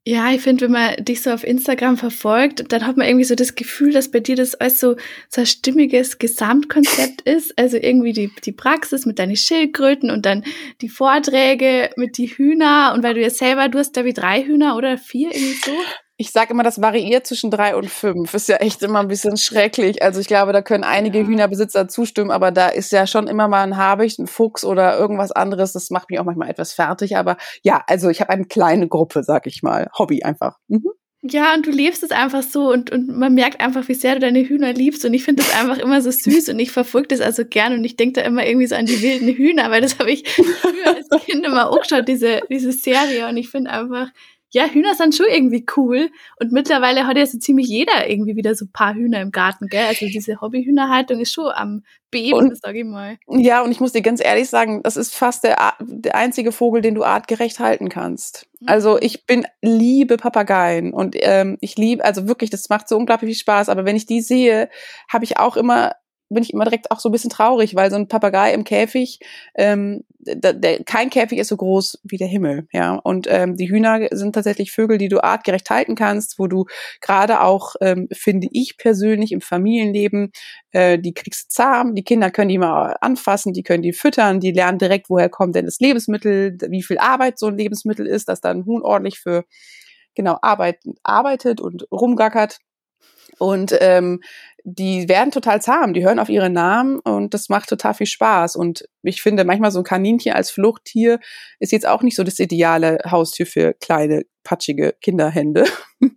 Ja, 0.05 0.33
ich 0.33 0.41
finde, 0.41 0.65
wenn 0.65 0.73
man 0.73 0.95
dich 1.05 1.21
so 1.21 1.31
auf 1.31 1.45
Instagram 1.45 1.95
verfolgt, 1.95 2.73
dann 2.73 2.85
hat 2.85 2.97
man 2.97 3.07
irgendwie 3.07 3.23
so 3.23 3.35
das 3.35 3.55
Gefühl, 3.55 3.93
dass 3.93 4.11
bei 4.11 4.19
dir 4.19 4.35
das 4.35 4.53
alles 4.53 4.81
so, 4.81 4.97
so 5.29 5.41
ein 5.41 5.47
stimmiges 5.47 6.19
Gesamtkonzept 6.19 7.21
ist. 7.25 7.57
Also 7.57 7.77
irgendwie 7.77 8.11
die, 8.11 8.29
die 8.43 8.51
Praxis 8.51 9.05
mit 9.05 9.17
deinen 9.17 9.37
Schildkröten 9.37 10.11
und 10.11 10.25
dann 10.25 10.43
die 10.81 10.89
Vorträge 10.89 11.89
mit 11.95 12.17
die 12.17 12.27
Hühner 12.27 12.91
und 12.93 13.01
weil 13.01 13.13
du 13.13 13.21
ja 13.21 13.29
selber, 13.29 13.69
du 13.69 13.79
hast 13.79 13.95
da 13.95 14.03
wie 14.03 14.11
drei 14.11 14.43
Hühner 14.43 14.75
oder 14.75 14.97
vier 14.97 15.33
irgendwie 15.33 15.59
so. 15.63 15.71
Ich 16.17 16.31
sage 16.31 16.51
immer, 16.51 16.63
das 16.63 16.79
variiert 16.79 17.25
zwischen 17.25 17.49
drei 17.49 17.75
und 17.75 17.89
fünf. 17.89 18.33
Ist 18.33 18.47
ja 18.47 18.57
echt 18.57 18.83
immer 18.83 18.99
ein 18.99 19.07
bisschen 19.07 19.35
schrecklich. 19.35 20.03
Also 20.03 20.19
ich 20.19 20.27
glaube, 20.27 20.53
da 20.53 20.61
können 20.61 20.83
einige 20.83 21.19
ja. 21.19 21.25
Hühnerbesitzer 21.25 21.87
zustimmen, 21.87 22.29
aber 22.29 22.51
da 22.51 22.67
ist 22.69 22.91
ja 22.91 23.07
schon 23.07 23.27
immer 23.27 23.47
mal 23.47 23.63
ein 23.63 23.77
Habicht, 23.77 24.19
ein 24.19 24.27
Fuchs 24.27 24.63
oder 24.63 24.97
irgendwas 24.97 25.31
anderes. 25.31 25.73
Das 25.73 25.89
macht 25.89 26.09
mich 26.09 26.19
auch 26.19 26.25
manchmal 26.25 26.49
etwas 26.49 26.73
fertig. 26.73 27.17
Aber 27.17 27.37
ja, 27.63 27.83
also 27.87 28.09
ich 28.09 28.21
habe 28.21 28.29
eine 28.29 28.45
kleine 28.45 28.87
Gruppe, 28.87 29.23
sag 29.23 29.47
ich 29.47 29.63
mal. 29.63 29.89
Hobby 29.97 30.23
einfach. 30.23 30.57
Mhm. 30.67 30.89
Ja, 31.25 31.53
und 31.53 31.65
du 31.65 31.71
lebst 31.71 32.03
es 32.03 32.11
einfach 32.11 32.43
so 32.43 32.69
und, 32.69 32.91
und 32.91 33.07
man 33.07 33.33
merkt 33.33 33.61
einfach, 33.61 33.87
wie 33.87 33.93
sehr 33.93 34.15
du 34.15 34.19
deine 34.19 34.41
Hühner 34.45 34.73
liebst. 34.73 35.05
Und 35.05 35.13
ich 35.13 35.23
finde 35.23 35.41
das 35.41 35.57
einfach 35.57 35.77
immer 35.77 36.01
so 36.01 36.11
süß 36.11 36.49
und 36.49 36.59
ich 36.59 36.71
verfolge 36.71 37.07
das 37.07 37.21
also 37.21 37.45
gern 37.45 37.71
und 37.73 37.85
ich 37.85 37.95
denke 37.95 38.19
da 38.19 38.27
immer 38.27 38.45
irgendwie 38.45 38.67
so 38.67 38.75
an 38.75 38.85
die 38.85 39.01
wilden 39.01 39.29
Hühner, 39.29 39.71
weil 39.71 39.79
das 39.79 39.99
habe 39.99 40.11
ich 40.11 40.27
früher 40.27 40.85
als 40.85 41.07
Kind 41.23 41.45
immer 41.45 41.69
auch 41.69 41.79
geschaut, 41.79 42.09
diese, 42.09 42.41
diese 42.49 42.73
Serie. 42.73 43.29
Und 43.29 43.37
ich 43.37 43.49
finde 43.49 43.71
einfach, 43.71 44.09
ja, 44.53 44.67
Hühner 44.67 44.93
sind 44.93 45.15
schon 45.15 45.25
irgendwie 45.29 45.65
cool. 45.75 46.11
Und 46.39 46.51
mittlerweile 46.51 47.07
hat 47.07 47.17
ja 47.17 47.25
so 47.25 47.39
ziemlich 47.39 47.67
jeder 47.67 48.07
irgendwie 48.07 48.35
wieder 48.35 48.53
so 48.53 48.65
ein 48.65 48.71
paar 48.71 48.93
Hühner 48.93 49.19
im 49.19 49.31
Garten, 49.31 49.67
gell? 49.67 49.85
Also 49.87 50.05
diese 50.05 50.41
Hobbyhühnerhaltung 50.41 51.19
ist 51.19 51.33
schon 51.33 51.51
am 51.51 51.83
Beben, 52.11 52.53
sag 52.61 52.75
ich 52.75 52.85
mal. 52.85 53.17
Ja, 53.27 53.63
und 53.63 53.71
ich 53.71 53.79
muss 53.79 53.93
dir 53.93 54.03
ganz 54.03 54.23
ehrlich 54.23 54.47
sagen, 54.49 54.83
das 54.83 54.95
ist 54.95 55.15
fast 55.15 55.43
der, 55.43 55.73
der 55.79 56.13
einzige 56.13 56.51
Vogel, 56.51 56.83
den 56.83 56.93
du 56.93 57.03
artgerecht 57.03 57.59
halten 57.59 57.89
kannst. 57.89 58.47
Mhm. 58.59 58.67
Also 58.67 58.99
ich 59.01 59.25
bin 59.25 59.47
liebe 59.63 60.17
Papageien 60.17 60.93
und 60.93 61.15
ähm, 61.19 61.57
ich 61.59 61.75
liebe, 61.75 62.05
also 62.05 62.27
wirklich, 62.27 62.51
das 62.51 62.69
macht 62.69 62.87
so 62.87 62.95
unglaublich 62.95 63.29
viel 63.29 63.39
Spaß. 63.39 63.69
Aber 63.69 63.85
wenn 63.85 63.95
ich 63.95 64.05
die 64.05 64.21
sehe, 64.21 64.69
habe 65.09 65.23
ich 65.25 65.37
auch 65.37 65.57
immer 65.57 65.93
bin 66.29 66.43
ich 66.43 66.53
immer 66.53 66.63
direkt 66.65 66.91
auch 66.91 66.99
so 66.99 67.09
ein 67.09 67.11
bisschen 67.11 67.29
traurig, 67.29 67.75
weil 67.75 67.91
so 67.91 67.95
ein 67.95 68.07
Papagei 68.07 68.53
im 68.53 68.63
Käfig, 68.63 69.19
ähm, 69.55 70.03
der, 70.19 70.53
der, 70.53 70.83
kein 70.83 71.09
Käfig 71.09 71.37
ist 71.37 71.49
so 71.49 71.57
groß 71.57 71.99
wie 72.03 72.17
der 72.17 72.27
Himmel, 72.27 72.67
ja. 72.71 72.95
Und 72.95 73.27
ähm, 73.29 73.55
die 73.55 73.69
Hühner 73.69 74.07
sind 74.11 74.33
tatsächlich 74.33 74.71
Vögel, 74.71 74.97
die 74.97 75.09
du 75.09 75.23
artgerecht 75.23 75.69
halten 75.69 75.95
kannst, 75.95 76.39
wo 76.39 76.47
du 76.47 76.65
gerade 77.01 77.41
auch, 77.41 77.75
ähm, 77.81 78.07
finde 78.11 78.47
ich 78.51 78.77
persönlich, 78.77 79.31
im 79.31 79.41
Familienleben, 79.41 80.31
äh, 80.71 80.97
die 80.97 81.13
kriegst 81.13 81.45
du 81.45 81.49
zahm, 81.49 81.95
die 81.95 82.03
Kinder 82.03 82.31
können 82.31 82.49
die 82.49 82.57
mal 82.57 82.95
anfassen, 83.01 83.53
die 83.53 83.63
können 83.63 83.83
die 83.83 83.93
füttern, 83.93 84.39
die 84.39 84.51
lernen 84.51 84.79
direkt, 84.79 85.09
woher 85.09 85.29
kommt 85.29 85.55
denn 85.55 85.65
das 85.65 85.79
Lebensmittel, 85.79 86.57
wie 86.69 86.83
viel 86.83 86.97
Arbeit 86.97 87.37
so 87.37 87.47
ein 87.47 87.57
Lebensmittel 87.57 88.07
ist, 88.07 88.29
dass 88.29 88.41
dann 88.41 88.59
ein 88.59 88.65
Huhn 88.65 88.81
ordentlich 88.81 89.19
für 89.19 89.45
genau 90.15 90.37
Arbeit, 90.41 90.79
arbeitet 91.03 91.61
und 91.61 91.87
rumgackert. 91.91 92.59
Und 93.39 93.75
ähm, 93.81 94.21
die 94.65 95.09
werden 95.09 95.31
total 95.31 95.61
zahm, 95.61 95.93
die 95.93 96.05
hören 96.05 96.19
auf 96.19 96.29
ihre 96.29 96.49
Namen 96.49 96.99
und 96.99 97.33
das 97.33 97.49
macht 97.49 97.67
total 97.67 97.93
viel 97.93 98.07
Spaß. 98.07 98.55
Und 98.55 98.85
ich 99.03 99.21
finde, 99.21 99.43
manchmal 99.43 99.71
so 99.71 99.79
ein 99.79 99.83
Kaninchen 99.83 100.33
als 100.33 100.51
Fluchttier 100.51 101.19
ist 101.59 101.73
jetzt 101.73 101.87
auch 101.87 102.01
nicht 102.01 102.15
so 102.15 102.23
das 102.23 102.39
ideale 102.39 102.97
Haustier 103.05 103.45
für 103.45 103.73
kleine, 103.73 104.23
patschige 104.43 104.95
Kinderhände. 105.01 105.65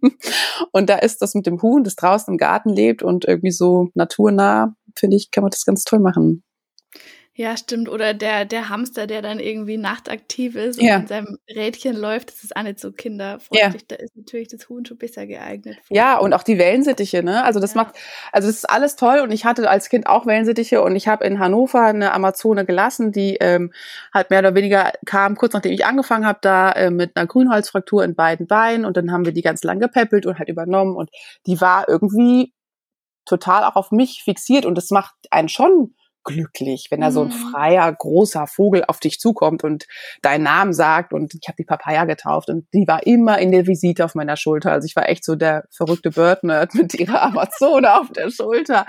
und 0.73 0.89
da 0.89 0.97
ist 0.99 1.23
das 1.23 1.35
mit 1.35 1.47
dem 1.47 1.61
Huhn, 1.61 1.83
das 1.83 1.97
draußen 1.97 2.33
im 2.33 2.39
Garten 2.39 2.71
lebt 2.71 3.03
und 3.03 3.25
irgendwie 3.25 3.51
so 3.51 3.89
naturnah, 3.95 4.75
finde 4.97 5.17
ich, 5.17 5.33
kann 5.33 5.43
man 5.43 5.51
das 5.51 5.65
ganz 5.65 5.85
toll 5.85 5.99
machen. 5.99 6.45
Ja, 7.39 7.55
stimmt. 7.59 7.91
Oder 7.91 8.14
der, 8.14 8.47
der 8.47 8.70
Hamster, 8.70 9.07
der 9.07 9.20
dann 9.20 9.41
irgendwie 9.41 9.76
nachtaktiv 9.76 10.57
ist 10.57 10.78
und 10.78 10.87
ja. 10.87 10.97
in 10.97 11.07
seinem 11.07 11.39
Rädchen 11.55 11.95
läuft, 11.95 12.30
das 12.30 12.43
ist 12.43 12.57
auch 12.57 12.62
nicht 12.62 12.80
so 12.80 12.93
kinderfreundlich. 12.93 13.82
Ja. 13.82 13.89
Da 13.89 13.97
ist 13.97 14.16
natürlich 14.16 14.49
das 14.49 14.70
Huhn 14.70 14.87
schon 14.87 14.97
besser 14.97 15.26
geeignet. 15.26 15.76
Ja, 15.91 16.16
und 16.16 16.32
auch 16.32 16.43
die 16.43 16.57
Wellensittiche, 16.57 17.22
ne? 17.22 17.45
Also 17.45 17.61
das 17.61 17.74
ja. 17.74 17.82
macht, 17.82 17.95
also 18.32 18.49
das 18.49 18.57
ist 18.57 18.70
alles 18.70 18.97
toll 18.97 19.20
und 19.20 19.32
ich 19.32 19.45
hatte 19.45 19.68
als 19.68 19.91
Kind 19.91 20.07
auch 20.07 20.24
Wellensittiche 20.24 20.80
und 20.80 20.97
ich 20.97 21.09
habe 21.09 21.26
in 21.26 21.39
Hannover 21.39 21.82
eine 21.82 22.14
Amazone 22.14 22.64
gelassen, 22.64 23.12
die 23.12 23.37
ähm, 23.37 23.70
halt 24.14 24.30
mehr 24.30 24.39
oder 24.39 24.55
weniger 24.55 24.93
kam, 25.05 25.37
kurz 25.37 25.53
nachdem 25.53 25.72
ich 25.72 25.84
angefangen 25.84 26.24
habe, 26.24 26.39
da 26.41 26.72
äh, 26.72 26.91
mit 26.91 27.16
einer 27.16 27.26
Grünholzfraktur 27.26 28.03
in 28.03 28.14
beiden 28.14 28.47
Beinen 28.47 28.87
und 28.87 28.97
dann 28.97 29.12
haben 29.12 29.26
wir 29.26 29.32
die 29.32 29.43
ganz 29.43 29.62
lang 29.62 29.78
gepäppelt 29.78 30.24
und 30.24 30.39
halt 30.39 30.49
übernommen 30.49 30.97
und 30.97 31.11
die 31.47 31.61
war 31.61 31.87
irgendwie 31.87 32.55
total 33.26 33.64
auch 33.64 33.76
auf 33.76 33.91
mich 33.91 34.22
fixiert 34.24 34.64
und 34.64 34.74
das 34.76 34.89
macht 34.89 35.14
einen 35.30 35.51
schon 35.51 35.96
glücklich, 36.27 36.89
wenn 36.91 37.01
da 37.01 37.11
so 37.11 37.22
ein 37.22 37.29
mhm. 37.29 37.33
freier, 37.33 37.91
großer 37.91 38.47
Vogel 38.47 38.85
auf 38.87 39.01
dich 39.01 39.18
zukommt 39.18 39.64
und 39.64 39.87
deinen 40.20 40.43
Namen 40.43 40.74
sagt 40.74 41.12
und 41.14 41.33
ich 41.35 41.49
habe 41.49 41.57
die 41.57 41.64
Papaya 41.64 42.05
getauft 42.05 42.51
und 42.51 42.66
die 42.74 42.87
war 42.87 43.07
immer 43.07 43.39
in 43.39 43.53
der 43.53 43.66
Visite 43.66 44.05
auf 44.05 44.14
meiner 44.14 44.37
Schulter. 44.37 44.72
Also 44.72 44.87
ich 44.87 44.97
war 44.97 45.09
echt 45.09 45.24
so 45.24 45.37
der 45.37 45.64
verrückte 45.70 46.11
Bird-Nerd 46.11 46.74
mit 46.74 46.95
ihrer 46.95 47.22
Amazone 47.27 47.99
auf 47.99 48.11
der 48.11 48.31
Schulter. 48.31 48.85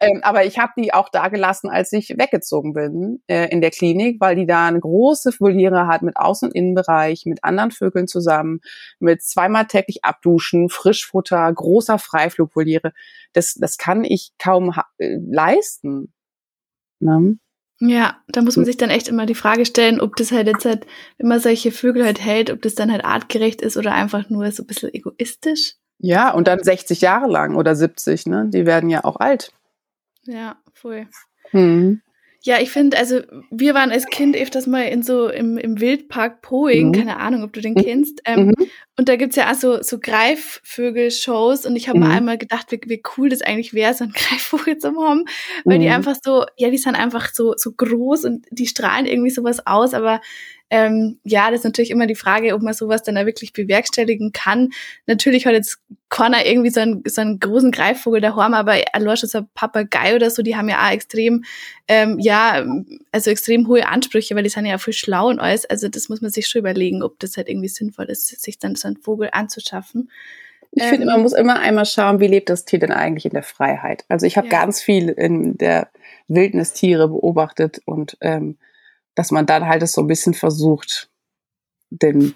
Ähm, 0.00 0.20
aber 0.22 0.46
ich 0.46 0.58
habe 0.58 0.72
die 0.78 0.94
auch 0.94 1.08
da 1.10 1.28
gelassen, 1.28 1.68
als 1.68 1.92
ich 1.92 2.10
weggezogen 2.16 2.72
bin 2.72 3.22
äh, 3.26 3.48
in 3.50 3.60
der 3.60 3.70
Klinik, 3.70 4.20
weil 4.20 4.36
die 4.36 4.46
da 4.46 4.68
eine 4.68 4.80
große 4.80 5.32
Voliere 5.38 5.88
hat 5.88 6.02
mit 6.02 6.16
Außen- 6.16 6.46
und 6.46 6.54
Innenbereich, 6.54 7.24
mit 7.26 7.42
anderen 7.42 7.72
Vögeln 7.72 8.06
zusammen, 8.06 8.60
mit 9.00 9.22
zweimal 9.22 9.66
täglich 9.66 10.04
abduschen, 10.04 10.68
Frischfutter, 10.68 11.52
großer 11.52 11.98
Freiflugvoliere. 11.98 12.92
Das, 13.32 13.54
das 13.54 13.78
kann 13.78 14.04
ich 14.04 14.30
kaum 14.38 14.72
äh, 14.98 15.16
leisten. 15.20 16.12
Ne? 17.00 17.38
Ja, 17.80 18.16
da 18.28 18.42
muss 18.42 18.56
man 18.56 18.64
sich 18.64 18.76
dann 18.76 18.90
echt 18.90 19.06
immer 19.06 19.24
die 19.24 19.36
Frage 19.36 19.64
stellen, 19.64 20.00
ob 20.00 20.16
das 20.16 20.32
halt 20.32 20.48
jetzt 20.48 20.64
halt, 20.64 20.84
wenn 21.16 21.28
man 21.28 21.38
solche 21.38 21.70
Vögel 21.70 22.04
halt 22.04 22.20
hält, 22.20 22.50
ob 22.50 22.60
das 22.62 22.74
dann 22.74 22.90
halt 22.90 23.04
artgerecht 23.04 23.62
ist 23.62 23.76
oder 23.76 23.92
einfach 23.92 24.30
nur 24.30 24.50
so 24.50 24.64
ein 24.64 24.66
bisschen 24.66 24.92
egoistisch. 24.92 25.74
Ja, 25.98 26.32
und 26.32 26.48
dann 26.48 26.62
60 26.62 27.00
Jahre 27.00 27.28
lang 27.28 27.54
oder 27.54 27.76
70, 27.76 28.26
ne? 28.26 28.46
Die 28.48 28.66
werden 28.66 28.90
ja 28.90 29.04
auch 29.04 29.16
alt. 29.16 29.52
Ja, 30.24 30.56
voll. 30.74 31.06
Hm. 31.50 32.02
Ja, 32.42 32.60
ich 32.60 32.70
finde, 32.70 32.96
also 32.96 33.20
wir 33.50 33.74
waren 33.74 33.90
als 33.90 34.06
Kind 34.06 34.36
öfters 34.36 34.68
mal 34.68 34.82
in 34.82 35.02
so 35.02 35.28
im, 35.28 35.58
im 35.58 35.80
Wildpark 35.80 36.40
Poing, 36.40 36.88
mhm. 36.88 36.92
keine 36.92 37.16
Ahnung, 37.18 37.42
ob 37.42 37.52
du 37.52 37.60
den 37.60 37.74
kennst. 37.74 38.20
Ähm, 38.24 38.48
mhm. 38.48 38.66
Und 38.96 39.08
da 39.08 39.16
gibt's 39.16 39.36
ja 39.36 39.50
auch 39.50 39.56
so, 39.56 39.82
so 39.82 39.98
Greifvögel-Shows 39.98 41.66
und 41.66 41.74
ich 41.74 41.88
habe 41.88 41.98
mhm. 41.98 42.06
mir 42.06 42.10
einmal 42.12 42.38
gedacht, 42.38 42.70
wie, 42.70 42.80
wie 42.86 43.02
cool 43.16 43.28
das 43.28 43.42
eigentlich 43.42 43.74
wäre, 43.74 43.92
so 43.92 44.04
einen 44.04 44.12
Greifvogel 44.16 44.78
zu 44.78 44.88
haben, 44.88 45.24
weil 45.64 45.80
die 45.80 45.86
mhm. 45.86 45.94
einfach 45.94 46.16
so, 46.22 46.44
ja, 46.56 46.70
die 46.70 46.78
sind 46.78 46.94
einfach 46.94 47.30
so, 47.32 47.54
so 47.56 47.72
groß 47.72 48.24
und 48.24 48.46
die 48.50 48.66
strahlen 48.66 49.06
irgendwie 49.06 49.30
sowas 49.30 49.66
aus, 49.66 49.92
aber 49.92 50.20
ähm, 50.70 51.18
ja, 51.24 51.50
das 51.50 51.60
ist 51.60 51.64
natürlich 51.64 51.90
immer 51.90 52.06
die 52.06 52.14
Frage, 52.14 52.54
ob 52.54 52.62
man 52.62 52.74
sowas 52.74 53.02
dann 53.02 53.14
da 53.14 53.24
wirklich 53.24 53.52
bewerkstelligen 53.52 54.32
kann. 54.32 54.70
Natürlich 55.06 55.46
hat 55.46 55.54
jetzt 55.54 55.78
keiner 56.10 56.44
irgendwie 56.44 56.70
so 56.70 56.80
einen, 56.80 57.02
so 57.06 57.20
einen 57.20 57.40
großen 57.40 57.70
Greifvogel 57.70 58.20
daheim, 58.20 58.54
aber 58.54 58.76
schon 59.16 59.28
so 59.28 59.38
ein 59.38 59.48
Papagei 59.54 60.14
oder 60.14 60.30
so, 60.30 60.42
die 60.42 60.56
haben 60.56 60.68
ja 60.68 60.86
auch 60.86 60.92
extrem, 60.92 61.44
ähm, 61.86 62.18
ja, 62.18 62.66
also 63.12 63.30
extrem 63.30 63.66
hohe 63.66 63.86
Ansprüche, 63.88 64.34
weil 64.34 64.42
die 64.42 64.50
sind 64.50 64.66
ja 64.66 64.78
voll 64.78 64.92
schlau 64.92 65.28
und 65.28 65.40
alles. 65.40 65.64
Also 65.64 65.88
das 65.88 66.08
muss 66.08 66.20
man 66.20 66.30
sich 66.30 66.46
schon 66.46 66.60
überlegen, 66.60 67.02
ob 67.02 67.18
das 67.18 67.36
halt 67.36 67.48
irgendwie 67.48 67.68
sinnvoll 67.68 68.06
ist, 68.06 68.26
sich 68.26 68.58
dann 68.58 68.74
so 68.74 68.88
einen 68.88 68.98
Vogel 68.98 69.30
anzuschaffen. 69.32 70.10
Ich 70.72 70.82
ähm, 70.82 70.88
finde, 70.90 71.06
man 71.06 71.22
muss 71.22 71.32
immer 71.32 71.58
einmal 71.60 71.86
schauen, 71.86 72.20
wie 72.20 72.26
lebt 72.26 72.50
das 72.50 72.66
Tier 72.66 72.78
denn 72.78 72.92
eigentlich 72.92 73.24
in 73.24 73.32
der 73.32 73.42
Freiheit. 73.42 74.04
Also 74.08 74.26
ich 74.26 74.36
habe 74.36 74.48
ja. 74.48 74.60
ganz 74.60 74.82
viel 74.82 75.08
in 75.08 75.56
der 75.56 75.88
Wildnis 76.28 76.74
Tiere 76.74 77.08
beobachtet 77.08 77.80
und 77.86 78.18
ähm, 78.20 78.58
dass 79.18 79.32
man 79.32 79.46
dann 79.46 79.66
halt 79.66 79.82
es 79.82 79.94
so 79.94 80.02
ein 80.02 80.06
bisschen 80.06 80.32
versucht, 80.32 81.10
den 81.90 82.32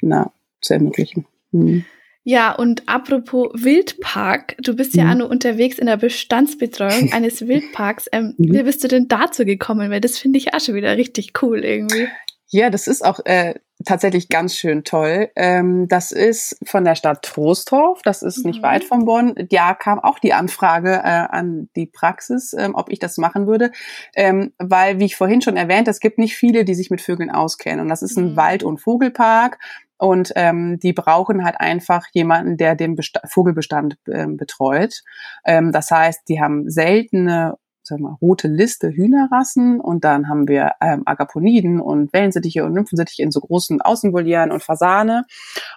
na, 0.00 0.32
zu 0.62 0.72
ermöglichen. 0.72 1.26
Mhm. 1.50 1.84
Ja, 2.24 2.54
und 2.54 2.88
apropos 2.88 3.50
Wildpark, 3.52 4.56
du 4.62 4.74
bist 4.74 4.94
ja 4.94 5.04
mhm. 5.04 5.10
auch 5.10 5.16
nur 5.16 5.30
unterwegs 5.30 5.78
in 5.78 5.86
der 5.86 5.98
Bestandsbetreuung 5.98 7.12
eines 7.12 7.46
Wildparks. 7.46 8.08
Ähm, 8.12 8.34
mhm. 8.38 8.54
Wie 8.54 8.62
bist 8.62 8.82
du 8.82 8.88
denn 8.88 9.08
dazu 9.08 9.44
gekommen? 9.44 9.90
Weil 9.90 10.00
das 10.00 10.18
finde 10.18 10.38
ich 10.38 10.54
auch 10.54 10.60
schon 10.60 10.74
wieder 10.74 10.96
richtig 10.96 11.34
cool 11.42 11.62
irgendwie. 11.62 12.08
Ja, 12.54 12.68
das 12.68 12.86
ist 12.86 13.02
auch 13.02 13.18
äh, 13.24 13.54
tatsächlich 13.82 14.28
ganz 14.28 14.54
schön 14.54 14.84
toll. 14.84 15.30
Ähm, 15.36 15.88
das 15.88 16.12
ist 16.12 16.58
von 16.66 16.84
der 16.84 16.96
Stadt 16.96 17.22
Trostorf, 17.22 18.02
das 18.02 18.22
ist 18.22 18.44
mhm. 18.44 18.50
nicht 18.50 18.62
weit 18.62 18.84
von 18.84 19.06
Bonn. 19.06 19.34
Ja, 19.50 19.72
kam 19.72 19.98
auch 19.98 20.18
die 20.18 20.34
Anfrage 20.34 20.92
äh, 20.92 21.26
an 21.30 21.70
die 21.76 21.86
Praxis, 21.86 22.52
ähm, 22.52 22.74
ob 22.74 22.92
ich 22.92 22.98
das 22.98 23.16
machen 23.16 23.46
würde, 23.46 23.72
ähm, 24.14 24.52
weil, 24.58 24.98
wie 24.98 25.06
ich 25.06 25.16
vorhin 25.16 25.40
schon 25.40 25.56
erwähnt, 25.56 25.88
es 25.88 25.98
gibt 25.98 26.18
nicht 26.18 26.36
viele, 26.36 26.66
die 26.66 26.74
sich 26.74 26.90
mit 26.90 27.00
Vögeln 27.00 27.30
auskennen. 27.30 27.80
Und 27.80 27.88
das 27.88 28.02
ist 28.02 28.18
ein 28.18 28.32
mhm. 28.32 28.36
Wald- 28.36 28.64
und 28.64 28.82
Vogelpark. 28.82 29.58
Und 29.96 30.32
ähm, 30.36 30.78
die 30.78 30.92
brauchen 30.92 31.44
halt 31.44 31.58
einfach 31.58 32.06
jemanden, 32.12 32.58
der 32.58 32.74
den 32.74 32.96
Best 32.96 33.18
Vogelbestand 33.24 33.96
ähm, 34.12 34.36
betreut. 34.36 35.00
Ähm, 35.46 35.72
das 35.72 35.90
heißt, 35.90 36.28
die 36.28 36.40
haben 36.40 36.68
seltene 36.68 37.54
sagen 37.82 38.02
wir, 38.02 38.16
rote 38.20 38.48
Liste 38.48 38.90
Hühnerrassen 38.90 39.80
und 39.80 40.04
dann 40.04 40.28
haben 40.28 40.48
wir 40.48 40.72
ähm, 40.80 41.02
Agaponiden 41.06 41.80
und 41.80 42.12
Wellensittiche 42.12 42.64
und 42.64 42.72
Nymphensittiche 42.72 43.22
in 43.22 43.30
so 43.30 43.40
großen 43.40 43.80
Außenvolieren 43.80 44.50
und 44.50 44.62
Fasane 44.62 45.24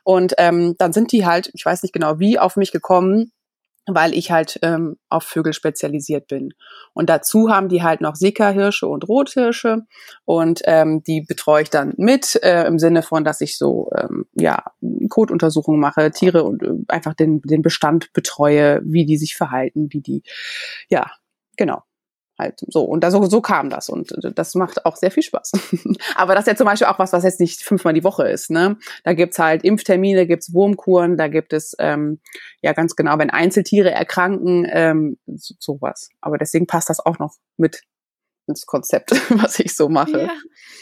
und 0.04 0.34
ähm, 0.38 0.76
dann 0.78 0.94
sind 0.94 1.12
die 1.12 1.26
halt, 1.26 1.52
ich 1.54 1.66
weiß 1.66 1.84
nicht 1.84 1.94
genau 1.94 2.20
wie, 2.20 2.40
auf 2.40 2.56
mich 2.56 2.72
gekommen, 2.72 3.32
weil 3.88 4.14
ich 4.14 4.32
halt 4.32 4.60
ähm, 4.62 4.98
auf 5.10 5.24
Vögel 5.24 5.54
spezialisiert 5.54 6.28
bin. 6.28 6.54
Und 6.94 7.10
dazu 7.10 7.50
haben 7.50 7.70
die 7.70 7.84
halt 7.84 8.02
noch 8.02 8.16
Sickerhirsche 8.16 8.88
und 8.88 9.08
Rothirsche 9.08 9.82
und 10.26 10.62
ähm, 10.66 11.04
die 11.04 11.22
betreue 11.22 11.64
ich 11.64 11.70
dann 11.70 11.94
mit 11.98 12.40
äh, 12.44 12.66
im 12.66 12.80
Sinne 12.80 13.04
von, 13.04 13.24
dass 13.24 13.42
ich 13.42 13.58
so 13.58 13.92
ähm, 13.96 14.26
ja 14.34 14.64
Kotuntersuchungen 15.10 15.80
mache, 15.80 16.12
Tiere 16.12 16.44
und 16.44 16.64
äh, 16.64 16.74
einfach 16.88 17.14
den 17.14 17.42
den 17.42 17.62
Bestand 17.62 18.12
betreue, 18.14 18.82
wie 18.84 19.06
die 19.06 19.18
sich 19.18 19.36
verhalten, 19.36 19.88
wie 19.92 20.02
die 20.02 20.24
ja 20.90 21.12
genau 21.58 21.84
halt 22.38 22.62
so. 22.68 22.84
Und 22.84 23.04
da, 23.04 23.12
so, 23.12 23.24
so 23.26 23.42
kam 23.42 23.70
das. 23.70 23.90
Und 23.90 24.14
das 24.36 24.56
macht 24.56 24.86
auch 24.86 24.96
sehr 24.96 25.12
viel 25.12 25.24
Spaß. 25.24 25.52
Aber 26.16 26.36
das 26.36 26.44
ist 26.44 26.48
ja 26.48 26.56
zum 26.56 26.66
Beispiel 26.66 26.88
auch 26.88 27.00
was, 27.00 27.14
was 27.14 27.24
jetzt 27.24 27.40
nicht 27.40 27.62
fünfmal 27.62 27.94
die 27.94 28.04
Woche 28.04 28.28
ist. 28.28 28.52
Ne? 28.52 28.78
Da 29.04 29.14
gibt's 29.14 29.40
halt 29.40 29.64
Impftermine, 29.64 30.28
gibt's 30.28 30.54
Wurmkuren, 30.54 31.18
da 31.18 31.28
gibt 31.28 31.54
es 31.54 31.76
ähm, 31.80 32.20
ja 32.62 32.74
ganz 32.74 32.96
genau, 32.96 33.18
wenn 33.18 33.30
Einzeltiere 33.30 33.92
erkranken, 33.92 34.68
ähm, 34.70 35.18
so, 35.28 35.56
sowas. 35.60 36.10
Aber 36.22 36.38
deswegen 36.38 36.68
passt 36.68 36.90
das 36.90 37.00
auch 37.00 37.20
noch 37.20 37.36
mit 37.58 37.82
ins 38.48 38.66
Konzept, 38.66 39.12
was 39.42 39.60
ich 39.60 39.76
so 39.76 39.90
mache. 39.90 40.30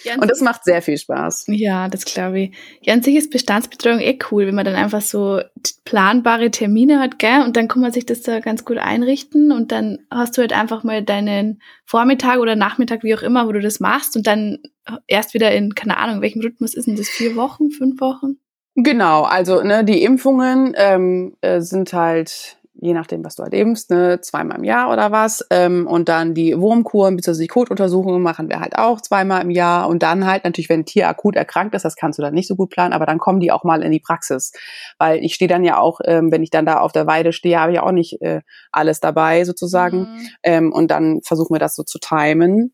Ja, 0.03 0.15
und 0.15 0.29
das 0.29 0.41
macht 0.41 0.63
sehr 0.65 0.81
viel 0.81 0.97
Spaß. 0.97 1.45
Ja, 1.47 1.87
das 1.87 2.05
glaube 2.05 2.39
ich. 2.39 2.51
Ja, 2.81 2.93
an 2.93 3.01
sich 3.01 3.15
ist 3.15 3.31
Bestandsbetreuung 3.31 3.99
eh 3.99 4.19
cool, 4.31 4.47
wenn 4.47 4.55
man 4.55 4.65
dann 4.65 4.75
einfach 4.75 5.01
so 5.01 5.41
planbare 5.85 6.51
Termine 6.51 6.99
hat, 6.99 7.19
gell? 7.19 7.41
Und 7.43 7.55
dann 7.55 7.67
kann 7.67 7.81
man 7.81 7.91
sich 7.91 8.05
das 8.05 8.21
da 8.21 8.39
ganz 8.39 8.65
gut 8.65 8.77
einrichten 8.77 9.51
und 9.51 9.71
dann 9.71 9.99
hast 10.11 10.37
du 10.37 10.41
halt 10.41 10.53
einfach 10.53 10.83
mal 10.83 11.03
deinen 11.03 11.61
Vormittag 11.85 12.39
oder 12.39 12.55
Nachmittag, 12.55 13.03
wie 13.03 13.15
auch 13.15 13.21
immer, 13.21 13.47
wo 13.47 13.51
du 13.51 13.61
das 13.61 13.79
machst 13.79 14.15
und 14.15 14.27
dann 14.27 14.59
erst 15.07 15.33
wieder 15.33 15.51
in, 15.51 15.75
keine 15.75 15.97
Ahnung, 15.97 16.21
welchem 16.21 16.41
Rhythmus 16.41 16.73
ist 16.73 16.87
denn 16.87 16.95
das? 16.95 17.09
Vier 17.09 17.35
Wochen, 17.35 17.71
fünf 17.71 18.01
Wochen? 18.01 18.37
Genau, 18.75 19.23
also 19.23 19.61
ne, 19.61 19.85
die 19.85 20.03
Impfungen 20.03 20.73
ähm, 20.75 21.35
äh, 21.41 21.61
sind 21.61 21.93
halt 21.93 22.57
je 22.75 22.93
nachdem, 22.93 23.23
was 23.23 23.35
du 23.35 23.43
halt 23.43 23.53
impfst, 23.53 23.91
ne, 23.91 24.19
zweimal 24.21 24.57
im 24.57 24.63
Jahr 24.63 24.91
oder 24.91 25.11
was. 25.11 25.45
Ähm, 25.51 25.87
und 25.87 26.09
dann 26.09 26.33
die 26.33 26.59
Wurmkuren 26.59 27.15
bzw. 27.15 27.41
die 27.41 27.47
Kotuntersuchungen 27.47 28.21
machen 28.21 28.49
wir 28.49 28.59
halt 28.59 28.77
auch 28.77 28.99
zweimal 28.99 29.41
im 29.41 29.51
Jahr. 29.51 29.87
Und 29.87 30.03
dann 30.03 30.25
halt 30.25 30.43
natürlich, 30.43 30.69
wenn 30.69 30.81
ein 30.81 30.85
Tier 30.85 31.07
akut 31.07 31.35
erkrankt 31.35 31.75
ist, 31.75 31.85
das 31.85 31.95
kannst 31.95 32.17
du 32.17 32.23
dann 32.23 32.33
nicht 32.33 32.47
so 32.47 32.55
gut 32.55 32.71
planen, 32.71 32.93
aber 32.93 33.05
dann 33.05 33.19
kommen 33.19 33.39
die 33.39 33.51
auch 33.51 33.63
mal 33.63 33.83
in 33.83 33.91
die 33.91 33.99
Praxis. 33.99 34.51
Weil 34.97 35.23
ich 35.23 35.35
stehe 35.35 35.47
dann 35.47 35.63
ja 35.63 35.77
auch, 35.77 35.99
ähm, 36.05 36.31
wenn 36.31 36.43
ich 36.43 36.49
dann 36.49 36.65
da 36.65 36.79
auf 36.79 36.91
der 36.91 37.05
Weide 37.05 37.31
stehe, 37.31 37.59
habe 37.59 37.73
ich 37.73 37.79
auch 37.79 37.91
nicht 37.91 38.21
äh, 38.21 38.41
alles 38.71 38.99
dabei 38.99 39.45
sozusagen. 39.45 39.99
Mhm. 39.99 40.27
Ähm, 40.43 40.73
und 40.73 40.89
dann 40.89 41.21
versuchen 41.23 41.53
wir 41.53 41.59
das 41.59 41.75
so 41.75 41.83
zu 41.83 41.99
timen. 41.99 42.73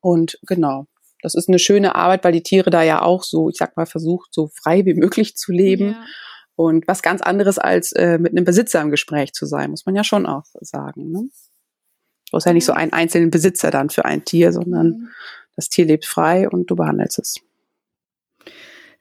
Und 0.00 0.38
genau, 0.46 0.86
das 1.22 1.34
ist 1.34 1.48
eine 1.48 1.58
schöne 1.58 1.96
Arbeit, 1.96 2.22
weil 2.22 2.32
die 2.32 2.42
Tiere 2.42 2.70
da 2.70 2.82
ja 2.82 3.02
auch 3.02 3.24
so, 3.24 3.48
ich 3.48 3.56
sag 3.56 3.76
mal, 3.76 3.86
versucht, 3.86 4.32
so 4.32 4.50
frei 4.62 4.84
wie 4.84 4.94
möglich 4.94 5.36
zu 5.36 5.50
leben. 5.50 5.92
Ja. 5.92 6.04
Und 6.56 6.88
was 6.88 7.02
ganz 7.02 7.20
anderes 7.20 7.58
als 7.58 7.92
äh, 7.92 8.18
mit 8.18 8.32
einem 8.32 8.44
Besitzer 8.44 8.80
im 8.80 8.90
Gespräch 8.90 9.32
zu 9.34 9.46
sein, 9.46 9.70
muss 9.70 9.86
man 9.86 9.94
ja 9.94 10.04
schon 10.04 10.26
auch 10.26 10.46
sagen. 10.60 11.12
Ne? 11.12 11.28
Du 12.30 12.36
hast 12.36 12.46
ja 12.46 12.52
nicht 12.52 12.64
so 12.64 12.72
einen 12.72 12.92
einzelnen 12.92 13.30
Besitzer 13.30 13.70
dann 13.70 13.90
für 13.90 14.04
ein 14.04 14.24
Tier, 14.24 14.52
sondern 14.52 14.86
mhm. 14.86 15.08
das 15.54 15.68
Tier 15.68 15.84
lebt 15.84 16.06
frei 16.06 16.48
und 16.48 16.70
du 16.70 16.76
behandelst 16.76 17.18
es. 17.18 17.36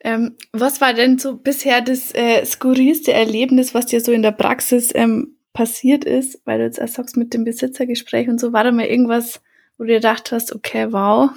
Ähm, 0.02 0.36
was 0.52 0.82
war 0.82 0.94
denn 0.94 1.18
so 1.18 1.38
bisher 1.38 1.82
das 1.82 2.14
äh, 2.14 2.46
skurrilste 2.46 3.14
Erlebnis, 3.14 3.74
was 3.74 3.88
dir 3.88 4.02
so 4.02 4.12
in 4.12 4.22
der 4.22 4.34
Praxis 4.34 4.92
ähm, 4.94 5.38
passiert 5.54 6.04
ist, 6.04 6.42
weil 6.46 6.60
du 6.60 6.66
jetzt 6.66 6.78
erst 6.78 6.96
sagst 6.96 7.18
mit 7.18 7.34
dem 7.34 7.46
Besitzergespräch 7.46 8.28
und 8.28 8.40
so, 8.40 8.54
war 8.54 8.64
da 8.64 8.72
mal 8.72 8.86
irgendwas, 8.86 9.42
wo 9.78 9.84
du 9.84 9.88
dir 9.88 9.96
gedacht 9.96 10.32
hast, 10.32 10.54
okay, 10.54 10.92
wow? 10.92 11.32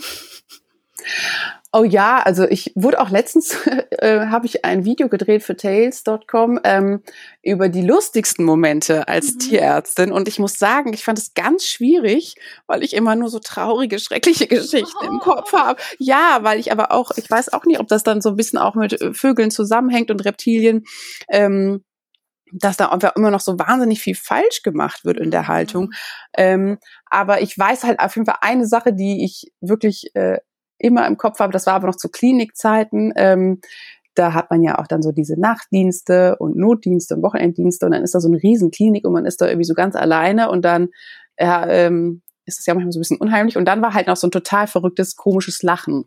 Oh 1.71 1.85
ja, 1.85 2.21
also 2.21 2.49
ich 2.49 2.73
wurde 2.77 2.99
auch 2.99 3.11
letztens, 3.11 3.55
äh, 3.91 4.27
habe 4.29 4.47
ich 4.47 4.65
ein 4.65 4.87
Video 4.87 5.09
gedreht 5.11 5.43
für 5.43 5.55
Tales.com 5.55 6.59
ähm, 6.65 7.03
über 7.43 7.69
die 7.69 7.83
lustigsten 7.83 8.47
Momente 8.47 9.07
als 9.07 9.35
mhm. 9.35 9.39
Tierärztin 9.41 10.11
und 10.11 10.29
ich 10.29 10.39
muss 10.39 10.59
sagen, 10.59 10.95
ich 10.95 11.05
fand 11.05 11.19
es 11.19 11.35
ganz 11.35 11.67
schwierig, 11.67 12.37
weil 12.67 12.83
ich 12.83 12.95
immer 12.95 13.17
nur 13.17 13.29
so 13.29 13.39
traurige, 13.39 13.99
schreckliche 13.99 14.47
Geschichten 14.49 14.97
oh. 15.03 15.07
im 15.07 15.19
Kopf 15.19 15.51
oh. 15.53 15.59
habe. 15.59 15.81
Ja, 15.99 16.39
weil 16.41 16.59
ich 16.59 16.73
aber 16.73 16.91
auch, 16.91 17.11
ich 17.17 17.31
weiß 17.31 17.53
auch 17.53 17.67
nicht, 17.67 17.81
ob 17.81 17.89
das 17.89 18.03
dann 18.03 18.23
so 18.23 18.31
ein 18.31 18.37
bisschen 18.37 18.59
auch 18.59 18.75
mit 18.75 18.99
äh, 19.01 19.13
Vögeln 19.13 19.51
zusammenhängt 19.51 20.11
und 20.11 20.25
Reptilien. 20.25 20.85
Ähm, 21.29 21.85
dass 22.51 22.79
da 22.79 22.89
einfach 22.89 23.15
immer 23.15 23.31
noch 23.31 23.41
so 23.41 23.59
wahnsinnig 23.59 24.01
viel 24.01 24.15
falsch 24.15 24.63
gemacht 24.63 25.05
wird 25.05 25.19
in 25.19 25.31
der 25.31 25.49
Haltung. 25.49 25.89
Mhm. 25.89 25.93
Ähm, 26.35 26.79
aber 27.05 27.43
ich 27.43 27.59
weiß 27.59 27.85
halt 27.85 28.01
auf 28.01 28.17
jeden 28.17 28.25
Fall 28.25 28.39
eine 28.41 28.67
Sache, 28.67 28.95
die 28.95 29.23
ich 29.23 29.53
wirklich 29.61 30.15
äh, 30.15 30.39
immer 30.79 31.07
im 31.07 31.17
Kopf 31.17 31.41
habe, 31.41 31.53
das 31.53 31.67
war 31.67 31.75
aber 31.75 31.89
noch 31.89 31.97
zu 31.97 32.09
Klinikzeiten, 32.09 33.13
ähm, 33.17 33.61
da 34.15 34.35
hat 34.35 34.51
man 34.51 34.63
ja 34.63 34.79
auch 34.79 34.89
dann 34.89 35.03
so 35.03 35.13
diese 35.13 35.39
Nachtdienste 35.39 36.37
und 36.39 36.57
Notdienste 36.57 37.15
und 37.15 37.23
Wochenenddienste 37.23 37.87
und 37.87 37.93
dann 37.93 38.03
ist 38.03 38.15
da 38.15 38.21
so 38.21 38.29
eine 38.29 38.43
Riesenklinik 38.43 39.07
und 39.07 39.13
man 39.13 39.27
ist 39.27 39.41
da 39.41 39.47
irgendwie 39.47 39.65
so 39.65 39.75
ganz 39.75 39.95
alleine 39.95 40.51
und 40.51 40.65
dann 40.65 40.89
ja, 41.39 41.67
ähm, 41.69 42.23
ist 42.49 42.59
das 42.59 42.67
ja 42.67 42.75
manchmal 42.75 42.93
so 42.93 42.99
ein 42.99 43.03
bisschen 43.03 43.19
unheimlich. 43.19 43.57
Und 43.57 43.67
dann 43.67 43.83
war 43.83 43.95
halt 43.95 44.07
noch 44.07 44.17
so 44.17 44.27
ein 44.27 44.33
total 44.33 44.67
verrücktes, 44.67 45.17
komisches 45.17 45.63
Lachen 45.63 46.07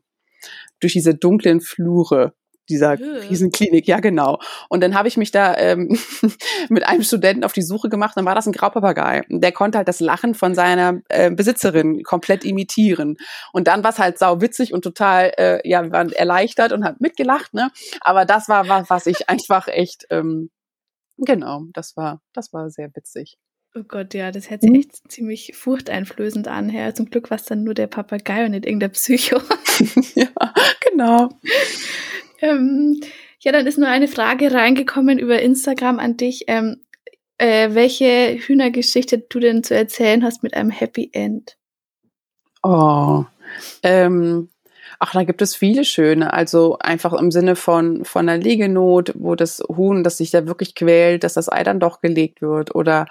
durch 0.79 0.93
diese 0.93 1.15
dunklen 1.15 1.61
Flure 1.61 2.33
dieser 2.71 2.97
Riesenklinik, 2.99 3.87
ja 3.87 3.99
genau. 3.99 4.39
Und 4.69 4.81
dann 4.81 4.95
habe 4.95 5.07
ich 5.07 5.17
mich 5.17 5.31
da 5.31 5.55
ähm, 5.57 5.97
mit 6.69 6.85
einem 6.87 7.03
Studenten 7.03 7.43
auf 7.43 7.53
die 7.53 7.61
Suche 7.61 7.89
gemacht, 7.89 8.17
dann 8.17 8.25
war 8.25 8.35
das 8.35 8.47
ein 8.47 8.53
Graupapagei. 8.53 9.23
Der 9.29 9.51
konnte 9.51 9.77
halt 9.77 9.87
das 9.87 9.99
Lachen 9.99 10.33
von 10.33 10.55
seiner 10.55 11.01
äh, 11.09 11.31
Besitzerin 11.31 12.03
komplett 12.03 12.43
imitieren. 12.43 13.17
Und 13.53 13.67
dann 13.67 13.83
war 13.83 13.91
es 13.91 13.99
halt 13.99 14.17
sau 14.17 14.41
witzig 14.41 14.73
und 14.73 14.83
total, 14.83 15.31
äh, 15.37 15.67
ja, 15.67 15.83
wir 15.83 15.91
waren 15.91 16.11
erleichtert 16.11 16.71
und 16.71 16.83
haben 16.83 16.97
mitgelacht, 16.99 17.53
ne? 17.53 17.71
Aber 18.01 18.25
das 18.25 18.47
war 18.49 18.67
was, 18.67 18.89
was 18.89 19.05
ich 19.05 19.29
einfach 19.29 19.67
echt, 19.67 20.05
ähm, 20.09 20.49
genau, 21.17 21.63
das 21.73 21.95
war, 21.95 22.21
das 22.33 22.53
war 22.53 22.69
sehr 22.69 22.89
witzig. 22.95 23.37
Oh 23.73 23.83
Gott, 23.87 24.13
ja, 24.13 24.31
das 24.31 24.49
hört 24.49 24.61
sich 24.61 24.69
mhm. 24.69 24.79
echt 24.79 25.11
ziemlich 25.11 25.53
furchteinflößend 25.55 26.49
an. 26.49 26.69
Ja, 26.69 26.93
zum 26.93 27.09
Glück 27.09 27.29
war 27.29 27.37
es 27.37 27.45
dann 27.45 27.63
nur 27.63 27.73
der 27.73 27.87
Papagei 27.87 28.43
und 28.43 28.51
nicht 28.51 28.65
irgendein 28.65 28.91
Psycho. 28.91 29.39
ja, 30.15 30.27
genau. 30.81 31.29
Ähm, 32.41 32.99
ja, 33.39 33.51
dann 33.51 33.65
ist 33.65 33.77
nur 33.77 33.87
eine 33.87 34.07
Frage 34.07 34.53
reingekommen 34.53 35.19
über 35.19 35.41
Instagram 35.41 35.99
an 35.99 36.17
dich. 36.17 36.45
Ähm, 36.47 36.81
äh, 37.37 37.73
welche 37.73 38.37
Hühnergeschichte 38.37 39.17
du 39.17 39.39
denn 39.39 39.63
zu 39.63 39.75
erzählen 39.75 40.23
hast 40.23 40.43
mit 40.43 40.53
einem 40.53 40.69
Happy 40.69 41.09
End? 41.11 41.57
Oh, 42.61 43.25
ähm, 43.81 44.49
ach, 44.99 45.13
da 45.13 45.23
gibt 45.23 45.41
es 45.41 45.55
viele 45.55 45.83
schöne. 45.83 46.33
Also 46.33 46.77
einfach 46.77 47.13
im 47.13 47.31
Sinne 47.31 47.55
von, 47.55 48.05
von 48.05 48.29
einer 48.29 48.41
Liegenot, 48.41 49.13
wo 49.15 49.33
das 49.33 49.63
Huhn, 49.67 50.03
das 50.03 50.17
sich 50.17 50.29
da 50.29 50.45
wirklich 50.45 50.75
quält, 50.75 51.23
dass 51.23 51.33
das 51.33 51.51
Ei 51.51 51.63
dann 51.63 51.79
doch 51.79 52.01
gelegt 52.01 52.43
wird. 52.43 52.75
Oder 52.75 53.07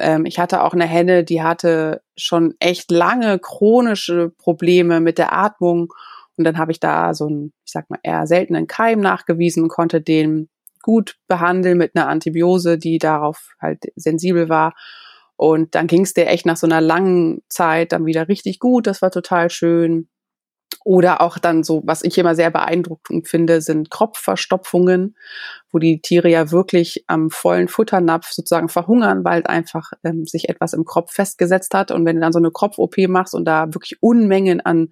ähm, 0.00 0.26
ich 0.26 0.40
hatte 0.40 0.64
auch 0.64 0.72
eine 0.72 0.86
Henne, 0.86 1.22
die 1.22 1.42
hatte 1.42 2.02
schon 2.16 2.54
echt 2.58 2.90
lange 2.90 3.38
chronische 3.38 4.30
Probleme 4.30 4.98
mit 4.98 5.18
der 5.18 5.32
Atmung 5.32 5.94
und 6.38 6.44
dann 6.44 6.58
habe 6.58 6.72
ich 6.72 6.80
da 6.80 7.14
so 7.14 7.26
einen, 7.26 7.52
ich 7.64 7.72
sag 7.72 7.90
mal, 7.90 7.98
eher 8.02 8.26
seltenen 8.26 8.66
Keim 8.66 9.00
nachgewiesen 9.00 9.64
und 9.64 9.68
konnte 9.68 10.00
den 10.00 10.48
gut 10.82 11.16
behandeln 11.26 11.76
mit 11.76 11.94
einer 11.94 12.08
Antibiose, 12.08 12.78
die 12.78 12.98
darauf 12.98 13.54
halt 13.60 13.84
sensibel 13.96 14.48
war. 14.48 14.74
Und 15.36 15.74
dann 15.74 15.86
ging 15.86 16.02
es 16.02 16.14
dir 16.14 16.26
echt 16.26 16.46
nach 16.46 16.56
so 16.56 16.66
einer 16.66 16.80
langen 16.80 17.42
Zeit 17.48 17.92
dann 17.92 18.06
wieder 18.06 18.28
richtig 18.28 18.58
gut. 18.58 18.86
Das 18.86 19.02
war 19.02 19.10
total 19.10 19.50
schön. 19.50 20.08
Oder 20.84 21.20
auch 21.20 21.38
dann 21.38 21.64
so, 21.64 21.82
was 21.84 22.02
ich 22.02 22.16
immer 22.18 22.34
sehr 22.34 22.50
beeindruckend 22.50 23.28
finde, 23.28 23.60
sind 23.60 23.90
Kropfverstopfungen, 23.90 25.16
wo 25.70 25.78
die 25.78 26.00
Tiere 26.00 26.28
ja 26.30 26.50
wirklich 26.50 27.04
am 27.06 27.30
vollen 27.30 27.68
Futternapf 27.68 28.30
sozusagen 28.32 28.68
verhungern, 28.68 29.24
weil 29.24 29.46
einfach 29.46 29.92
ähm, 30.04 30.24
sich 30.24 30.48
etwas 30.48 30.72
im 30.72 30.84
Kropf 30.84 31.12
festgesetzt 31.12 31.74
hat. 31.74 31.90
Und 31.90 32.06
wenn 32.06 32.16
du 32.16 32.22
dann 32.22 32.32
so 32.32 32.38
eine 32.38 32.50
Kropf-OP 32.50 32.96
machst 33.08 33.34
und 33.34 33.44
da 33.44 33.66
wirklich 33.74 34.02
Unmengen 34.02 34.60
an 34.60 34.88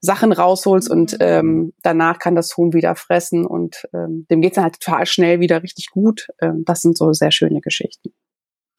Sachen 0.00 0.32
rausholst 0.32 0.90
und 0.90 1.12
mhm. 1.12 1.18
ähm, 1.20 1.72
danach 1.82 2.18
kann 2.18 2.34
das 2.34 2.56
Huhn 2.56 2.72
wieder 2.72 2.94
fressen 2.96 3.46
und 3.46 3.86
ähm, 3.94 4.26
dem 4.30 4.40
geht's 4.40 4.56
dann 4.56 4.64
halt 4.64 4.80
total 4.80 5.06
schnell 5.06 5.40
wieder 5.40 5.62
richtig 5.62 5.90
gut. 5.90 6.28
Ähm, 6.40 6.62
das 6.64 6.82
sind 6.82 6.96
so 6.96 7.12
sehr 7.12 7.30
schöne 7.30 7.60
Geschichten. 7.60 8.12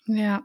Ja. 0.08 0.44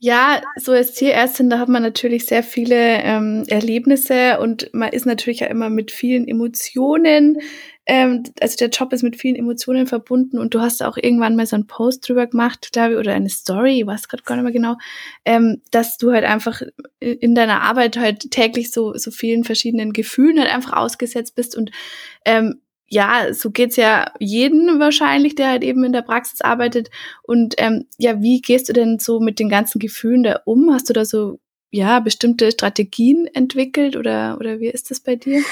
Ja, 0.00 0.42
so 0.56 0.72
als 0.72 0.92
Tierärztin, 0.92 1.48
da 1.48 1.58
hat 1.58 1.68
man 1.70 1.82
natürlich 1.82 2.26
sehr 2.26 2.42
viele 2.42 2.74
ähm, 2.76 3.44
Erlebnisse 3.48 4.38
und 4.38 4.68
man 4.74 4.90
ist 4.90 5.06
natürlich 5.06 5.40
ja 5.40 5.46
immer 5.46 5.70
mit 5.70 5.90
vielen 5.92 6.28
Emotionen. 6.28 7.38
Ähm, 7.86 8.22
also 8.40 8.56
der 8.56 8.68
Job 8.68 8.92
ist 8.92 9.02
mit 9.02 9.16
vielen 9.16 9.36
Emotionen 9.36 9.86
verbunden 9.86 10.38
und 10.38 10.52
du 10.54 10.60
hast 10.60 10.82
auch 10.82 10.98
irgendwann 10.98 11.36
mal 11.36 11.46
so 11.46 11.56
einen 11.56 11.66
Post 11.66 12.06
drüber 12.06 12.26
gemacht, 12.26 12.70
glaube 12.72 12.94
ich, 12.94 12.98
oder 12.98 13.14
eine 13.14 13.30
Story, 13.30 13.80
ich 13.80 13.86
weiß 13.86 14.08
gerade 14.08 14.24
gar 14.24 14.34
nicht 14.34 14.44
mehr 14.44 14.52
genau, 14.52 14.76
ähm, 15.24 15.62
dass 15.70 15.96
du 15.96 16.12
halt 16.12 16.24
einfach 16.24 16.60
in 17.00 17.34
deiner 17.34 17.62
Arbeit 17.62 17.96
halt 17.96 18.30
täglich 18.30 18.72
so, 18.72 18.94
so 18.96 19.10
vielen 19.10 19.44
verschiedenen 19.44 19.94
Gefühlen 19.94 20.38
halt 20.38 20.52
einfach 20.52 20.74
ausgesetzt 20.74 21.34
bist 21.34 21.56
und 21.56 21.70
ähm, 22.26 22.60
ja, 22.88 23.32
so 23.32 23.50
geht's 23.50 23.76
ja 23.76 24.12
jeden 24.18 24.78
wahrscheinlich, 24.78 25.34
der 25.34 25.48
halt 25.48 25.64
eben 25.64 25.84
in 25.84 25.92
der 25.92 26.02
Praxis 26.02 26.40
arbeitet. 26.40 26.90
Und 27.22 27.54
ähm, 27.58 27.86
ja, 27.98 28.20
wie 28.20 28.40
gehst 28.40 28.68
du 28.68 28.72
denn 28.72 28.98
so 28.98 29.20
mit 29.20 29.38
den 29.38 29.48
ganzen 29.48 29.78
Gefühlen 29.78 30.22
da 30.22 30.40
um? 30.44 30.70
Hast 30.72 30.88
du 30.88 30.92
da 30.92 31.04
so 31.04 31.38
ja 31.70 32.00
bestimmte 32.00 32.52
Strategien 32.52 33.26
entwickelt 33.32 33.96
oder 33.96 34.36
oder 34.38 34.60
wie 34.60 34.68
ist 34.68 34.90
das 34.90 35.00
bei 35.00 35.16
dir? 35.16 35.42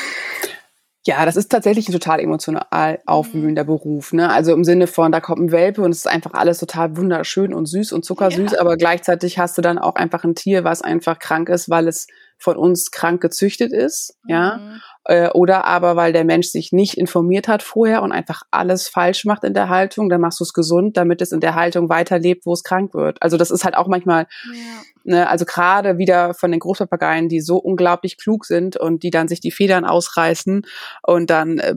Ja, 1.05 1.25
das 1.27 1.35
ist 1.35 1.51
tatsächlich 1.51 1.89
ein 1.89 1.93
total 1.93 2.21
emotional 2.21 3.01
aufwühlender 3.07 3.65
Beruf. 3.65 4.13
Ne? 4.13 4.31
Also 4.31 4.53
im 4.53 4.63
Sinne 4.63 4.87
von, 4.87 5.11
da 5.11 5.19
kommt 5.19 5.41
ein 5.41 5.51
Welpe 5.51 5.83
und 5.83 5.91
es 5.91 5.99
ist 5.99 6.07
einfach 6.07 6.33
alles 6.35 6.59
total 6.59 6.97
wunderschön 6.97 7.53
und 7.53 7.67
süß 7.67 7.91
und 7.93 8.05
zuckersüß, 8.05 8.53
ja. 8.53 8.61
aber 8.61 8.77
gleichzeitig 8.77 9.37
hast 9.37 9.59
du 9.59 9.63
dann 9.63 9.79
auch 9.79 9.97
einfach 9.97 10.23
ein 10.23 10.37
Tier, 10.37 10.63
was 10.63 10.81
einfach 10.81 11.19
krank 11.19 11.49
ist, 11.49 11.69
weil 11.69 11.89
es 11.89 12.07
von 12.43 12.57
uns 12.57 12.91
krank 12.91 13.21
gezüchtet 13.21 13.73
ist. 13.73 14.17
Mhm. 14.25 14.31
Ja 14.31 14.61
äh, 15.05 15.29
oder 15.31 15.65
aber 15.65 15.97
weil 15.97 16.13
der 16.13 16.25
Mensch 16.25 16.49
sich 16.49 16.73
nicht 16.73 16.97
informiert 16.97 17.49
hat 17.49 17.63
vorher 17.63 18.03
und 18.03 18.13
einfach 18.13 18.43
alles 18.51 18.89
falsch 18.89 19.25
macht 19.25 19.45
in 19.45 19.55
der 19.55 19.69
Haltung, 19.69 20.09
dann 20.09 20.21
machst 20.21 20.41
du 20.41 20.45
es 20.45 20.53
gesund, 20.53 20.97
damit 20.97 21.21
es 21.21 21.33
in 21.33 21.41
der 21.41 21.55
Haltung 21.55 21.89
weiterlebt, 21.89 22.47
wo 22.47 22.53
es 22.53 22.63
krank 22.63 22.95
wird. 22.95 23.21
Also 23.21 23.37
das 23.37 23.51
ist 23.51 23.65
halt 23.65 23.77
auch 23.77 23.89
manchmal, 23.89 24.27
ja. 24.55 24.83
ne, 25.05 25.29
also 25.29 25.45
gerade 25.45 25.99
wieder 25.99 26.35
von 26.35 26.51
den 26.51 26.61
Großpapageien, 26.61 27.29
die 27.29 27.41
so 27.41 27.57
unglaublich 27.57 28.17
klug 28.17 28.45
sind 28.45 28.77
und 28.77 29.03
die 29.03 29.11
dann 29.11 29.29
sich 29.29 29.41
die 29.41 29.51
Federn 29.51 29.85
ausreißen 29.85 30.63
und 31.03 31.31
dann 31.31 31.59
äh, 31.59 31.75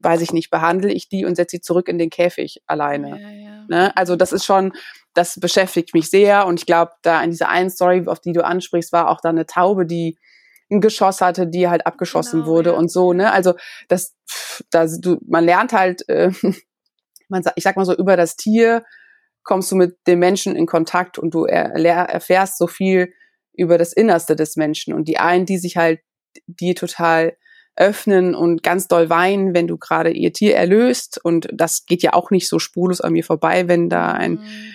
weiß 0.00 0.20
ich 0.20 0.32
nicht, 0.32 0.50
behandle 0.50 0.92
ich 0.92 1.08
die 1.08 1.24
und 1.24 1.34
setze 1.34 1.56
sie 1.56 1.60
zurück 1.60 1.88
in 1.88 1.98
den 1.98 2.10
Käfig 2.10 2.62
alleine. 2.68 3.20
Ja, 3.20 3.30
ja. 3.30 3.64
Ne? 3.68 3.96
Also 3.96 4.14
das 4.14 4.32
ist 4.32 4.44
schon, 4.44 4.72
das 5.18 5.40
beschäftigt 5.40 5.94
mich 5.94 6.10
sehr 6.10 6.46
und 6.46 6.60
ich 6.60 6.66
glaube, 6.66 6.92
da 7.02 7.20
in 7.22 7.30
dieser 7.30 7.48
einen 7.48 7.70
Story, 7.70 8.04
auf 8.06 8.20
die 8.20 8.32
du 8.32 8.44
ansprichst, 8.44 8.92
war 8.92 9.10
auch 9.10 9.20
da 9.20 9.30
eine 9.30 9.46
Taube, 9.46 9.84
die 9.84 10.16
ein 10.70 10.80
Geschoss 10.80 11.20
hatte, 11.20 11.48
die 11.48 11.68
halt 11.68 11.86
abgeschossen 11.86 12.42
genau, 12.42 12.52
wurde 12.52 12.70
ja. 12.70 12.76
und 12.76 12.88
so, 12.88 13.12
ne? 13.12 13.32
Also 13.32 13.54
das, 13.88 14.14
da 14.70 14.86
du, 14.86 15.18
man 15.26 15.44
lernt 15.44 15.72
halt, 15.72 16.08
äh, 16.08 16.30
man 17.28 17.42
ich 17.56 17.64
sag 17.64 17.76
mal 17.76 17.84
so 17.84 17.96
über 17.96 18.16
das 18.16 18.36
Tier 18.36 18.84
kommst 19.42 19.72
du 19.72 19.76
mit 19.76 19.96
dem 20.06 20.20
Menschen 20.20 20.54
in 20.54 20.66
Kontakt 20.66 21.18
und 21.18 21.34
du 21.34 21.46
er, 21.46 21.72
erfährst 21.74 22.56
so 22.56 22.68
viel 22.68 23.12
über 23.54 23.76
das 23.76 23.92
Innerste 23.92 24.36
des 24.36 24.54
Menschen 24.54 24.94
und 24.94 25.08
die 25.08 25.18
einen, 25.18 25.46
die 25.46 25.58
sich 25.58 25.76
halt 25.76 26.00
die 26.46 26.74
total 26.74 27.36
öffnen 27.74 28.36
und 28.36 28.62
ganz 28.62 28.86
doll 28.86 29.10
weinen, 29.10 29.54
wenn 29.54 29.66
du 29.66 29.78
gerade 29.78 30.10
ihr 30.10 30.32
Tier 30.32 30.54
erlöst 30.54 31.18
und 31.24 31.48
das 31.52 31.86
geht 31.86 32.02
ja 32.02 32.12
auch 32.12 32.30
nicht 32.30 32.48
so 32.48 32.60
spurlos 32.60 33.00
an 33.00 33.14
mir 33.14 33.24
vorbei, 33.24 33.66
wenn 33.66 33.88
da 33.88 34.12
ein 34.12 34.32
mhm 34.32 34.74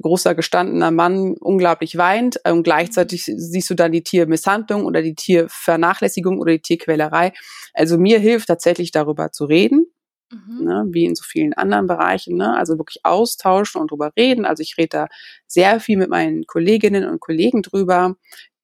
großer 0.00 0.34
gestandener 0.34 0.90
Mann 0.90 1.34
unglaublich 1.38 1.96
weint 1.96 2.40
und 2.44 2.64
gleichzeitig 2.64 3.24
siehst 3.24 3.70
du 3.70 3.74
dann 3.74 3.92
die 3.92 4.02
Tiermisshandlung 4.02 4.84
oder 4.84 5.02
die 5.02 5.14
Tiervernachlässigung 5.14 6.38
oder 6.38 6.52
die 6.52 6.60
Tierquälerei. 6.60 7.32
Also 7.72 7.98
mir 7.98 8.18
hilft 8.18 8.48
tatsächlich 8.48 8.90
darüber 8.90 9.30
zu 9.30 9.44
reden, 9.44 9.86
mhm. 10.32 10.64
ne, 10.64 10.84
wie 10.90 11.04
in 11.04 11.14
so 11.14 11.22
vielen 11.24 11.54
anderen 11.54 11.86
Bereichen, 11.86 12.36
ne? 12.36 12.56
also 12.56 12.76
wirklich 12.78 13.04
austauschen 13.04 13.80
und 13.80 13.90
drüber 13.90 14.12
reden. 14.16 14.44
Also 14.44 14.62
ich 14.62 14.76
rede 14.78 14.88
da 14.88 15.06
sehr 15.46 15.80
viel 15.80 15.96
mit 15.96 16.10
meinen 16.10 16.44
Kolleginnen 16.46 17.08
und 17.08 17.20
Kollegen 17.20 17.62
drüber, 17.62 18.16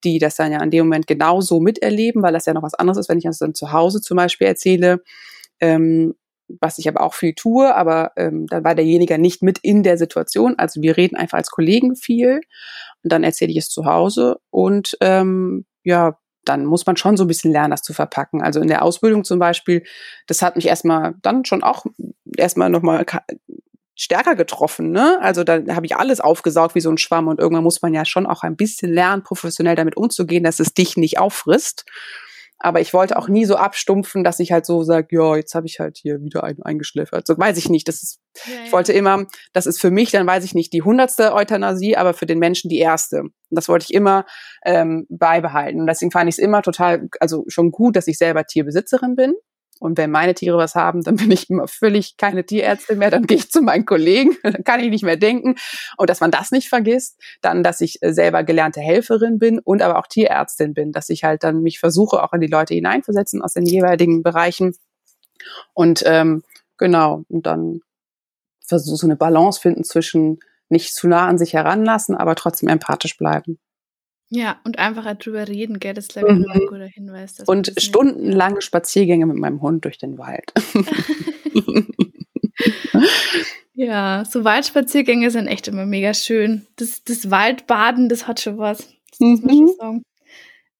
die 0.03 0.19
das 0.19 0.37
dann 0.37 0.53
ja 0.53 0.63
in 0.63 0.71
dem 0.71 0.87
Moment 0.87 1.07
genauso 1.07 1.61
miterleben, 1.61 2.23
weil 2.23 2.33
das 2.33 2.47
ja 2.47 2.55
noch 2.55 2.63
was 2.63 2.75
anderes 2.75 2.99
ist, 2.99 3.09
wenn 3.09 3.19
ich 3.19 3.25
das 3.25 3.39
dann 3.39 3.55
zu 3.55 3.73
Hause 3.73 4.01
zum 4.01 4.17
Beispiel 4.17 4.47
erzähle. 4.47 5.03
Ähm, 5.61 6.15
was 6.61 6.79
ich 6.79 6.89
aber 6.89 7.03
auch 7.03 7.15
viel 7.15 7.35
tue, 7.35 7.75
aber 7.75 8.13
ähm, 8.17 8.47
dann 8.47 8.65
war 8.65 8.75
derjenige 8.75 9.19
nicht 9.19 9.43
mit 9.43 9.59
in 9.59 9.83
der 9.83 9.99
Situation. 9.99 10.55
Also 10.59 10.83
wir 10.83 10.97
reden 10.97 11.17
einfach 11.17 11.39
als 11.39 11.51
Kollegen 11.51 11.97
viel 11.97 12.41
und 13.03 13.13
dann 13.13 13.25
erzähle 13.25 13.51
ich 13.51 13.59
es 13.59 13.69
zu 13.69 13.85
Hause 13.85 14.39
und 14.51 14.97
ähm, 15.01 15.67
ja, 15.85 16.19
dann 16.45 16.65
muss 16.65 16.87
man 16.87 16.97
schon 16.97 17.17
so 17.17 17.25
ein 17.25 17.29
bisschen 17.29 17.53
lernen, 17.53 17.71
das 17.71 17.83
zu 17.83 17.93
verpacken. 17.93 18.43
Also 18.43 18.61
in 18.61 18.69
der 18.69 18.83
Ausbildung 18.83 19.25
zum 19.25 19.39
Beispiel, 19.39 19.85
das 20.27 20.43
hat 20.43 20.57
mich 20.57 20.67
erstmal 20.67 21.15
dann 21.23 21.45
schon 21.45 21.63
auch 21.63 21.85
erstmal 22.37 22.71
nochmal 22.71 23.05
stärker 23.95 24.35
getroffen. 24.35 24.93
Ne? 24.93 25.19
Also 25.21 25.45
da 25.45 25.61
habe 25.75 25.85
ich 25.85 25.97
alles 25.97 26.21
aufgesaugt 26.21 26.75
wie 26.75 26.81
so 26.81 26.91
ein 26.91 26.99
Schwamm 26.99 27.29
und 27.29 27.39
irgendwann 27.39 27.65
muss 27.65 27.83
man 27.83 27.93
ja 27.93 28.05
schon 28.07 28.27
auch 28.27 28.43
ein 28.43 28.57
bisschen 28.57 28.93
lernen, 28.93 29.23
professionell 29.23 29.77
damit 29.77 29.97
umzugehen, 29.97 30.43
dass 30.43 30.61
es 30.61 30.73
dich 30.73 30.97
nicht 30.97 31.19
auffrisst. 31.19 31.85
Aber 32.63 32.83
ich 32.83 32.93
wollte 32.93 33.17
auch 33.17 33.29
nie 33.29 33.47
so 33.47 33.57
abstumpfen, 33.57 34.23
dass 34.23 34.39
ich 34.39 34.53
halt 34.53 34.67
so 34.67 34.83
sage, 34.83 35.09
ja, 35.13 35.35
jetzt 35.35 35.55
habe 35.55 35.67
ich 35.67 35.81
halt 35.81 35.97
hier 35.97 36.21
wieder 36.21 36.45
einen 36.45 36.63
eingeschläfert. 36.63 37.27
So 37.27 37.37
weiß 37.37 37.57
ich 37.57 37.71
nicht. 37.71 37.89
Das 37.89 38.03
ist, 38.03 38.21
ja, 38.47 38.55
ja. 38.55 38.61
ich 38.67 38.73
wollte 38.73 38.93
immer, 38.93 39.25
das 39.55 39.67
ist 39.67 39.81
für 39.81 39.91
mich, 39.91 40.11
dann 40.11 40.27
weiß 40.27 40.45
ich 40.45 40.55
nicht, 40.55 40.75
die 40.75 40.83
hundertste 40.83 41.33
Euthanasie, 41.35 41.97
aber 41.97 42.13
für 42.13 42.27
den 42.27 42.39
Menschen 42.39 42.69
die 42.69 42.79
erste. 42.79 43.21
Und 43.21 43.33
das 43.49 43.69
wollte 43.69 43.87
ich 43.89 43.95
immer 43.95 44.27
ähm, 44.65 45.07
beibehalten. 45.09 45.81
Und 45.81 45.87
deswegen 45.87 46.11
fand 46.11 46.29
ich 46.29 46.35
es 46.35 46.39
immer 46.39 46.61
total, 46.61 47.09
also 47.19 47.45
schon 47.49 47.71
gut, 47.71 47.97
dass 47.97 48.07
ich 48.07 48.19
selber 48.19 48.45
Tierbesitzerin 48.45 49.17
bin. 49.17 49.35
Und 49.81 49.97
wenn 49.97 50.11
meine 50.11 50.35
Tiere 50.35 50.59
was 50.59 50.75
haben, 50.75 51.03
dann 51.03 51.17
bin 51.17 51.31
ich 51.31 51.49
immer 51.49 51.67
völlig 51.67 52.19
keine 52.19 52.45
Tierärztin 52.45 52.99
mehr. 52.99 53.11
Dann 53.11 53.27
gehe 53.27 53.39
ich 53.39 53.51
zu 53.51 53.63
meinen 53.63 53.87
Kollegen, 53.87 54.37
dann 54.43 54.63
kann 54.63 54.81
ich 54.81 54.91
nicht 54.91 55.03
mehr 55.03 55.17
denken. 55.17 55.57
Und 55.97 56.11
dass 56.11 56.21
man 56.21 56.31
das 56.31 56.53
nicht 56.53 56.69
vergisst, 56.69 57.19
dann, 57.41 57.63
dass 57.63 57.81
ich 57.81 58.03
äh, 58.03 58.13
selber 58.13 58.45
gelernte 58.45 58.81
Helferin 58.81 59.39
bin 59.39 59.59
und 59.59 59.81
aber 59.81 59.99
auch 59.99 60.07
Tierärztin 60.07 60.75
bin, 60.75 60.93
dass 60.93 61.09
ich 61.09 61.25
halt 61.25 61.43
dann 61.43 61.63
mich 61.63 61.81
versuche, 61.81 62.23
auch 62.23 62.35
in 62.35 62.43
die 62.43 62.47
Leute 62.47 62.75
hineinversetzen 62.75 63.43
aus 63.43 63.55
den 63.55 63.65
jeweiligen 63.65 64.23
Bereichen. 64.23 64.77
Und 65.73 66.03
ähm, 66.05 66.43
genau, 66.77 67.25
und 67.29 67.47
dann 67.47 67.81
versuche 68.67 68.97
so 68.97 69.07
eine 69.07 69.17
Balance 69.17 69.61
finden 69.61 69.83
zwischen 69.83 70.41
nicht 70.69 70.95
zu 70.95 71.09
nah 71.09 71.27
an 71.27 71.39
sich 71.39 71.55
heranlassen, 71.55 72.15
aber 72.15 72.35
trotzdem 72.35 72.69
empathisch 72.69 73.17
bleiben. 73.17 73.59
Ja, 74.33 74.61
und 74.63 74.79
einfach 74.79 75.05
halt 75.05 75.27
drüber 75.27 75.49
reden, 75.49 75.81
gell, 75.81 75.93
das 75.93 76.05
ist, 76.05 76.13
glaube 76.13 76.33
ich, 76.33 76.39
mhm. 76.39 76.51
ein 76.51 76.61
guter 76.69 76.87
Hinweis. 76.87 77.41
Und 77.47 77.73
stundenlange 77.79 78.63
Spaziergänge 78.63 79.27
mit 79.27 79.37
meinem 79.37 79.61
Hund 79.61 79.85
durch 79.85 79.99
den 79.99 80.19
Wald. 80.19 80.53
ja, 83.75 84.25
so 84.25 84.45
Waldspaziergänge 84.45 85.33
sind 85.33 85.49
echt 85.49 85.67
immer 85.67 85.85
mega 85.85 86.15
schön. 86.15 86.65
Das, 86.77 87.03
das 87.03 87.33
Waldbaden, 87.33 88.09
das 88.09 88.29
hat 88.29 88.41
schon 88.41 88.59
was. 88.59 88.89
Das 89.11 89.19
muss 89.19 89.43
man 89.43 89.51
schon 89.51 89.65
mhm. 89.65 89.75
sagen. 89.79 90.03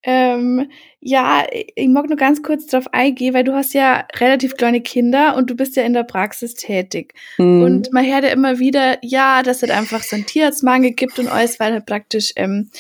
Ähm, 0.03 0.71
ja, 1.01 1.47
ich 1.51 1.89
mag 1.89 2.09
nur 2.09 2.17
ganz 2.17 2.43
kurz 2.43 2.67
darauf 2.67 2.93
eingehen, 2.95 3.35
weil 3.35 3.45
du 3.45 3.53
hast 3.53 3.75
ja 3.75 4.07
relativ 4.17 4.57
kleine 4.57 4.81
Kinder 4.81 5.37
und 5.37 5.51
du 5.51 5.55
bist 5.55 5.77
ja 5.77 5.83
in 5.83 5.93
der 5.93 6.05
Praxis 6.05 6.55
tätig. 6.55 7.13
Mhm. 7.37 7.63
Und 7.63 7.93
man 7.93 8.07
hört 8.07 8.25
ja 8.25 8.31
immer 8.31 8.59
wieder, 8.59 8.97
ja, 9.03 9.43
dass 9.43 9.57
es 9.57 9.69
halt 9.69 9.79
einfach 9.79 10.03
so 10.03 10.17
einen 10.17 10.25
Tierarztmangel 10.25 10.93
gibt 10.93 11.19
und 11.19 11.29
alles, 11.29 11.61
weil 11.61 11.73
halt 11.73 11.87
praktisch 11.87 12.33
ähm, 12.37 12.71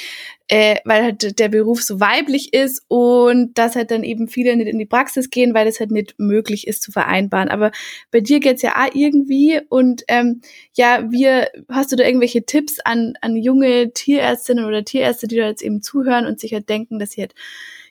äh, 0.52 0.78
weil 0.84 1.04
halt 1.04 1.38
der 1.38 1.48
Beruf 1.48 1.80
so 1.80 2.00
weiblich 2.00 2.52
ist 2.52 2.82
und 2.88 3.56
dass 3.56 3.76
halt 3.76 3.92
dann 3.92 4.02
eben 4.02 4.26
viele 4.26 4.56
nicht 4.56 4.66
in 4.66 4.80
die 4.80 4.84
Praxis 4.86 5.30
gehen, 5.30 5.54
weil 5.54 5.68
es 5.68 5.78
halt 5.78 5.92
nicht 5.92 6.18
möglich 6.18 6.66
ist 6.66 6.82
zu 6.82 6.90
vereinbaren. 6.90 7.48
Aber 7.48 7.70
bei 8.10 8.18
dir 8.18 8.40
geht's 8.40 8.62
ja 8.62 8.72
auch 8.72 8.92
irgendwie 8.92 9.60
und 9.68 10.02
ähm, 10.08 10.40
ja, 10.72 11.04
wir, 11.08 11.48
hast 11.68 11.92
du 11.92 11.96
da 11.96 12.02
irgendwelche 12.02 12.44
Tipps 12.44 12.80
an, 12.80 13.14
an 13.20 13.36
junge 13.36 13.92
Tierärztinnen 13.92 14.64
oder 14.64 14.84
Tierärzte, 14.84 15.28
die 15.28 15.36
da 15.36 15.46
jetzt 15.46 15.62
eben 15.62 15.82
zuhören 15.82 16.26
und 16.26 16.40
sich 16.40 16.52
halt 16.52 16.68
denken, 16.68 16.98
dass 16.98 17.12
sie 17.12 17.20
halt 17.20 17.34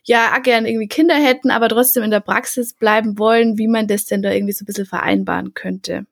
ja 0.03 0.35
auch 0.37 0.43
gerne 0.43 0.69
irgendwie 0.69 0.89
Kinder 0.89 1.15
hätten, 1.15 1.51
aber 1.51 1.69
trotzdem 1.69 2.03
in 2.03 2.11
der 2.11 2.19
Praxis 2.19 2.73
bleiben 2.73 3.17
wollen, 3.17 3.57
wie 3.57 3.69
man 3.69 3.87
das 3.87 4.03
denn 4.03 4.21
da 4.21 4.31
irgendwie 4.31 4.53
so 4.53 4.63
ein 4.63 4.65
bisschen 4.65 4.85
vereinbaren 4.85 5.53
könnte? 5.53 6.07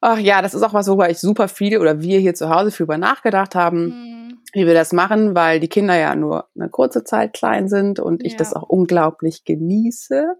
Ach 0.00 0.18
ja, 0.18 0.40
das 0.40 0.54
ist 0.54 0.62
auch 0.62 0.72
was, 0.72 0.86
worüber 0.86 1.10
ich 1.10 1.18
super 1.18 1.48
viel 1.48 1.76
oder 1.76 2.00
wir 2.00 2.18
hier 2.18 2.32
zu 2.34 2.48
Hause 2.48 2.70
viel 2.70 2.84
über 2.84 2.96
nachgedacht 2.96 3.54
haben. 3.54 3.88
Mhm 3.88 4.19
wie 4.52 4.66
wir 4.66 4.74
das 4.74 4.92
machen, 4.92 5.34
weil 5.34 5.60
die 5.60 5.68
Kinder 5.68 5.96
ja 5.96 6.14
nur 6.14 6.46
eine 6.54 6.68
kurze 6.68 7.04
Zeit 7.04 7.32
klein 7.32 7.68
sind 7.68 8.00
und 8.00 8.24
ich 8.24 8.36
das 8.36 8.54
auch 8.54 8.62
unglaublich 8.62 9.44
genieße. 9.44 10.34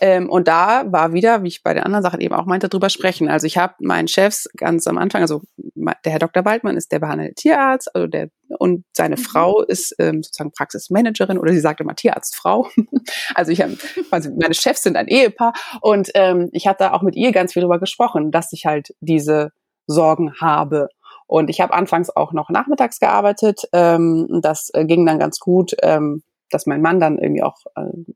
Ähm, 0.00 0.28
und 0.28 0.48
da 0.48 0.84
war 0.90 1.12
wieder, 1.12 1.42
wie 1.42 1.48
ich 1.48 1.62
bei 1.62 1.74
den 1.74 1.82
anderen 1.82 2.02
Sachen 2.02 2.20
eben 2.20 2.34
auch 2.34 2.44
meinte, 2.44 2.68
drüber 2.68 2.90
sprechen. 2.90 3.28
Also 3.28 3.46
ich 3.46 3.56
habe 3.56 3.74
meinen 3.80 4.08
Chefs 4.08 4.48
ganz 4.56 4.86
am 4.86 4.98
Anfang, 4.98 5.22
also 5.22 5.42
der 5.56 6.12
Herr 6.12 6.18
Dr. 6.18 6.44
Waldmann 6.44 6.76
ist 6.76 6.92
der 6.92 6.98
behandelte 6.98 7.34
Tierarzt, 7.34 7.94
also 7.94 8.06
der 8.06 8.28
und 8.58 8.84
seine 8.92 9.16
mhm. 9.16 9.20
Frau 9.20 9.62
ist 9.62 9.94
ähm, 9.98 10.22
sozusagen 10.22 10.52
Praxismanagerin 10.52 11.38
oder 11.38 11.52
sie 11.52 11.60
sagt 11.60 11.80
immer 11.80 11.94
Tierarztfrau. 11.94 12.68
also 13.34 13.50
ich 13.50 13.62
habe, 13.62 13.76
also 14.10 14.30
meine 14.38 14.54
Chefs 14.54 14.82
sind 14.82 14.96
ein 14.96 15.08
Ehepaar 15.08 15.54
und 15.80 16.10
ähm, 16.14 16.50
ich 16.52 16.66
hatte 16.66 16.92
auch 16.92 17.02
mit 17.02 17.16
ihr 17.16 17.32
ganz 17.32 17.54
viel 17.54 17.62
drüber 17.62 17.80
gesprochen, 17.80 18.30
dass 18.30 18.52
ich 18.52 18.66
halt 18.66 18.94
diese 19.00 19.52
Sorgen 19.86 20.34
habe 20.40 20.88
und 21.32 21.48
ich 21.48 21.62
habe 21.62 21.72
anfangs 21.72 22.14
auch 22.14 22.34
noch 22.34 22.50
nachmittags 22.50 23.00
gearbeitet. 23.00 23.62
Ähm, 23.72 24.40
das 24.42 24.68
äh, 24.74 24.84
ging 24.84 25.06
dann 25.06 25.18
ganz 25.18 25.38
gut, 25.38 25.74
ähm, 25.82 26.22
dass 26.50 26.66
mein 26.66 26.82
Mann 26.82 27.00
dann 27.00 27.16
irgendwie 27.16 27.42
auch 27.42 27.56
äh, 27.74 28.12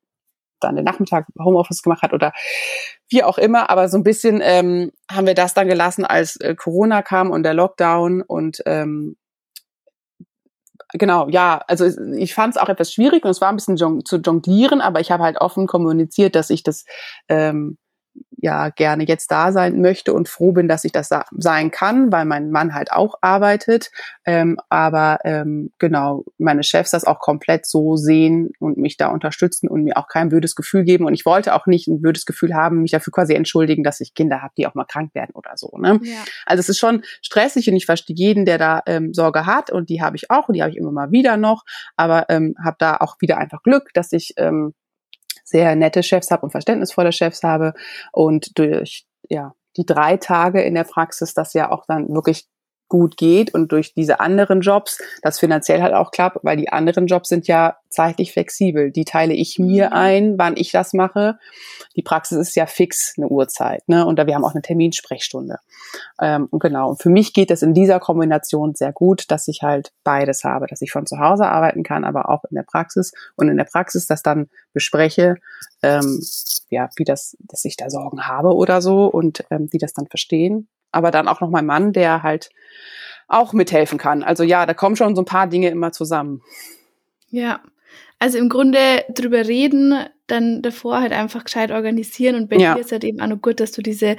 dann 0.60 0.76
den 0.76 0.84
Nachmittag 0.84 1.26
Homeoffice 1.42 1.80
gemacht 1.80 2.02
hat 2.02 2.12
oder 2.12 2.34
wie 3.08 3.24
auch 3.24 3.38
immer. 3.38 3.70
Aber 3.70 3.88
so 3.88 3.96
ein 3.96 4.02
bisschen 4.02 4.42
ähm, 4.44 4.92
haben 5.10 5.26
wir 5.26 5.32
das 5.32 5.54
dann 5.54 5.66
gelassen, 5.66 6.04
als 6.04 6.36
äh, 6.36 6.54
Corona 6.54 7.00
kam 7.00 7.30
und 7.30 7.42
der 7.42 7.54
Lockdown 7.54 8.20
und 8.20 8.62
ähm, 8.66 9.16
genau, 10.92 11.30
ja, 11.30 11.64
also 11.68 11.86
ich 11.86 12.34
fand 12.34 12.54
es 12.54 12.60
auch 12.60 12.68
etwas 12.68 12.92
schwierig 12.92 13.24
und 13.24 13.30
es 13.30 13.40
war 13.40 13.48
ein 13.48 13.56
bisschen 13.56 13.76
jong 13.76 14.04
zu 14.04 14.18
jonglieren, 14.18 14.82
aber 14.82 15.00
ich 15.00 15.10
habe 15.10 15.22
halt 15.22 15.40
offen 15.40 15.66
kommuniziert, 15.66 16.34
dass 16.34 16.50
ich 16.50 16.64
das 16.64 16.84
ähm, 17.28 17.78
ja 18.39 18.68
gerne 18.70 19.05
jetzt 19.07 19.30
da 19.30 19.53
sein 19.53 19.80
möchte 19.80 20.12
und 20.12 20.28
froh 20.28 20.53
bin, 20.53 20.68
dass 20.68 20.84
ich 20.84 20.93
das 20.93 21.11
sein 21.32 21.70
kann, 21.70 22.12
weil 22.12 22.24
mein 22.24 22.51
Mann 22.51 22.74
halt 22.74 22.93
auch 22.93 23.14
arbeitet. 23.20 23.91
Ähm, 24.24 24.59
aber 24.68 25.18
ähm, 25.24 25.72
genau, 25.78 26.24
meine 26.39 26.62
Chefs 26.62 26.91
das 26.91 27.05
auch 27.05 27.18
komplett 27.18 27.66
so 27.66 27.97
sehen 27.97 28.51
und 28.59 28.76
mich 28.76 28.97
da 28.97 29.09
unterstützen 29.09 29.68
und 29.68 29.84
mir 29.84 29.97
auch 29.97 30.09
kein 30.09 30.28
blödes 30.28 30.55
Gefühl 30.55 30.84
geben. 30.84 31.07
Und 31.07 31.14
ich 31.14 31.24
wollte 31.26 31.55
auch 31.55 31.66
nicht 31.66 31.89
ein 31.89 32.01
blödes 32.01 32.26
Gefühl 32.26 32.55
haben, 32.55 32.82
mich 32.82 32.93
dafür 32.93 33.12
quasi 33.12 33.34
entschuldigen, 33.34 33.82
dass 33.82 34.01
ich 34.01 34.14
Kinder 34.14 34.43
habe, 34.43 34.53
die 34.57 34.66
auch 34.66 34.74
mal 34.74 34.84
krank 34.84 35.14
werden 35.14 35.32
oder 35.34 35.53
so. 35.57 35.76
Ne? 35.78 36.01
Ja. 36.03 36.18
Also 36.45 36.61
es 36.61 36.68
ist 36.68 36.78
schon 36.78 37.03
stressig 37.22 37.68
und 37.68 37.76
ich 37.76 37.87
verstehe 37.87 38.16
jeden, 38.16 38.45
der 38.45 38.59
da 38.59 38.82
ähm, 38.87 39.14
Sorge 39.14 39.47
hat 39.47 39.70
und 39.70 39.89
die 39.89 40.03
habe 40.03 40.16
ich 40.16 40.30
auch 40.30 40.49
und 40.49 40.55
die 40.55 40.62
habe 40.62 40.70
ich 40.70 40.76
immer 40.76 40.93
mal 40.93 41.11
wieder 41.11 41.37
noch. 41.37 41.64
Aber 41.97 42.26
ähm, 42.28 42.55
habe 42.62 42.76
da 42.78 42.97
auch 42.99 43.16
wieder 43.20 43.39
einfach 43.39 43.62
Glück, 43.62 43.91
dass 43.95 44.12
ich 44.12 44.34
ähm, 44.37 44.74
sehr 45.47 45.76
nette 45.76 46.03
Chefs 46.03 46.30
habe 46.30 46.42
und 46.42 46.51
verständnisvolle 46.51 47.12
Chefs 47.12 47.42
habe. 47.42 47.72
Und 48.12 48.59
durch 48.59 49.07
ja 49.28 49.55
die 49.76 49.86
drei 49.86 50.16
Tage 50.16 50.62
in 50.62 50.74
der 50.74 50.84
Praxis 50.84 51.34
das 51.34 51.55
ja 51.55 51.70
auch 51.70 51.86
dann 51.86 52.09
wirklich 52.09 52.49
gut 52.89 53.16
geht 53.16 53.53
und 53.53 53.72
durch 53.72 53.95
diese 53.95 54.20
anderen 54.20 54.61
Jobs 54.61 54.99
das 55.22 55.39
finanziell 55.39 55.82
halt 55.82 55.95
auch 55.95 56.11
klappt, 56.11 56.39
weil 56.43 56.57
die 56.57 56.68
anderen 56.68 57.07
Jobs 57.07 57.28
sind 57.28 57.49
ja 57.49 57.76
zeitlich 57.89 58.32
flexibel. 58.32 58.91
Die 58.91 59.05
teile 59.05 59.34
ich 59.34 59.59
mir 59.59 59.87
mhm. 59.87 59.93
ein, 59.93 60.39
wann 60.39 60.57
ich 60.57 60.70
das 60.70 60.93
mache. 60.93 61.39
Die 61.97 62.03
Praxis 62.03 62.39
ist 62.39 62.57
ja 62.57 62.66
fix 62.66 63.14
eine 63.16 63.28
Uhrzeit, 63.28 63.89
ne? 63.89 64.07
Und 64.07 64.18
da 64.18 64.26
wir 64.26 64.34
haben 64.34 64.45
auch 64.45 64.55
eine 64.55 64.62
Terminsprechstunde. 64.62 65.59
Ähm, 66.20 66.47
und 66.51 66.61
genau. 66.61 66.91
Und 66.91 67.03
für 67.03 67.11
mich 67.11 67.32
geht 67.32 67.51
es 67.51 67.62
in 67.62 67.74
dieser 67.74 67.99
Kombination 67.99 68.74
sehr 68.74 68.93
gut, 68.93 69.30
dass 69.30 69.49
ich 69.49 69.62
halt 69.62 69.93
beides 70.05 70.45
habe, 70.45 70.66
dass 70.66 70.82
ich 70.82 70.93
von 70.93 71.07
zu 71.07 71.18
Hause 71.18 71.47
arbeiten 71.47 71.82
kann, 71.82 72.05
aber 72.05 72.28
auch 72.28 72.45
in 72.51 72.55
der 72.55 72.64
Praxis 72.64 73.12
und 73.34 73.49
in 73.49 73.57
der 73.57 73.64
Praxis 73.64 74.07
das 74.07 74.22
dann 74.22 74.49
bespreche, 74.72 75.37
ähm, 75.82 76.20
ja, 76.68 76.89
wie 76.97 77.05
das, 77.05 77.37
dass 77.41 77.64
ich 77.64 77.76
da 77.76 77.91
Sorgen 77.91 78.26
habe 78.26 78.55
oder 78.55 78.82
so 78.82 79.07
und 79.07 79.45
ähm, 79.51 79.68
die 79.68 79.78
das 79.78 79.95
dann 79.95 80.07
verstehen 80.07 80.68
aber 80.93 81.11
dann 81.11 81.28
auch 81.28 81.41
noch 81.41 81.51
mein 81.51 81.66
Mann, 81.66 81.93
der 81.93 82.22
halt 82.22 82.51
auch 83.28 83.53
mithelfen 83.53 83.99
kann. 83.99 84.22
Also 84.22 84.43
ja, 84.45 84.66
da 84.66 84.74
kommen 84.74 84.97
schon 84.97 85.16
so 85.16 85.22
ein 85.22 85.26
paar 85.26 85.47
Dinge 85.47 85.68
immer 85.68 85.93
zusammen. 85.93 86.43
Ja, 87.28 87.61
also 88.18 88.39
im 88.39 88.49
Grunde 88.49 89.05
drüber 89.11 89.47
reden, 89.47 89.95
dann 90.26 90.62
davor 90.62 91.01
halt 91.01 91.12
einfach 91.12 91.45
gescheit 91.45 91.70
organisieren 91.70 92.34
und 92.34 92.49
bei 92.49 92.57
ja. 92.57 92.74
dir 92.74 92.80
ist 92.80 92.93
halt 92.93 93.05
eben 93.05 93.20
auch 93.20 93.26
noch 93.26 93.43
gut, 93.43 93.61
dass 93.61 93.72
du 93.72 93.82
diese 93.82 94.16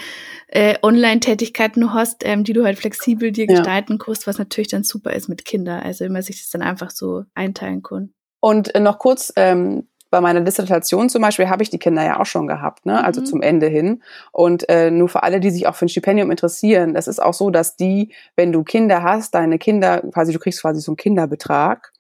äh, 0.47 0.75
Online-Tätigkeiten 0.81 1.93
hast, 1.93 2.23
ähm, 2.23 2.43
die 2.43 2.53
du 2.53 2.63
halt 2.63 2.77
flexibel 2.77 3.31
dir 3.31 3.45
ja. 3.45 3.55
gestalten 3.55 3.97
kannst, 3.97 4.27
was 4.27 4.37
natürlich 4.37 4.69
dann 4.69 4.83
super 4.83 5.13
ist 5.13 5.27
mit 5.29 5.45
Kindern. 5.45 5.81
Also 5.81 6.05
wenn 6.05 6.13
man 6.13 6.21
sich 6.21 6.41
das 6.41 6.49
dann 6.49 6.61
einfach 6.61 6.91
so 6.91 7.23
einteilen 7.33 7.81
kann. 7.81 8.13
Und 8.39 8.73
äh, 8.75 8.79
noch 8.79 8.99
kurz, 8.99 9.33
ähm, 9.35 9.87
bei 10.09 10.21
meiner 10.21 10.41
Dissertation 10.41 11.09
zum 11.09 11.21
Beispiel 11.21 11.49
habe 11.49 11.63
ich 11.63 11.69
die 11.69 11.79
Kinder 11.79 12.03
ja 12.03 12.19
auch 12.19 12.25
schon 12.25 12.47
gehabt, 12.47 12.85
ne? 12.85 13.03
also 13.03 13.21
mhm. 13.21 13.25
zum 13.25 13.41
Ende 13.41 13.67
hin. 13.67 14.03
Und 14.31 14.67
äh, 14.69 14.91
nur 14.91 15.09
für 15.09 15.23
alle, 15.23 15.39
die 15.39 15.51
sich 15.51 15.67
auch 15.67 15.75
für 15.75 15.85
ein 15.85 15.89
Stipendium 15.89 16.31
interessieren, 16.31 16.93
das 16.93 17.07
ist 17.07 17.21
auch 17.21 17.33
so, 17.33 17.49
dass 17.49 17.75
die, 17.75 18.13
wenn 18.35 18.51
du 18.51 18.63
Kinder 18.63 19.03
hast, 19.03 19.35
deine 19.35 19.57
Kinder, 19.57 20.01
quasi 20.13 20.33
du 20.33 20.39
kriegst 20.39 20.61
quasi 20.61 20.81
so 20.81 20.91
einen 20.91 20.97
Kinderbetrag, 20.97 21.91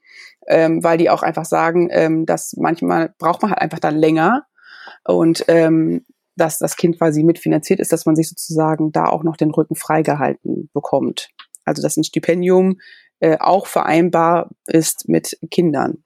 ähm, 0.47 0.83
weil 0.83 0.97
die 0.97 1.09
auch 1.09 1.23
einfach 1.23 1.45
sagen, 1.45 1.89
ähm, 1.91 2.25
dass 2.25 2.55
manchmal 2.57 3.13
braucht 3.17 3.41
man 3.41 3.51
halt 3.51 3.61
einfach 3.61 3.79
dann 3.79 3.95
länger 3.97 4.45
und 5.05 5.45
ähm, 5.47 6.05
dass 6.35 6.59
das 6.59 6.77
Kind 6.77 6.97
quasi 6.97 7.23
mitfinanziert 7.23 7.79
ist, 7.79 7.91
dass 7.91 8.05
man 8.05 8.15
sich 8.15 8.29
sozusagen 8.29 8.91
da 8.91 9.05
auch 9.07 9.23
noch 9.23 9.37
den 9.37 9.51
Rücken 9.51 9.75
freigehalten 9.75 10.69
bekommt. 10.73 11.29
Also 11.65 11.81
dass 11.81 11.97
ein 11.97 12.03
Stipendium 12.03 12.79
äh, 13.19 13.37
auch 13.39 13.67
vereinbar 13.67 14.49
ist 14.67 15.09
mit 15.09 15.37
Kindern. 15.49 16.03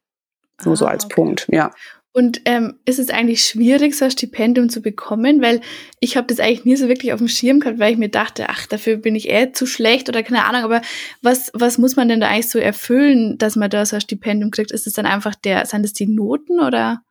Nur 0.66 0.74
ah, 0.74 0.78
so 0.78 0.86
als 0.86 1.05
okay. 1.05 1.16
Punkt, 1.16 1.47
ja. 1.51 1.72
Und 2.14 2.41
ähm, 2.43 2.78
ist 2.84 2.99
es 2.99 3.09
eigentlich 3.09 3.45
schwierig, 3.45 3.95
so 3.95 4.03
ein 4.03 4.12
Stipendium 4.12 4.68
zu 4.68 4.82
bekommen? 4.82 5.41
Weil 5.41 5.62
ich 6.01 6.18
habe 6.18 6.28
das 6.28 6.41
eigentlich 6.41 6.66
nie 6.66 6.76
so 6.76 6.89
wirklich 6.89 7.14
auf 7.14 7.20
dem 7.20 7.30
Schirm 7.30 7.62
gehabt, 7.62 7.80
weil 7.80 7.93
ich 7.93 7.97
mir 7.97 8.09
dachte, 8.09 8.49
ach, 8.49 8.66
dafür 8.66 8.97
bin 8.97 9.16
ich 9.16 9.30
eh 9.30 9.53
zu 9.53 9.66
schlecht 9.66 10.09
oder 10.09 10.22
keine 10.22 10.43
Ahnung. 10.43 10.64
Aber 10.64 10.82
was, 11.22 11.51
was 11.53 11.78
muss 11.78 11.95
man 11.95 12.09
denn 12.09 12.20
da 12.20 12.28
eigentlich 12.28 12.49
so 12.49 12.59
erfüllen, 12.59 13.38
dass 13.38 13.55
man 13.55 13.70
da 13.70 13.86
so 13.86 13.95
ein 13.95 14.01
Stipendium 14.01 14.51
kriegt? 14.51 14.72
Ist 14.72 14.88
es 14.88 14.93
dann 14.93 15.05
einfach 15.05 15.36
der, 15.36 15.66
sind 15.66 15.86
es 15.86 15.93
die 15.93 16.07
Noten 16.07 16.59
oder? 16.59 17.01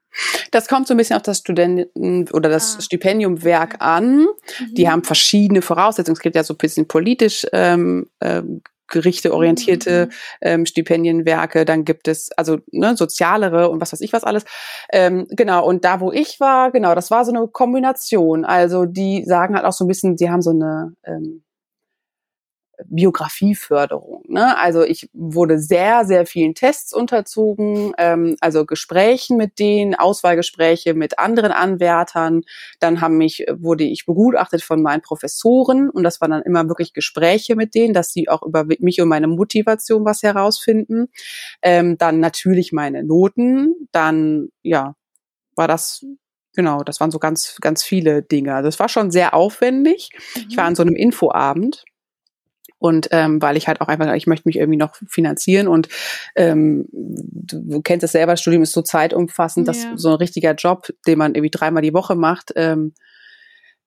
Das 0.51 0.69
kommt 0.69 0.87
so 0.87 0.93
ein 0.93 0.97
bisschen 0.99 1.17
auf 1.17 1.23
das 1.23 1.39
Studenten- 1.39 2.29
oder 2.33 2.51
das 2.51 2.77
ah. 2.77 2.81
Stipendiumwerk 2.83 3.77
an. 3.81 4.19
Mhm. 4.19 4.27
Die 4.73 4.91
haben 4.91 5.05
verschiedene 5.05 5.63
Voraussetzungen. 5.63 6.17
Es 6.17 6.23
gibt 6.23 6.37
ja 6.37 6.45
so 6.45 6.53
ein 6.55 6.59
bisschen 6.59 6.89
politisch 6.89 7.47
ähm, 7.53 8.07
ähm, 8.21 8.61
gerichteorientierte 8.91 10.07
mhm. 10.07 10.13
ähm, 10.43 10.67
Stipendienwerke, 10.67 11.65
dann 11.65 11.85
gibt 11.85 12.09
es 12.09 12.31
also 12.37 12.59
ne, 12.71 12.97
sozialere 12.97 13.71
und 13.71 13.81
was 13.81 13.93
weiß 13.93 14.01
ich 14.01 14.13
was 14.13 14.25
alles. 14.25 14.45
Ähm, 14.93 15.27
genau, 15.31 15.67
und 15.67 15.85
da, 15.85 16.01
wo 16.01 16.13
ich 16.13 16.41
war, 16.41 16.71
genau, 16.71 16.95
das 16.95 17.11
war 17.11 17.25
so 17.25 17.33
eine 17.33 17.49
Kombination. 17.49 18.45
Also 18.45 18.85
die 18.85 19.25
sagen 19.25 19.55
halt 19.55 19.65
auch 19.65 19.73
so 19.73 19.85
ein 19.85 19.89
bisschen, 19.89 20.19
sie 20.19 20.31
haben 20.31 20.43
so 20.43 20.51
eine 20.51 20.95
ähm, 21.05 21.43
Biografieförderung. 22.87 24.23
Ne? 24.29 24.57
Also 24.59 24.83
ich 24.83 25.09
wurde 25.13 25.59
sehr, 25.59 26.05
sehr 26.05 26.27
vielen 26.27 26.55
Tests 26.55 26.93
unterzogen, 26.93 27.93
ähm, 27.99 28.37
also 28.41 28.65
Gesprächen 28.65 29.37
mit 29.37 29.59
denen, 29.59 29.95
Auswahlgespräche 29.95 30.95
mit 30.95 31.19
anderen 31.19 31.53
Anwärtern. 31.53 32.43
Dann 32.79 33.01
haben 33.01 33.17
mich, 33.17 33.45
wurde 33.53 33.85
ich 33.85 34.07
begutachtet 34.07 34.63
von 34.63 34.83
meinen 34.83 35.03
Professoren 35.03 35.91
und 35.91 36.03
das 36.03 36.21
waren 36.21 36.31
dann 36.31 36.43
immer 36.43 36.69
wirklich 36.69 36.93
Gespräche 36.93 37.57
mit 37.57 37.75
denen, 37.75 37.95
dass 37.95 38.13
sie 38.13 38.29
auch 38.29 38.43
über 38.43 38.65
mich 38.79 39.01
und 39.01 39.09
meine 39.09 39.29
Motivation 39.29 40.05
was 40.05 40.23
herausfinden. 40.23 41.09
Ähm, 41.63 41.99
dann 41.99 42.21
natürlich 42.21 42.73
meine 42.73 43.05
Noten. 43.05 43.89
Dann, 43.93 44.49
ja, 44.63 44.95
war 45.57 45.69
das 45.69 46.05
Genau, 46.57 46.83
das 46.83 46.99
waren 47.01 47.11
so 47.11 47.19
ganz, 47.19 47.57
ganz 47.61 47.85
viele 47.85 48.23
Dinge. 48.23 48.55
Also 48.55 48.69
es 48.69 48.79
war 48.81 48.89
schon 48.89 49.11
sehr 49.11 49.35
aufwendig. 49.35 50.11
Mhm. 50.35 50.47
Ich 50.49 50.57
war 50.57 50.65
an 50.65 50.75
so 50.75 50.83
einem 50.83 50.97
Infoabend 50.97 51.85
und 52.81 53.09
ähm, 53.13 53.41
weil 53.41 53.57
ich 53.57 53.69
halt 53.69 53.81
auch 53.81 53.89
einfach, 53.89 54.13
ich 54.15 54.27
möchte 54.27 54.49
mich 54.49 54.57
irgendwie 54.57 54.79
noch 54.79 54.97
finanzieren 55.07 55.69
und 55.69 55.89
ähm, 56.35 56.87
du, 56.91 57.83
kennst 57.83 58.03
es 58.03 58.13
selber, 58.13 58.33
das 58.33 58.41
Studium 58.41 58.63
ist 58.63 58.73
so 58.73 58.83
zeitumfassend, 58.83 59.69
ja. 59.69 59.73
dass 59.73 59.87
so 60.01 60.09
ein 60.09 60.15
richtiger 60.17 60.55
Job, 60.55 60.89
den 61.07 61.19
man 61.19 61.35
irgendwie 61.35 61.51
dreimal 61.51 61.83
die 61.83 61.95
Woche 61.95 62.17
macht, 62.17 62.53
ähm, 62.57 62.95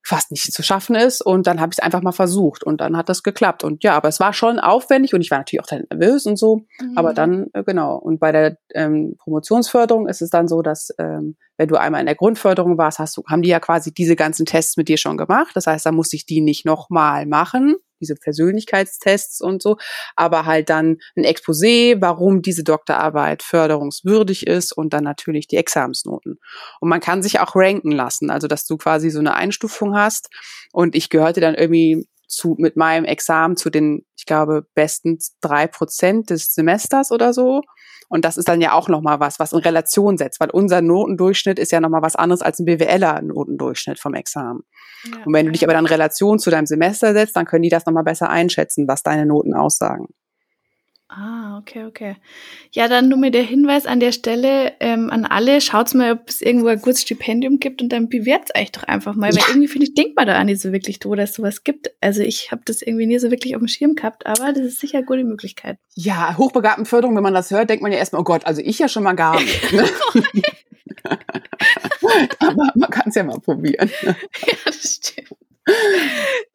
fast 0.06 0.32
nicht 0.32 0.54
zu 0.54 0.62
schaffen 0.62 0.96
ist. 0.96 1.22
Und 1.22 1.48
dann 1.48 1.60
habe 1.60 1.72
ich 1.72 1.80
es 1.80 1.84
einfach 1.84 2.02
mal 2.02 2.12
versucht 2.12 2.64
und 2.64 2.82
dann 2.82 2.98
hat 2.98 3.10
das 3.10 3.24
geklappt. 3.24 3.64
Und 3.64 3.84
ja, 3.84 3.96
aber 3.96 4.10
es 4.10 4.20
war 4.20 4.34
schon 4.34 4.60
aufwendig 4.60 5.14
und 5.14 5.22
ich 5.22 5.32
war 5.32 5.40
natürlich 5.40 5.62
auch 5.62 5.68
dann 5.68 5.86
nervös 5.90 6.26
und 6.26 6.38
so. 6.38 6.66
Mhm. 6.80 6.98
Aber 6.98 7.14
dann, 7.14 7.48
äh, 7.54 7.64
genau. 7.64 7.96
Und 7.96 8.20
bei 8.20 8.32
der 8.32 8.58
ähm, 8.76 9.16
Promotionsförderung 9.18 10.08
ist 10.08 10.22
es 10.22 10.30
dann 10.30 10.48
so, 10.48 10.62
dass 10.62 10.94
ähm, 11.00 11.38
wenn 11.58 11.70
du 11.70 11.78
einmal 11.78 12.02
in 12.02 12.06
der 12.06 12.16
Grundförderung 12.16 12.78
warst, 12.78 13.00
hast 13.00 13.16
du, 13.18 13.24
haben 13.28 13.42
die 13.42 13.50
ja 13.50 13.60
quasi 13.60 13.94
diese 13.94 14.16
ganzen 14.16 14.46
Tests 14.46 14.76
mit 14.78 14.90
dir 14.90 14.98
schon 14.98 15.18
gemacht. 15.18 15.52
Das 15.56 15.68
heißt, 15.68 15.86
da 15.86 15.92
musste 15.92 16.16
ich 16.18 16.26
die 16.26 16.42
nicht 16.42 16.66
nochmal 16.66 17.26
machen 17.26 17.78
diese 18.04 18.16
Persönlichkeitstests 18.16 19.42
und 19.42 19.62
so, 19.62 19.78
aber 20.16 20.46
halt 20.46 20.70
dann 20.70 20.98
ein 21.16 21.24
Exposé, 21.24 21.98
warum 22.00 22.42
diese 22.42 22.64
Doktorarbeit 22.64 23.44
förderungswürdig 23.44 24.46
ist 24.48 24.72
und 24.74 24.94
dann 24.94 25.04
natürlich 25.04 25.48
die 25.48 25.58
Examensnoten. 25.58 26.40
Und 26.80 26.90
man 26.90 27.00
kann 27.00 27.24
sich 27.24 27.40
auch 27.40 27.56
ranken 27.56 27.92
lassen, 27.92 28.30
also 28.30 28.48
dass 28.48 28.66
du 28.66 28.78
quasi 28.78 29.10
so 29.10 29.20
eine 29.20 29.36
Einstufung 29.36 29.96
hast 29.96 30.30
und 30.72 30.96
ich 30.96 31.10
gehörte 31.10 31.42
dann 31.42 31.56
irgendwie 31.56 32.08
zu, 32.36 32.56
mit 32.58 32.76
meinem 32.76 33.06
Examen 33.06 33.58
zu 33.58 33.70
den, 33.70 34.06
ich 34.18 34.26
glaube, 34.26 34.66
besten 34.76 35.20
drei 35.42 35.68
Prozent 35.68 36.30
des 36.30 36.54
Semesters 36.54 37.12
oder 37.12 37.34
so. 37.34 37.62
Und 38.10 38.26
das 38.26 38.38
ist 38.38 38.48
dann 38.48 38.62
ja 38.62 38.74
auch 38.74 38.90
nochmal 38.90 39.20
was, 39.20 39.40
was 39.40 39.54
in 39.54 39.60
Relation 39.60 40.18
setzt, 40.18 40.40
weil 40.40 40.52
unser 40.52 40.82
Notendurchschnitt 40.82 41.58
ist 41.58 41.72
ja 41.72 41.80
nochmal 41.80 42.04
was 42.04 42.16
anderes 42.16 42.42
als 42.42 42.60
ein 42.60 42.66
BWLer-Notendurchschnitt 42.66 44.00
vom 44.00 44.14
Examen. 44.14 44.62
Ja, 45.06 45.24
und 45.26 45.34
wenn 45.34 45.48
du 45.48 45.52
dich 45.52 45.64
aber 45.64 45.74
dann 45.74 45.86
in 45.86 45.92
Relation 45.92 46.38
zu 46.38 46.50
deinem 46.50 46.66
Semester 46.66 47.14
setzt, 47.14 47.36
dann 47.36 47.46
können 47.46 47.64
die 47.64 47.70
das 47.70 47.86
nochmal 47.86 48.04
besser 48.04 48.30
einschätzen, 48.30 48.88
was 48.88 49.04
deine 49.04 49.26
Noten 49.26 49.54
aussagen. 49.54 50.08
Ah, 51.16 51.60
okay, 51.60 51.86
okay. 51.86 52.16
Ja, 52.72 52.88
dann 52.88 53.08
nur 53.08 53.20
mir 53.20 53.30
der 53.30 53.44
Hinweis 53.44 53.86
an 53.86 54.00
der 54.00 54.12
Stelle 54.12 54.74
ähm, 54.80 55.12
an 55.12 55.26
alle, 55.26 55.62
schaut 55.62 55.94
mal, 55.94 56.14
ob 56.14 56.28
es 56.28 56.42
irgendwo 56.42 56.70
ein 56.70 56.82
gutes 56.82 57.04
Stipendium 57.04 57.60
gibt 57.60 57.84
und 57.84 57.90
dann 57.90 58.10
bewertet 58.10 58.50
es 58.54 58.62
euch 58.62 58.72
doch 58.72 58.84
einfach 58.84 59.14
mal. 59.14 59.30
Ja. 59.30 59.36
Weil 59.36 59.50
irgendwie, 59.50 59.68
finde 59.68 59.86
ich, 59.86 59.94
denkt 59.94 60.16
man 60.16 60.26
da 60.26 60.34
an 60.36 60.48
nicht 60.48 60.60
so 60.60 60.72
wirklich 60.72 60.98
drüber, 60.98 61.16
dass 61.16 61.32
es 61.32 61.36
sowas 61.36 61.64
gibt. 61.64 61.92
Also 62.02 62.22
ich 62.22 62.52
habe 62.52 62.64
das 62.66 62.82
irgendwie 62.82 63.06
nie 63.06 63.20
so 63.20 63.30
wirklich 63.30 63.56
auf 63.56 63.62
dem 63.62 63.68
Schirm 63.68 63.94
gehabt, 63.94 64.26
aber 64.26 64.54
das 64.54 64.64
ist 64.64 64.80
sicher 64.80 64.98
eine 64.98 65.06
gute 65.06 65.24
Möglichkeit. 65.24 65.78
Ja, 65.94 66.36
Hochbegabtenförderung, 66.36 67.16
wenn 67.16 67.24
man 67.24 67.36
das 67.36 67.52
hört, 67.52 67.70
denkt 67.70 67.84
man 67.84 67.92
ja 67.92 68.00
erstmal, 68.00 68.22
oh 68.22 68.26
Gott, 68.26 68.46
also 68.46 68.62
ich 68.64 68.80
ja 68.80 68.88
schon 68.88 69.04
mal 69.04 69.14
gar 69.14 69.40
nicht. 69.40 69.72
Ne? 69.72 69.86
aber 72.40 72.72
man 72.76 72.90
kann 72.90 73.10
es 73.10 73.16
ja 73.16 73.24
mal 73.24 73.40
probieren. 73.40 73.90
ja, 74.04 74.16
das 74.66 75.00
stimmt. 75.02 75.43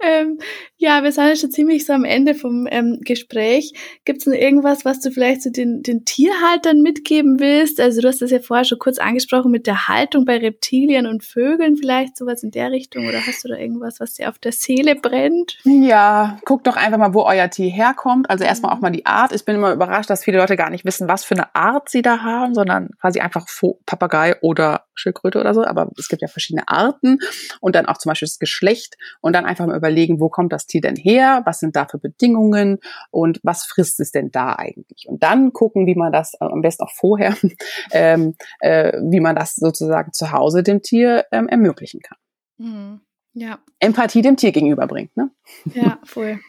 Ähm, 0.01 0.39
ja, 0.77 1.03
wir 1.03 1.13
sind 1.13 1.27
ja 1.27 1.37
schon 1.37 1.51
ziemlich 1.51 1.87
so 1.87 1.93
am 1.93 2.05
Ende 2.05 2.35
vom 2.35 2.69
ähm, 2.71 2.99
Gespräch. 3.01 3.73
Gibt 4.05 4.21
es 4.21 4.27
noch 4.27 4.35
irgendwas, 4.35 4.85
was 4.85 5.01
du 5.01 5.11
vielleicht 5.11 5.43
zu 5.43 5.49
so 5.49 5.53
den, 5.53 5.83
den 5.83 6.05
Tierhaltern 6.05 6.83
mitgeben 6.83 7.41
willst? 7.41 7.81
Also 7.81 8.01
du 8.01 8.09
hast 8.09 8.21
das 8.21 8.31
ja 8.31 8.41
vorher 8.41 8.65
schon 8.65 8.79
kurz 8.79 8.99
angesprochen 8.99 9.51
mit 9.51 9.67
der 9.67 9.89
Haltung 9.89 10.25
bei 10.25 10.37
Reptilien 10.37 11.07
und 11.07 11.25
Vögeln, 11.25 11.77
vielleicht 11.77 12.17
sowas 12.17 12.43
in 12.43 12.51
der 12.51 12.71
Richtung. 12.71 13.07
Oder 13.07 13.27
hast 13.27 13.45
du 13.45 13.49
da 13.49 13.57
irgendwas, 13.57 13.99
was 13.99 14.15
dir 14.15 14.29
auf 14.29 14.39
der 14.39 14.53
Seele 14.53 14.95
brennt? 14.95 15.59
Ja, 15.65 16.39
guckt 16.45 16.67
doch 16.67 16.77
einfach 16.77 16.99
mal, 16.99 17.15
wo 17.15 17.23
euer 17.23 17.49
Tier 17.49 17.71
herkommt. 17.71 18.29
Also 18.29 18.45
erstmal 18.45 18.75
auch 18.75 18.81
mal 18.81 18.91
die 18.91 19.07
Art. 19.07 19.33
Ich 19.33 19.45
bin 19.45 19.57
immer 19.57 19.73
überrascht, 19.73 20.11
dass 20.11 20.25
viele 20.25 20.39
Leute 20.39 20.57
gar 20.57 20.71
nicht 20.71 20.85
wissen, 20.85 21.09
was 21.09 21.25
für 21.25 21.35
eine 21.35 21.55
Art 21.55 21.89
sie 21.89 22.03
da 22.03 22.23
haben, 22.23 22.55
sondern 22.55 22.91
quasi 23.01 23.21
einfach 23.21 23.47
Papagei 23.87 24.37
oder 24.43 24.85
Schildkröte 24.95 25.41
oder 25.41 25.55
so. 25.55 25.65
Aber 25.65 25.91
es 25.99 26.09
gibt 26.09 26.21
ja 26.21 26.29
verschiedene 26.29 26.69
Arten 26.69 27.19
und 27.61 27.75
dann 27.75 27.87
auch 27.87 27.99
zum 27.99 28.11
Beispiel 28.11 28.27
das 28.27 28.39
Geschlecht 28.39 28.98
und 29.21 29.35
dann 29.35 29.45
einfach 29.45 29.67
mal 29.67 29.77
überlegen, 29.77 30.21
wo 30.21 30.29
kommt 30.29 30.53
das 30.53 30.67
Tier 30.67 30.81
denn 30.81 30.97
her? 30.97 31.43
Was 31.45 31.61
sind 31.61 31.77
da 31.77 31.87
für 31.87 31.99
Bedingungen? 31.99 32.79
Und 33.11 33.41
was 33.43 33.65
frisst 33.65 34.01
es 34.01 34.13
denn 34.13 34.31
da 34.31 34.55
eigentlich? 34.57 35.07
Und 35.09 35.23
dann 35.23 35.53
gucken, 35.53 35.87
wie 35.87 35.95
man 35.95 36.13
das, 36.13 36.35
äh, 36.35 36.45
am 36.45 36.63
besten 36.63 36.85
auch 36.85 36.93
vorher, 36.93 37.37
ähm, 37.93 38.35
äh, 38.61 38.93
wie 39.03 39.21
man 39.21 39.37
das 39.37 39.55
sozusagen 39.57 40.13
zu 40.13 40.33
Hause 40.33 40.63
dem 40.63 40.83
Tier 40.83 41.27
ähm, 41.33 41.49
ermöglichen 41.49 42.01
kann. 42.01 42.19
Mhm. 42.59 43.01
Ja. 43.35 43.59
Empathie 43.79 44.23
dem 44.23 44.37
Tier 44.37 44.53
gegenüberbringt, 44.53 45.17
ne? 45.17 45.31
Ja, 45.75 45.99
voll. 46.05 46.41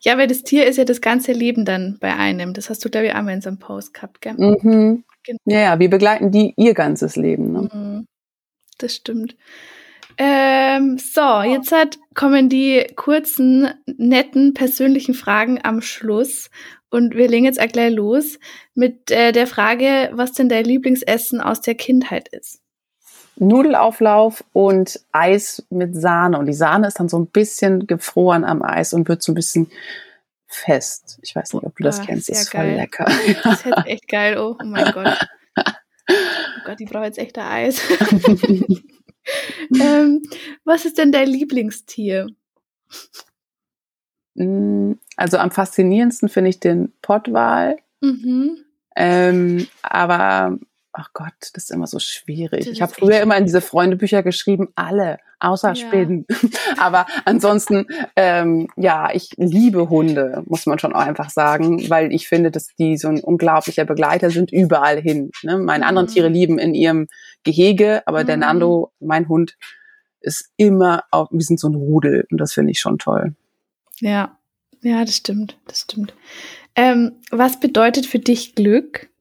Ja, 0.00 0.18
weil 0.18 0.26
das 0.26 0.42
Tier 0.42 0.66
ist 0.66 0.76
ja 0.76 0.84
das 0.84 1.00
ganze 1.00 1.32
Leben 1.32 1.64
dann 1.64 1.98
bei 2.00 2.14
einem. 2.14 2.54
Das 2.54 2.70
hast 2.70 2.84
du, 2.84 2.90
glaube 2.90 3.06
ich, 3.06 3.14
einmal 3.14 3.34
in 3.34 3.40
so 3.40 3.48
einem 3.48 3.58
Post 3.58 3.94
gehabt, 3.94 4.20
gell? 4.20 4.34
Mhm. 4.34 5.04
Genau. 5.24 5.38
Ja, 5.44 5.60
ja, 5.60 5.78
wir 5.78 5.88
begleiten 5.88 6.32
die 6.32 6.54
ihr 6.56 6.74
ganzes 6.74 7.16
Leben. 7.16 7.52
Ne? 7.52 7.68
Mhm. 7.72 8.06
Das 8.78 8.96
stimmt. 8.96 9.36
Ähm, 10.18 10.98
so, 10.98 11.42
jetzt 11.42 11.72
hat, 11.72 11.98
kommen 12.14 12.48
die 12.48 12.86
kurzen, 12.96 13.68
netten, 13.86 14.54
persönlichen 14.54 15.14
Fragen 15.14 15.60
am 15.62 15.80
Schluss. 15.80 16.50
Und 16.90 17.14
wir 17.14 17.28
legen 17.28 17.46
jetzt 17.46 17.60
auch 17.60 17.68
gleich 17.68 17.92
los 17.92 18.38
mit 18.74 19.10
äh, 19.10 19.32
der 19.32 19.46
Frage, 19.46 20.10
was 20.12 20.32
denn 20.32 20.48
dein 20.48 20.64
Lieblingsessen 20.64 21.40
aus 21.40 21.60
der 21.60 21.74
Kindheit 21.74 22.28
ist. 22.28 22.60
Nudelauflauf 23.36 24.44
und 24.52 25.00
Eis 25.10 25.66
mit 25.70 25.96
Sahne. 25.96 26.38
Und 26.38 26.46
die 26.46 26.52
Sahne 26.52 26.88
ist 26.88 27.00
dann 27.00 27.08
so 27.08 27.18
ein 27.18 27.28
bisschen 27.28 27.86
gefroren 27.86 28.44
am 28.44 28.62
Eis 28.62 28.92
und 28.92 29.08
wird 29.08 29.22
so 29.22 29.32
ein 29.32 29.34
bisschen 29.34 29.70
fest. 30.46 31.18
Ich 31.22 31.34
weiß 31.34 31.54
nicht, 31.54 31.64
ob 31.64 31.74
du 31.76 31.82
das 31.82 32.00
oh, 32.00 32.04
kennst. 32.04 32.28
Das 32.28 32.42
ist 32.42 32.50
voll 32.50 32.66
lecker. 32.66 33.06
Das 33.42 33.64
ist 33.64 33.72
echt 33.86 34.08
geil. 34.08 34.36
Oh, 34.38 34.56
oh 34.60 34.64
mein 34.64 34.92
Gott. 34.92 35.18
Oh 36.08 36.64
Gott, 36.66 36.80
die 36.80 36.84
braucht 36.84 37.04
jetzt 37.04 37.18
echt 37.18 37.38
Eis. 37.38 37.80
ähm, 39.80 40.22
was 40.64 40.84
ist 40.84 40.98
denn 40.98 41.12
dein 41.12 41.28
Lieblingstier? 41.28 42.28
Mm, 44.34 44.92
also 45.16 45.38
am 45.38 45.50
faszinierendsten 45.50 46.28
finde 46.28 46.50
ich 46.50 46.60
den 46.60 46.92
Pottwal. 47.02 47.76
Mhm. 48.00 48.64
Ähm, 48.96 49.66
aber 49.82 50.58
ach 50.92 51.10
Gott, 51.14 51.32
das 51.54 51.64
ist 51.64 51.70
immer 51.70 51.86
so 51.86 51.98
schwierig. 51.98 52.66
Das 52.66 52.74
ich 52.74 52.82
habe 52.82 52.92
früher 52.92 53.20
immer 53.20 53.36
in 53.36 53.44
diese 53.44 53.60
Freundebücher 53.60 54.22
geschrieben, 54.22 54.68
alle, 54.74 55.18
außer 55.40 55.70
ja. 55.70 55.74
Spinnen. 55.74 56.26
Aber 56.78 57.06
ansonsten, 57.24 57.86
ähm, 58.16 58.68
ja, 58.76 59.10
ich 59.12 59.30
liebe 59.36 59.88
Hunde, 59.88 60.42
muss 60.46 60.66
man 60.66 60.78
schon 60.78 60.92
auch 60.92 61.00
einfach 61.00 61.30
sagen, 61.30 61.88
weil 61.88 62.12
ich 62.12 62.28
finde, 62.28 62.50
dass 62.50 62.68
die 62.78 62.96
so 62.96 63.08
ein 63.08 63.20
unglaublicher 63.20 63.84
Begleiter 63.84 64.30
sind 64.30 64.52
überall 64.52 65.00
hin. 65.00 65.30
Ne? 65.42 65.58
Meine 65.58 65.86
anderen 65.86 66.08
mhm. 66.08 66.12
Tiere 66.12 66.28
lieben 66.28 66.58
in 66.58 66.74
ihrem 66.74 67.08
Gehege, 67.42 68.02
aber 68.06 68.22
mhm. 68.22 68.26
der 68.26 68.36
Nando, 68.36 68.92
mein 69.00 69.28
Hund, 69.28 69.56
ist 70.20 70.50
immer 70.56 71.04
auch, 71.10 71.28
wir 71.32 71.40
sind 71.40 71.58
so 71.58 71.68
ein 71.68 71.74
Rudel 71.74 72.26
und 72.30 72.38
das 72.38 72.52
finde 72.52 72.70
ich 72.70 72.80
schon 72.80 72.98
toll. 72.98 73.34
Ja, 74.00 74.38
ja, 74.82 75.04
das 75.04 75.16
stimmt, 75.16 75.58
das 75.66 75.80
stimmt. 75.80 76.14
Ähm, 76.74 77.12
was 77.30 77.60
bedeutet 77.60 78.06
für 78.06 78.18
dich 78.18 78.54
Glück? 78.54 79.11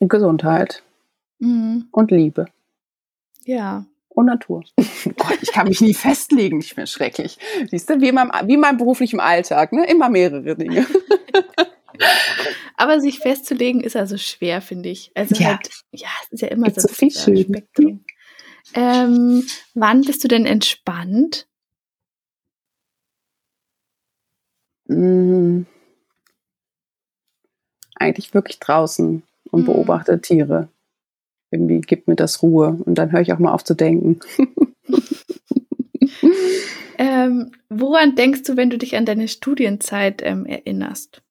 Gesundheit 0.00 0.82
mhm. 1.38 1.88
und 1.90 2.10
Liebe. 2.10 2.46
Ja. 3.44 3.84
Und 4.08 4.26
Natur. 4.26 4.64
Gott, 5.16 5.38
ich 5.42 5.52
kann 5.52 5.68
mich 5.68 5.80
nie 5.80 5.94
festlegen, 5.94 6.60
ich 6.60 6.74
bin 6.74 6.86
schrecklich. 6.86 7.38
Siehst 7.70 7.88
du, 7.88 8.00
wie 8.00 8.08
in 8.08 8.14
meinem, 8.14 8.30
wie 8.44 8.54
in 8.54 8.60
meinem 8.60 8.76
beruflichen 8.76 9.20
Alltag, 9.20 9.72
ne? 9.72 9.86
Immer 9.86 10.08
mehrere 10.08 10.56
Dinge. 10.56 10.86
Aber 12.76 13.00
sich 13.00 13.18
festzulegen 13.18 13.80
ist 13.80 13.96
also 13.96 14.18
schwer, 14.18 14.60
finde 14.60 14.88
ich. 14.88 15.10
Also 15.14 15.34
ja. 15.36 15.48
halt, 15.48 15.70
ja, 15.92 16.08
es 16.22 16.32
ist 16.32 16.40
ja 16.42 16.48
immer 16.48 16.70
so, 16.70 16.82
so 16.82 16.88
viel 16.88 17.10
schön. 17.10 17.38
Spektrum. 17.38 18.04
Ähm, 18.74 19.46
wann 19.74 20.02
bist 20.02 20.22
du 20.22 20.28
denn 20.28 20.46
entspannt? 20.46 21.48
Mmh. 24.86 25.64
Eigentlich 27.96 28.32
wirklich 28.32 28.58
draußen 28.58 29.22
und 29.50 29.62
mhm. 29.62 29.66
beobachte 29.66 30.20
Tiere. 30.20 30.68
Irgendwie 31.50 31.80
gibt 31.80 32.08
mir 32.08 32.16
das 32.16 32.42
Ruhe 32.42 32.78
und 32.84 32.96
dann 32.96 33.12
höre 33.12 33.20
ich 33.20 33.32
auch 33.32 33.38
mal 33.38 33.52
auf 33.52 33.64
zu 33.64 33.74
denken. 33.74 34.20
ähm, 36.98 37.52
woran 37.68 38.16
denkst 38.16 38.42
du, 38.42 38.56
wenn 38.56 38.70
du 38.70 38.78
dich 38.78 38.96
an 38.96 39.06
deine 39.06 39.28
Studienzeit 39.28 40.22
ähm, 40.22 40.44
erinnerst? 40.44 41.22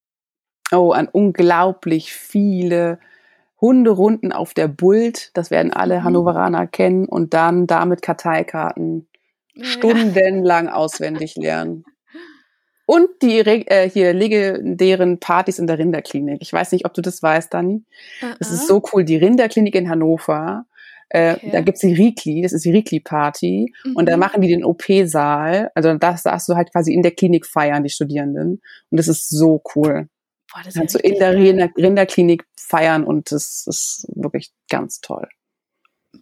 Oh, 0.72 0.92
an 0.92 1.08
unglaublich 1.08 2.14
viele 2.14 3.00
Hunderunden 3.62 4.32
auf 4.32 4.54
der 4.54 4.68
Bult. 4.68 5.32
Das 5.34 5.52
werden 5.52 5.72
alle 5.72 6.00
mhm. 6.00 6.04
Hannoveraner 6.04 6.68
kennen. 6.68 7.06
Und 7.06 7.34
dann 7.34 7.68
damit 7.68 8.02
Karteikarten 8.02 9.08
stundenlang 9.62 10.68
auswendig 10.68 11.36
lernen. 11.36 11.86
Und 12.88 13.10
die 13.22 13.40
äh, 13.40 13.90
hier 13.90 14.14
legendären 14.14 15.20
Partys 15.20 15.60
in 15.60 15.68
der 15.68 15.78
Rinderklinik. 15.78 16.38
Ich 16.42 16.54
weiß 16.54 16.72
nicht, 16.72 16.86
ob 16.86 16.94
du 16.94 17.02
das 17.02 17.22
weißt, 17.22 17.54
Dani. 17.54 17.84
Uh 18.22 18.26
-uh. 18.26 18.36
Das 18.40 18.50
ist 18.50 18.66
so 18.66 18.82
cool. 18.92 19.04
Die 19.04 19.18
Rinderklinik 19.18 19.76
in 19.76 19.90
Hannover. 19.90 20.66
Äh, 21.10 21.34
okay. 21.34 21.50
Da 21.52 21.62
gibt's 21.62 21.82
die 21.82 21.94
Rikli, 21.94 22.42
das 22.42 22.54
ist 22.54 22.64
die 22.64 22.72
Rikli-Party. 22.72 23.74
Mhm. 23.84 23.96
Und 23.96 24.08
da 24.08 24.16
mhm. 24.16 24.22
machen 24.22 24.42
die 24.42 24.48
den 24.48 24.64
OP-Saal. 24.64 25.70
Also 25.76 25.94
das 25.96 26.24
darfst 26.24 26.48
du 26.48 26.56
halt 26.56 26.72
quasi 26.72 26.94
in 26.94 27.02
der 27.02 27.12
Klinik 27.12 27.46
feiern, 27.46 27.84
die 27.84 27.90
Studierenden. 27.90 28.62
Und 28.90 28.98
das 28.98 29.10
ist 29.10 29.30
so 29.30 29.62
cool. 29.76 30.08
Boah, 30.54 30.62
das 30.64 30.76
Kannst 30.76 30.96
du 30.96 31.00
in 31.00 31.16
der 31.16 31.34
Rinder 31.34 31.70
Rinderklinik 31.78 32.46
feiern 32.58 33.04
und 33.04 33.32
das 33.32 33.66
ist 33.68 34.08
wirklich 34.16 34.52
ganz 34.70 35.02
toll. 35.02 35.28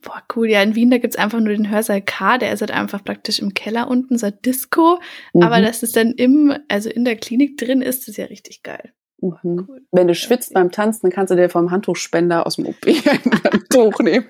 Boah, 0.02 0.24
cool. 0.36 0.50
Ja, 0.50 0.62
in 0.62 0.76
Wien, 0.76 0.92
da 0.92 0.98
gibt's 0.98 1.16
einfach 1.16 1.40
nur 1.40 1.54
den 1.54 1.70
Hörsaal 1.70 2.02
K, 2.02 2.38
der 2.38 2.52
ist 2.52 2.62
halt 2.62 2.72
einfach 2.72 3.04
praktisch 3.04 3.40
im 3.40 3.54
Keller 3.54 3.88
unten, 3.88 4.18
so 4.18 4.30
Disco. 4.30 5.00
Mhm. 5.34 5.44
Aber 5.44 5.62
dass 5.62 5.84
es 5.84 5.92
dann 5.92 6.12
im, 6.12 6.54
also 6.68 6.90
in 6.90 7.06
der 7.06 7.16
Klinik 7.16 7.58
drin 7.58 7.82
ist, 7.82 8.08
ist 8.08 8.18
ja 8.18 8.26
richtig 8.26 8.64
geil. 8.64 8.94
Mhm. 9.22 9.66
Cool. 9.68 9.82
Wenn 9.92 10.08
du 10.08 10.16
schwitzt 10.16 10.54
beim 10.54 10.72
Tanzen, 10.72 11.02
dann 11.04 11.12
kannst 11.12 11.32
du 11.32 11.36
dir 11.36 11.50
vom 11.50 11.72
Handtuchspender 11.72 12.46
aus 12.46 12.58
dem 12.58 12.68
OP 12.68 12.86
ein 12.86 13.64
Tuch 13.70 14.00
nehmen. 14.00 14.30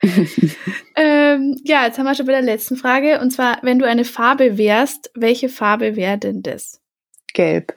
ähm, 0.96 1.56
ja, 1.64 1.86
jetzt 1.86 1.98
haben 1.98 2.06
wir 2.06 2.14
schon 2.14 2.26
bei 2.26 2.32
der 2.32 2.42
letzten 2.42 2.76
Frage. 2.76 3.20
Und 3.20 3.30
zwar, 3.30 3.58
wenn 3.62 3.78
du 3.78 3.86
eine 3.86 4.04
Farbe 4.04 4.56
wärst, 4.56 5.10
welche 5.14 5.48
Farbe 5.48 5.96
wäre 5.96 6.18
denn 6.18 6.42
das? 6.42 6.80
Gelb. 7.34 7.76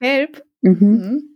Gelb? 0.00 0.44
Mhm. 0.60 0.78
mhm. 0.80 1.28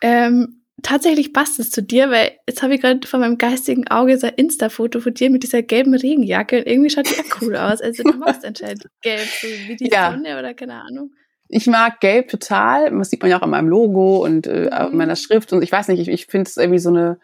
Ähm, 0.00 0.57
tatsächlich 0.82 1.32
passt 1.32 1.58
es 1.58 1.70
zu 1.70 1.82
dir, 1.82 2.10
weil 2.10 2.32
jetzt 2.46 2.62
habe 2.62 2.74
ich 2.74 2.80
gerade 2.80 3.06
vor 3.06 3.20
meinem 3.20 3.38
geistigen 3.38 3.88
Auge 3.88 4.18
so 4.18 4.26
ein 4.26 4.34
Insta-Foto 4.34 5.00
von 5.00 5.14
dir 5.14 5.30
mit 5.30 5.42
dieser 5.42 5.62
gelben 5.62 5.94
Regenjacke 5.94 6.58
und 6.58 6.66
irgendwie 6.66 6.90
schaut 6.90 7.08
die 7.10 7.14
ja 7.14 7.24
cool 7.40 7.56
aus. 7.56 7.80
Also 7.80 8.02
du 8.02 8.16
machst 8.16 8.44
anscheinend 8.44 8.86
gelb, 9.02 9.28
so 9.40 9.46
wie 9.46 9.76
die 9.76 9.90
ja. 9.90 10.12
Sonne 10.12 10.38
oder 10.38 10.54
keine 10.54 10.82
Ahnung. 10.82 11.10
Ich 11.48 11.66
mag 11.66 12.00
gelb 12.00 12.28
total. 12.28 12.90
Das 12.90 13.10
sieht 13.10 13.22
man 13.22 13.30
ja 13.30 13.38
auch 13.38 13.44
in 13.44 13.50
meinem 13.50 13.68
Logo 13.68 14.24
und 14.24 14.46
äh, 14.46 14.70
mhm. 14.70 14.92
in 14.92 14.96
meiner 14.98 15.16
Schrift. 15.16 15.52
Und 15.52 15.62
ich 15.62 15.72
weiß 15.72 15.88
nicht, 15.88 16.00
ich, 16.00 16.08
ich 16.08 16.26
finde 16.26 16.48
es 16.48 16.56
irgendwie 16.56 16.78
so 16.78 16.90
eine 16.90 17.18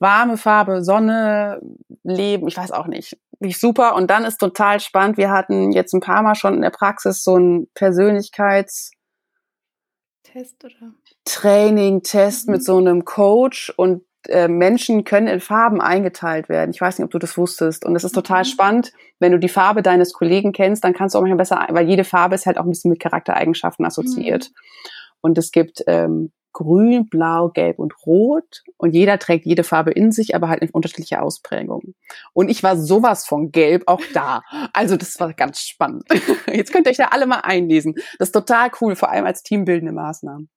warme 0.00 0.36
Farbe, 0.36 0.82
Sonne, 0.82 1.60
Leben, 2.02 2.48
ich 2.48 2.56
weiß 2.56 2.72
auch 2.72 2.88
nicht. 2.88 3.16
Nicht 3.38 3.60
super. 3.60 3.94
Und 3.94 4.10
dann 4.10 4.24
ist 4.24 4.38
total 4.38 4.80
spannend. 4.80 5.16
Wir 5.16 5.30
hatten 5.30 5.72
jetzt 5.72 5.94
ein 5.94 6.00
paar 6.00 6.22
Mal 6.22 6.34
schon 6.34 6.54
in 6.54 6.62
der 6.62 6.70
Praxis 6.70 7.22
so 7.22 7.36
ein 7.36 7.68
Persönlichkeits- 7.74 8.90
Test 10.24 10.64
oder? 10.64 10.92
Training, 11.24 12.02
Test 12.02 12.46
mhm. 12.46 12.52
mit 12.52 12.64
so 12.64 12.76
einem 12.76 13.04
Coach 13.04 13.72
und 13.76 14.02
äh, 14.28 14.48
Menschen 14.48 15.04
können 15.04 15.26
in 15.26 15.40
Farben 15.40 15.80
eingeteilt 15.80 16.48
werden. 16.48 16.70
Ich 16.70 16.80
weiß 16.80 16.98
nicht, 16.98 17.04
ob 17.04 17.10
du 17.10 17.18
das 17.18 17.36
wusstest. 17.36 17.84
Und 17.84 17.94
es 17.96 18.04
ist 18.04 18.12
total 18.12 18.40
mhm. 18.40 18.46
spannend, 18.46 18.92
wenn 19.18 19.32
du 19.32 19.38
die 19.38 19.48
Farbe 19.48 19.82
deines 19.82 20.12
Kollegen 20.12 20.52
kennst, 20.52 20.84
dann 20.84 20.94
kannst 20.94 21.14
du 21.14 21.18
auch 21.18 21.22
manchmal 21.22 21.38
besser, 21.38 21.66
weil 21.70 21.88
jede 21.88 22.04
Farbe 22.04 22.34
ist 22.34 22.46
halt 22.46 22.58
auch 22.58 22.64
ein 22.64 22.70
bisschen 22.70 22.90
mit 22.90 23.00
Charaktereigenschaften 23.00 23.84
assoziiert. 23.84 24.50
Mhm. 24.50 24.54
Und 25.20 25.38
es 25.38 25.52
gibt 25.52 25.82
ähm, 25.86 26.32
grün, 26.54 27.08
blau, 27.08 27.50
gelb 27.50 27.78
und 27.78 27.94
rot. 28.06 28.62
Und 28.78 28.94
jeder 28.94 29.18
trägt 29.18 29.44
jede 29.44 29.64
Farbe 29.64 29.90
in 29.90 30.12
sich, 30.12 30.34
aber 30.34 30.48
halt 30.48 30.62
in 30.62 30.70
unterschiedliche 30.70 31.20
Ausprägungen. 31.20 31.94
Und 32.32 32.48
ich 32.48 32.62
war 32.62 32.78
sowas 32.78 33.26
von 33.26 33.50
gelb 33.50 33.84
auch 33.86 34.02
da. 34.14 34.40
Also 34.72 34.96
das 34.96 35.20
war 35.20 35.34
ganz 35.34 35.60
spannend. 35.60 36.04
Jetzt 36.52 36.72
könnt 36.72 36.86
ihr 36.86 36.90
euch 36.90 36.96
da 36.96 37.08
alle 37.08 37.26
mal 37.26 37.40
einlesen. 37.40 37.94
Das 38.18 38.28
ist 38.28 38.32
total 38.32 38.70
cool, 38.80 38.96
vor 38.96 39.10
allem 39.10 39.26
als 39.26 39.42
teambildende 39.42 39.92
Maßnahmen. 39.92 40.48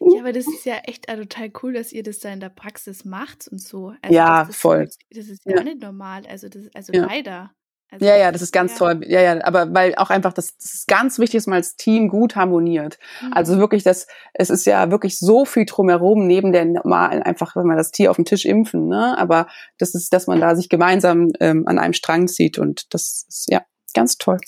Ja, 0.00 0.20
aber 0.20 0.32
das 0.32 0.46
ist 0.46 0.64
ja 0.64 0.76
echt 0.84 1.06
total 1.06 1.50
cool, 1.62 1.72
dass 1.74 1.92
ihr 1.92 2.02
das 2.02 2.18
da 2.18 2.30
in 2.32 2.40
der 2.40 2.48
Praxis 2.48 3.04
macht 3.04 3.48
und 3.48 3.60
so. 3.60 3.94
Also 4.02 4.14
ja, 4.14 4.44
das, 4.44 4.56
voll. 4.56 4.88
Das 5.10 5.28
ist 5.28 5.42
ja, 5.44 5.56
ja, 5.56 5.64
nicht 5.64 5.80
normal. 5.80 6.22
Also, 6.26 6.48
das, 6.48 6.62
also 6.74 6.92
ja. 6.92 7.06
leider. 7.06 7.50
Also 7.92 8.06
ja, 8.06 8.16
ja, 8.16 8.32
das 8.32 8.40
ist 8.40 8.52
ganz 8.52 8.72
ja. 8.72 8.78
toll. 8.78 9.00
Ja, 9.06 9.20
ja, 9.20 9.44
aber 9.44 9.74
weil 9.74 9.94
auch 9.96 10.08
einfach 10.08 10.32
das, 10.32 10.56
das 10.56 10.72
ist 10.72 10.88
ganz 10.88 11.18
wichtig, 11.18 11.38
dass 11.38 11.46
man 11.46 11.56
als 11.56 11.76
Team 11.76 12.08
gut 12.08 12.36
harmoniert. 12.36 12.98
Mhm. 13.20 13.34
Also 13.34 13.58
wirklich, 13.58 13.82
das, 13.82 14.06
es 14.32 14.48
ist 14.48 14.64
ja 14.64 14.90
wirklich 14.90 15.18
so 15.18 15.44
viel 15.44 15.66
drumherum 15.66 16.26
neben 16.26 16.52
der 16.52 16.64
normalen, 16.64 17.22
einfach, 17.22 17.54
wenn 17.54 17.66
man 17.66 17.76
das 17.76 17.90
Tier 17.90 18.10
auf 18.10 18.16
den 18.16 18.24
Tisch 18.24 18.46
impfen, 18.46 18.88
ne? 18.88 19.16
Aber 19.18 19.46
das 19.76 19.94
ist, 19.94 20.10
dass 20.14 20.26
man 20.26 20.40
da 20.40 20.56
sich 20.56 20.70
gemeinsam 20.70 21.32
ähm, 21.38 21.64
an 21.66 21.78
einem 21.78 21.92
Strang 21.92 22.28
zieht 22.28 22.58
und 22.58 22.94
das 22.94 23.26
ist 23.28 23.50
ja 23.50 23.60
ganz 23.92 24.16
toll. 24.16 24.38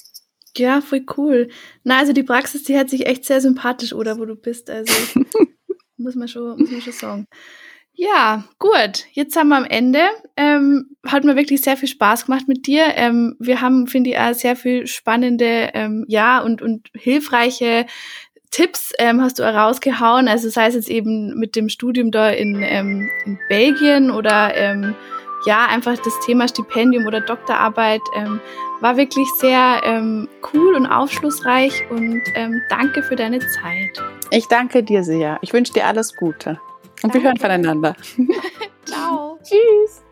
Ja, 0.56 0.80
voll 0.80 1.04
cool. 1.16 1.48
Na, 1.82 1.98
also 1.98 2.12
die 2.12 2.22
Praxis, 2.22 2.62
die 2.62 2.76
hört 2.76 2.90
sich 2.90 3.06
echt 3.06 3.24
sehr 3.24 3.40
sympathisch, 3.40 3.92
oder 3.92 4.18
wo 4.18 4.24
du 4.24 4.36
bist. 4.36 4.70
Also 4.70 4.92
muss 5.96 6.14
man 6.14 6.28
schon, 6.28 6.58
muss 6.58 6.70
man 6.70 6.80
schon 6.80 6.92
sagen. 6.92 7.26
Ja, 7.96 8.44
gut. 8.58 9.06
Jetzt 9.12 9.34
sind 9.34 9.48
wir 9.48 9.56
am 9.56 9.64
Ende. 9.64 10.00
Ähm, 10.36 10.96
hat 11.06 11.24
mir 11.24 11.36
wirklich 11.36 11.60
sehr 11.60 11.76
viel 11.76 11.88
Spaß 11.88 12.26
gemacht 12.26 12.48
mit 12.48 12.66
dir. 12.66 12.86
Ähm, 12.96 13.36
wir 13.38 13.60
haben, 13.60 13.86
finde 13.86 14.10
ich, 14.10 14.18
auch 14.18 14.34
sehr 14.34 14.56
viel 14.56 14.86
spannende, 14.88 15.70
ähm, 15.74 16.04
ja, 16.08 16.40
und, 16.40 16.60
und 16.60 16.88
hilfreiche 16.94 17.86
Tipps 18.50 18.92
ähm, 18.98 19.20
hast 19.20 19.38
du 19.38 19.44
herausgehauen. 19.44 20.26
Also 20.28 20.48
sei 20.48 20.66
es 20.66 20.74
jetzt 20.74 20.88
eben 20.88 21.38
mit 21.38 21.54
dem 21.54 21.68
Studium 21.68 22.10
da 22.10 22.30
in, 22.30 22.62
ähm, 22.62 23.10
in 23.24 23.38
Belgien 23.48 24.10
oder 24.10 24.56
ähm, 24.56 24.94
ja, 25.46 25.66
einfach 25.66 25.96
das 25.98 26.18
Thema 26.20 26.48
Stipendium 26.48 27.06
oder 27.06 27.20
Doktorarbeit 27.20 28.00
ähm, 28.16 28.40
war 28.80 28.96
wirklich 28.96 29.28
sehr 29.38 29.80
ähm, 29.84 30.28
cool 30.52 30.74
und 30.74 30.86
aufschlussreich 30.86 31.72
und 31.90 32.22
ähm, 32.34 32.62
danke 32.68 33.02
für 33.02 33.16
deine 33.16 33.38
Zeit. 33.40 34.02
Ich 34.30 34.46
danke 34.48 34.82
dir 34.82 35.04
sehr. 35.04 35.38
Ich 35.42 35.52
wünsche 35.52 35.72
dir 35.72 35.86
alles 35.86 36.14
Gute. 36.16 36.60
Und 37.02 37.14
danke. 37.14 37.18
wir 37.18 37.22
hören 37.24 37.36
voneinander. 37.38 37.96
Ciao. 38.84 39.38
Tschüss. 39.42 40.03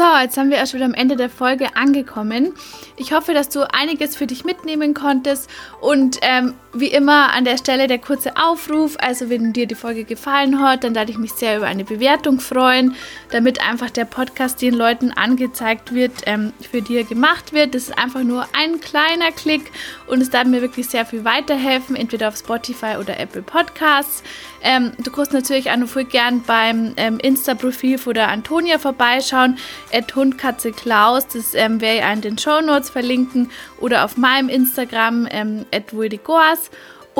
So, 0.00 0.06
jetzt 0.22 0.38
haben 0.38 0.48
wir 0.48 0.56
erst 0.56 0.72
wieder 0.72 0.86
am 0.86 0.94
Ende 0.94 1.14
der 1.14 1.28
Folge 1.28 1.76
angekommen. 1.76 2.54
Ich 2.96 3.12
hoffe, 3.12 3.34
dass 3.34 3.50
du 3.50 3.70
einiges 3.70 4.16
für 4.16 4.26
dich 4.26 4.46
mitnehmen 4.46 4.94
konntest 4.94 5.50
und 5.82 6.16
ähm, 6.22 6.54
wie 6.72 6.86
immer 6.86 7.34
an 7.34 7.44
der 7.44 7.58
Stelle 7.58 7.86
der 7.86 7.98
kurze 7.98 8.38
Aufruf. 8.38 8.96
Also, 8.98 9.28
wenn 9.28 9.52
dir 9.52 9.66
die 9.66 9.74
Folge 9.74 10.04
gefallen 10.04 10.62
hat, 10.62 10.84
dann 10.84 10.94
würde 10.94 11.12
ich 11.12 11.18
mich 11.18 11.32
sehr 11.32 11.58
über 11.58 11.66
eine 11.66 11.84
Bewertung 11.84 12.40
freuen, 12.40 12.94
damit 13.30 13.60
einfach 13.60 13.90
der 13.90 14.06
Podcast 14.06 14.62
den 14.62 14.72
Leuten 14.72 15.10
angezeigt 15.10 15.92
wird, 15.92 16.12
ähm, 16.24 16.54
für 16.70 16.80
die 16.80 16.96
er 16.96 17.04
gemacht 17.04 17.52
wird. 17.52 17.74
Das 17.74 17.82
ist 17.82 17.98
einfach 17.98 18.22
nur 18.22 18.46
ein 18.56 18.80
kleiner 18.80 19.32
Klick 19.32 19.70
und 20.06 20.22
es 20.22 20.30
darf 20.30 20.46
mir 20.46 20.62
wirklich 20.62 20.88
sehr 20.88 21.04
viel 21.04 21.26
weiterhelfen, 21.26 21.94
entweder 21.94 22.28
auf 22.28 22.38
Spotify 22.38 22.96
oder 22.98 23.20
Apple 23.20 23.42
Podcasts. 23.42 24.22
Ähm, 24.62 24.92
du 24.98 25.10
kannst 25.10 25.32
natürlich 25.32 25.70
auch 25.70 25.76
noch 25.76 25.88
voll 25.88 26.04
gern 26.04 26.42
beim 26.42 26.92
ähm, 26.96 27.18
Insta-Profil 27.18 27.98
von 27.98 28.14
der 28.14 28.28
Antonia 28.28 28.78
vorbeischauen, 28.78 29.58
at 29.92 30.14
Hundkatze 30.14 30.72
Klaus, 30.72 31.26
das 31.28 31.54
ähm, 31.54 31.80
werde 31.80 32.00
ich 32.00 32.12
in 32.12 32.20
den 32.20 32.38
Show 32.38 32.60
Notes 32.60 32.90
verlinken 32.90 33.50
oder 33.78 34.04
auf 34.04 34.16
meinem 34.16 34.48
Instagram, 34.48 35.26
ähm, 35.30 35.64
at 35.72 35.92
Goas. 36.24 36.70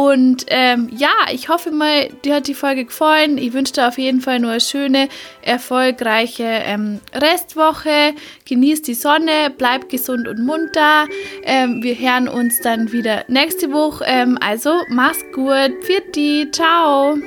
Und 0.01 0.47
ähm, 0.49 0.89
ja, 0.97 1.11
ich 1.31 1.51
hoffe 1.51 1.71
mal, 1.71 2.09
dir 2.25 2.37
hat 2.37 2.49
die 2.49 2.55
Folge 2.55 2.87
gefallen. 2.87 3.37
Ich 3.37 3.53
wünsche 3.53 3.75
dir 3.75 3.87
auf 3.87 3.99
jeden 3.99 4.23
Fall 4.23 4.41
nur 4.41 4.53
eine 4.53 4.61
schöne, 4.61 5.11
erfolgreiche 5.43 6.45
ähm, 6.45 7.01
Restwoche. 7.13 8.15
Genieß 8.49 8.81
die 8.81 8.95
Sonne, 8.95 9.53
bleib 9.59 9.91
gesund 9.91 10.27
und 10.27 10.43
munter. 10.43 11.05
Ähm, 11.43 11.83
wir 11.83 11.97
hören 11.97 12.29
uns 12.29 12.63
dann 12.63 12.93
wieder 12.93 13.27
nächste 13.29 13.73
Woche. 13.73 14.05
Ähm, 14.07 14.39
also 14.41 14.73
mach's 14.89 15.23
gut. 15.35 15.73
Pfiat 15.83 16.55
ciao. 16.55 17.19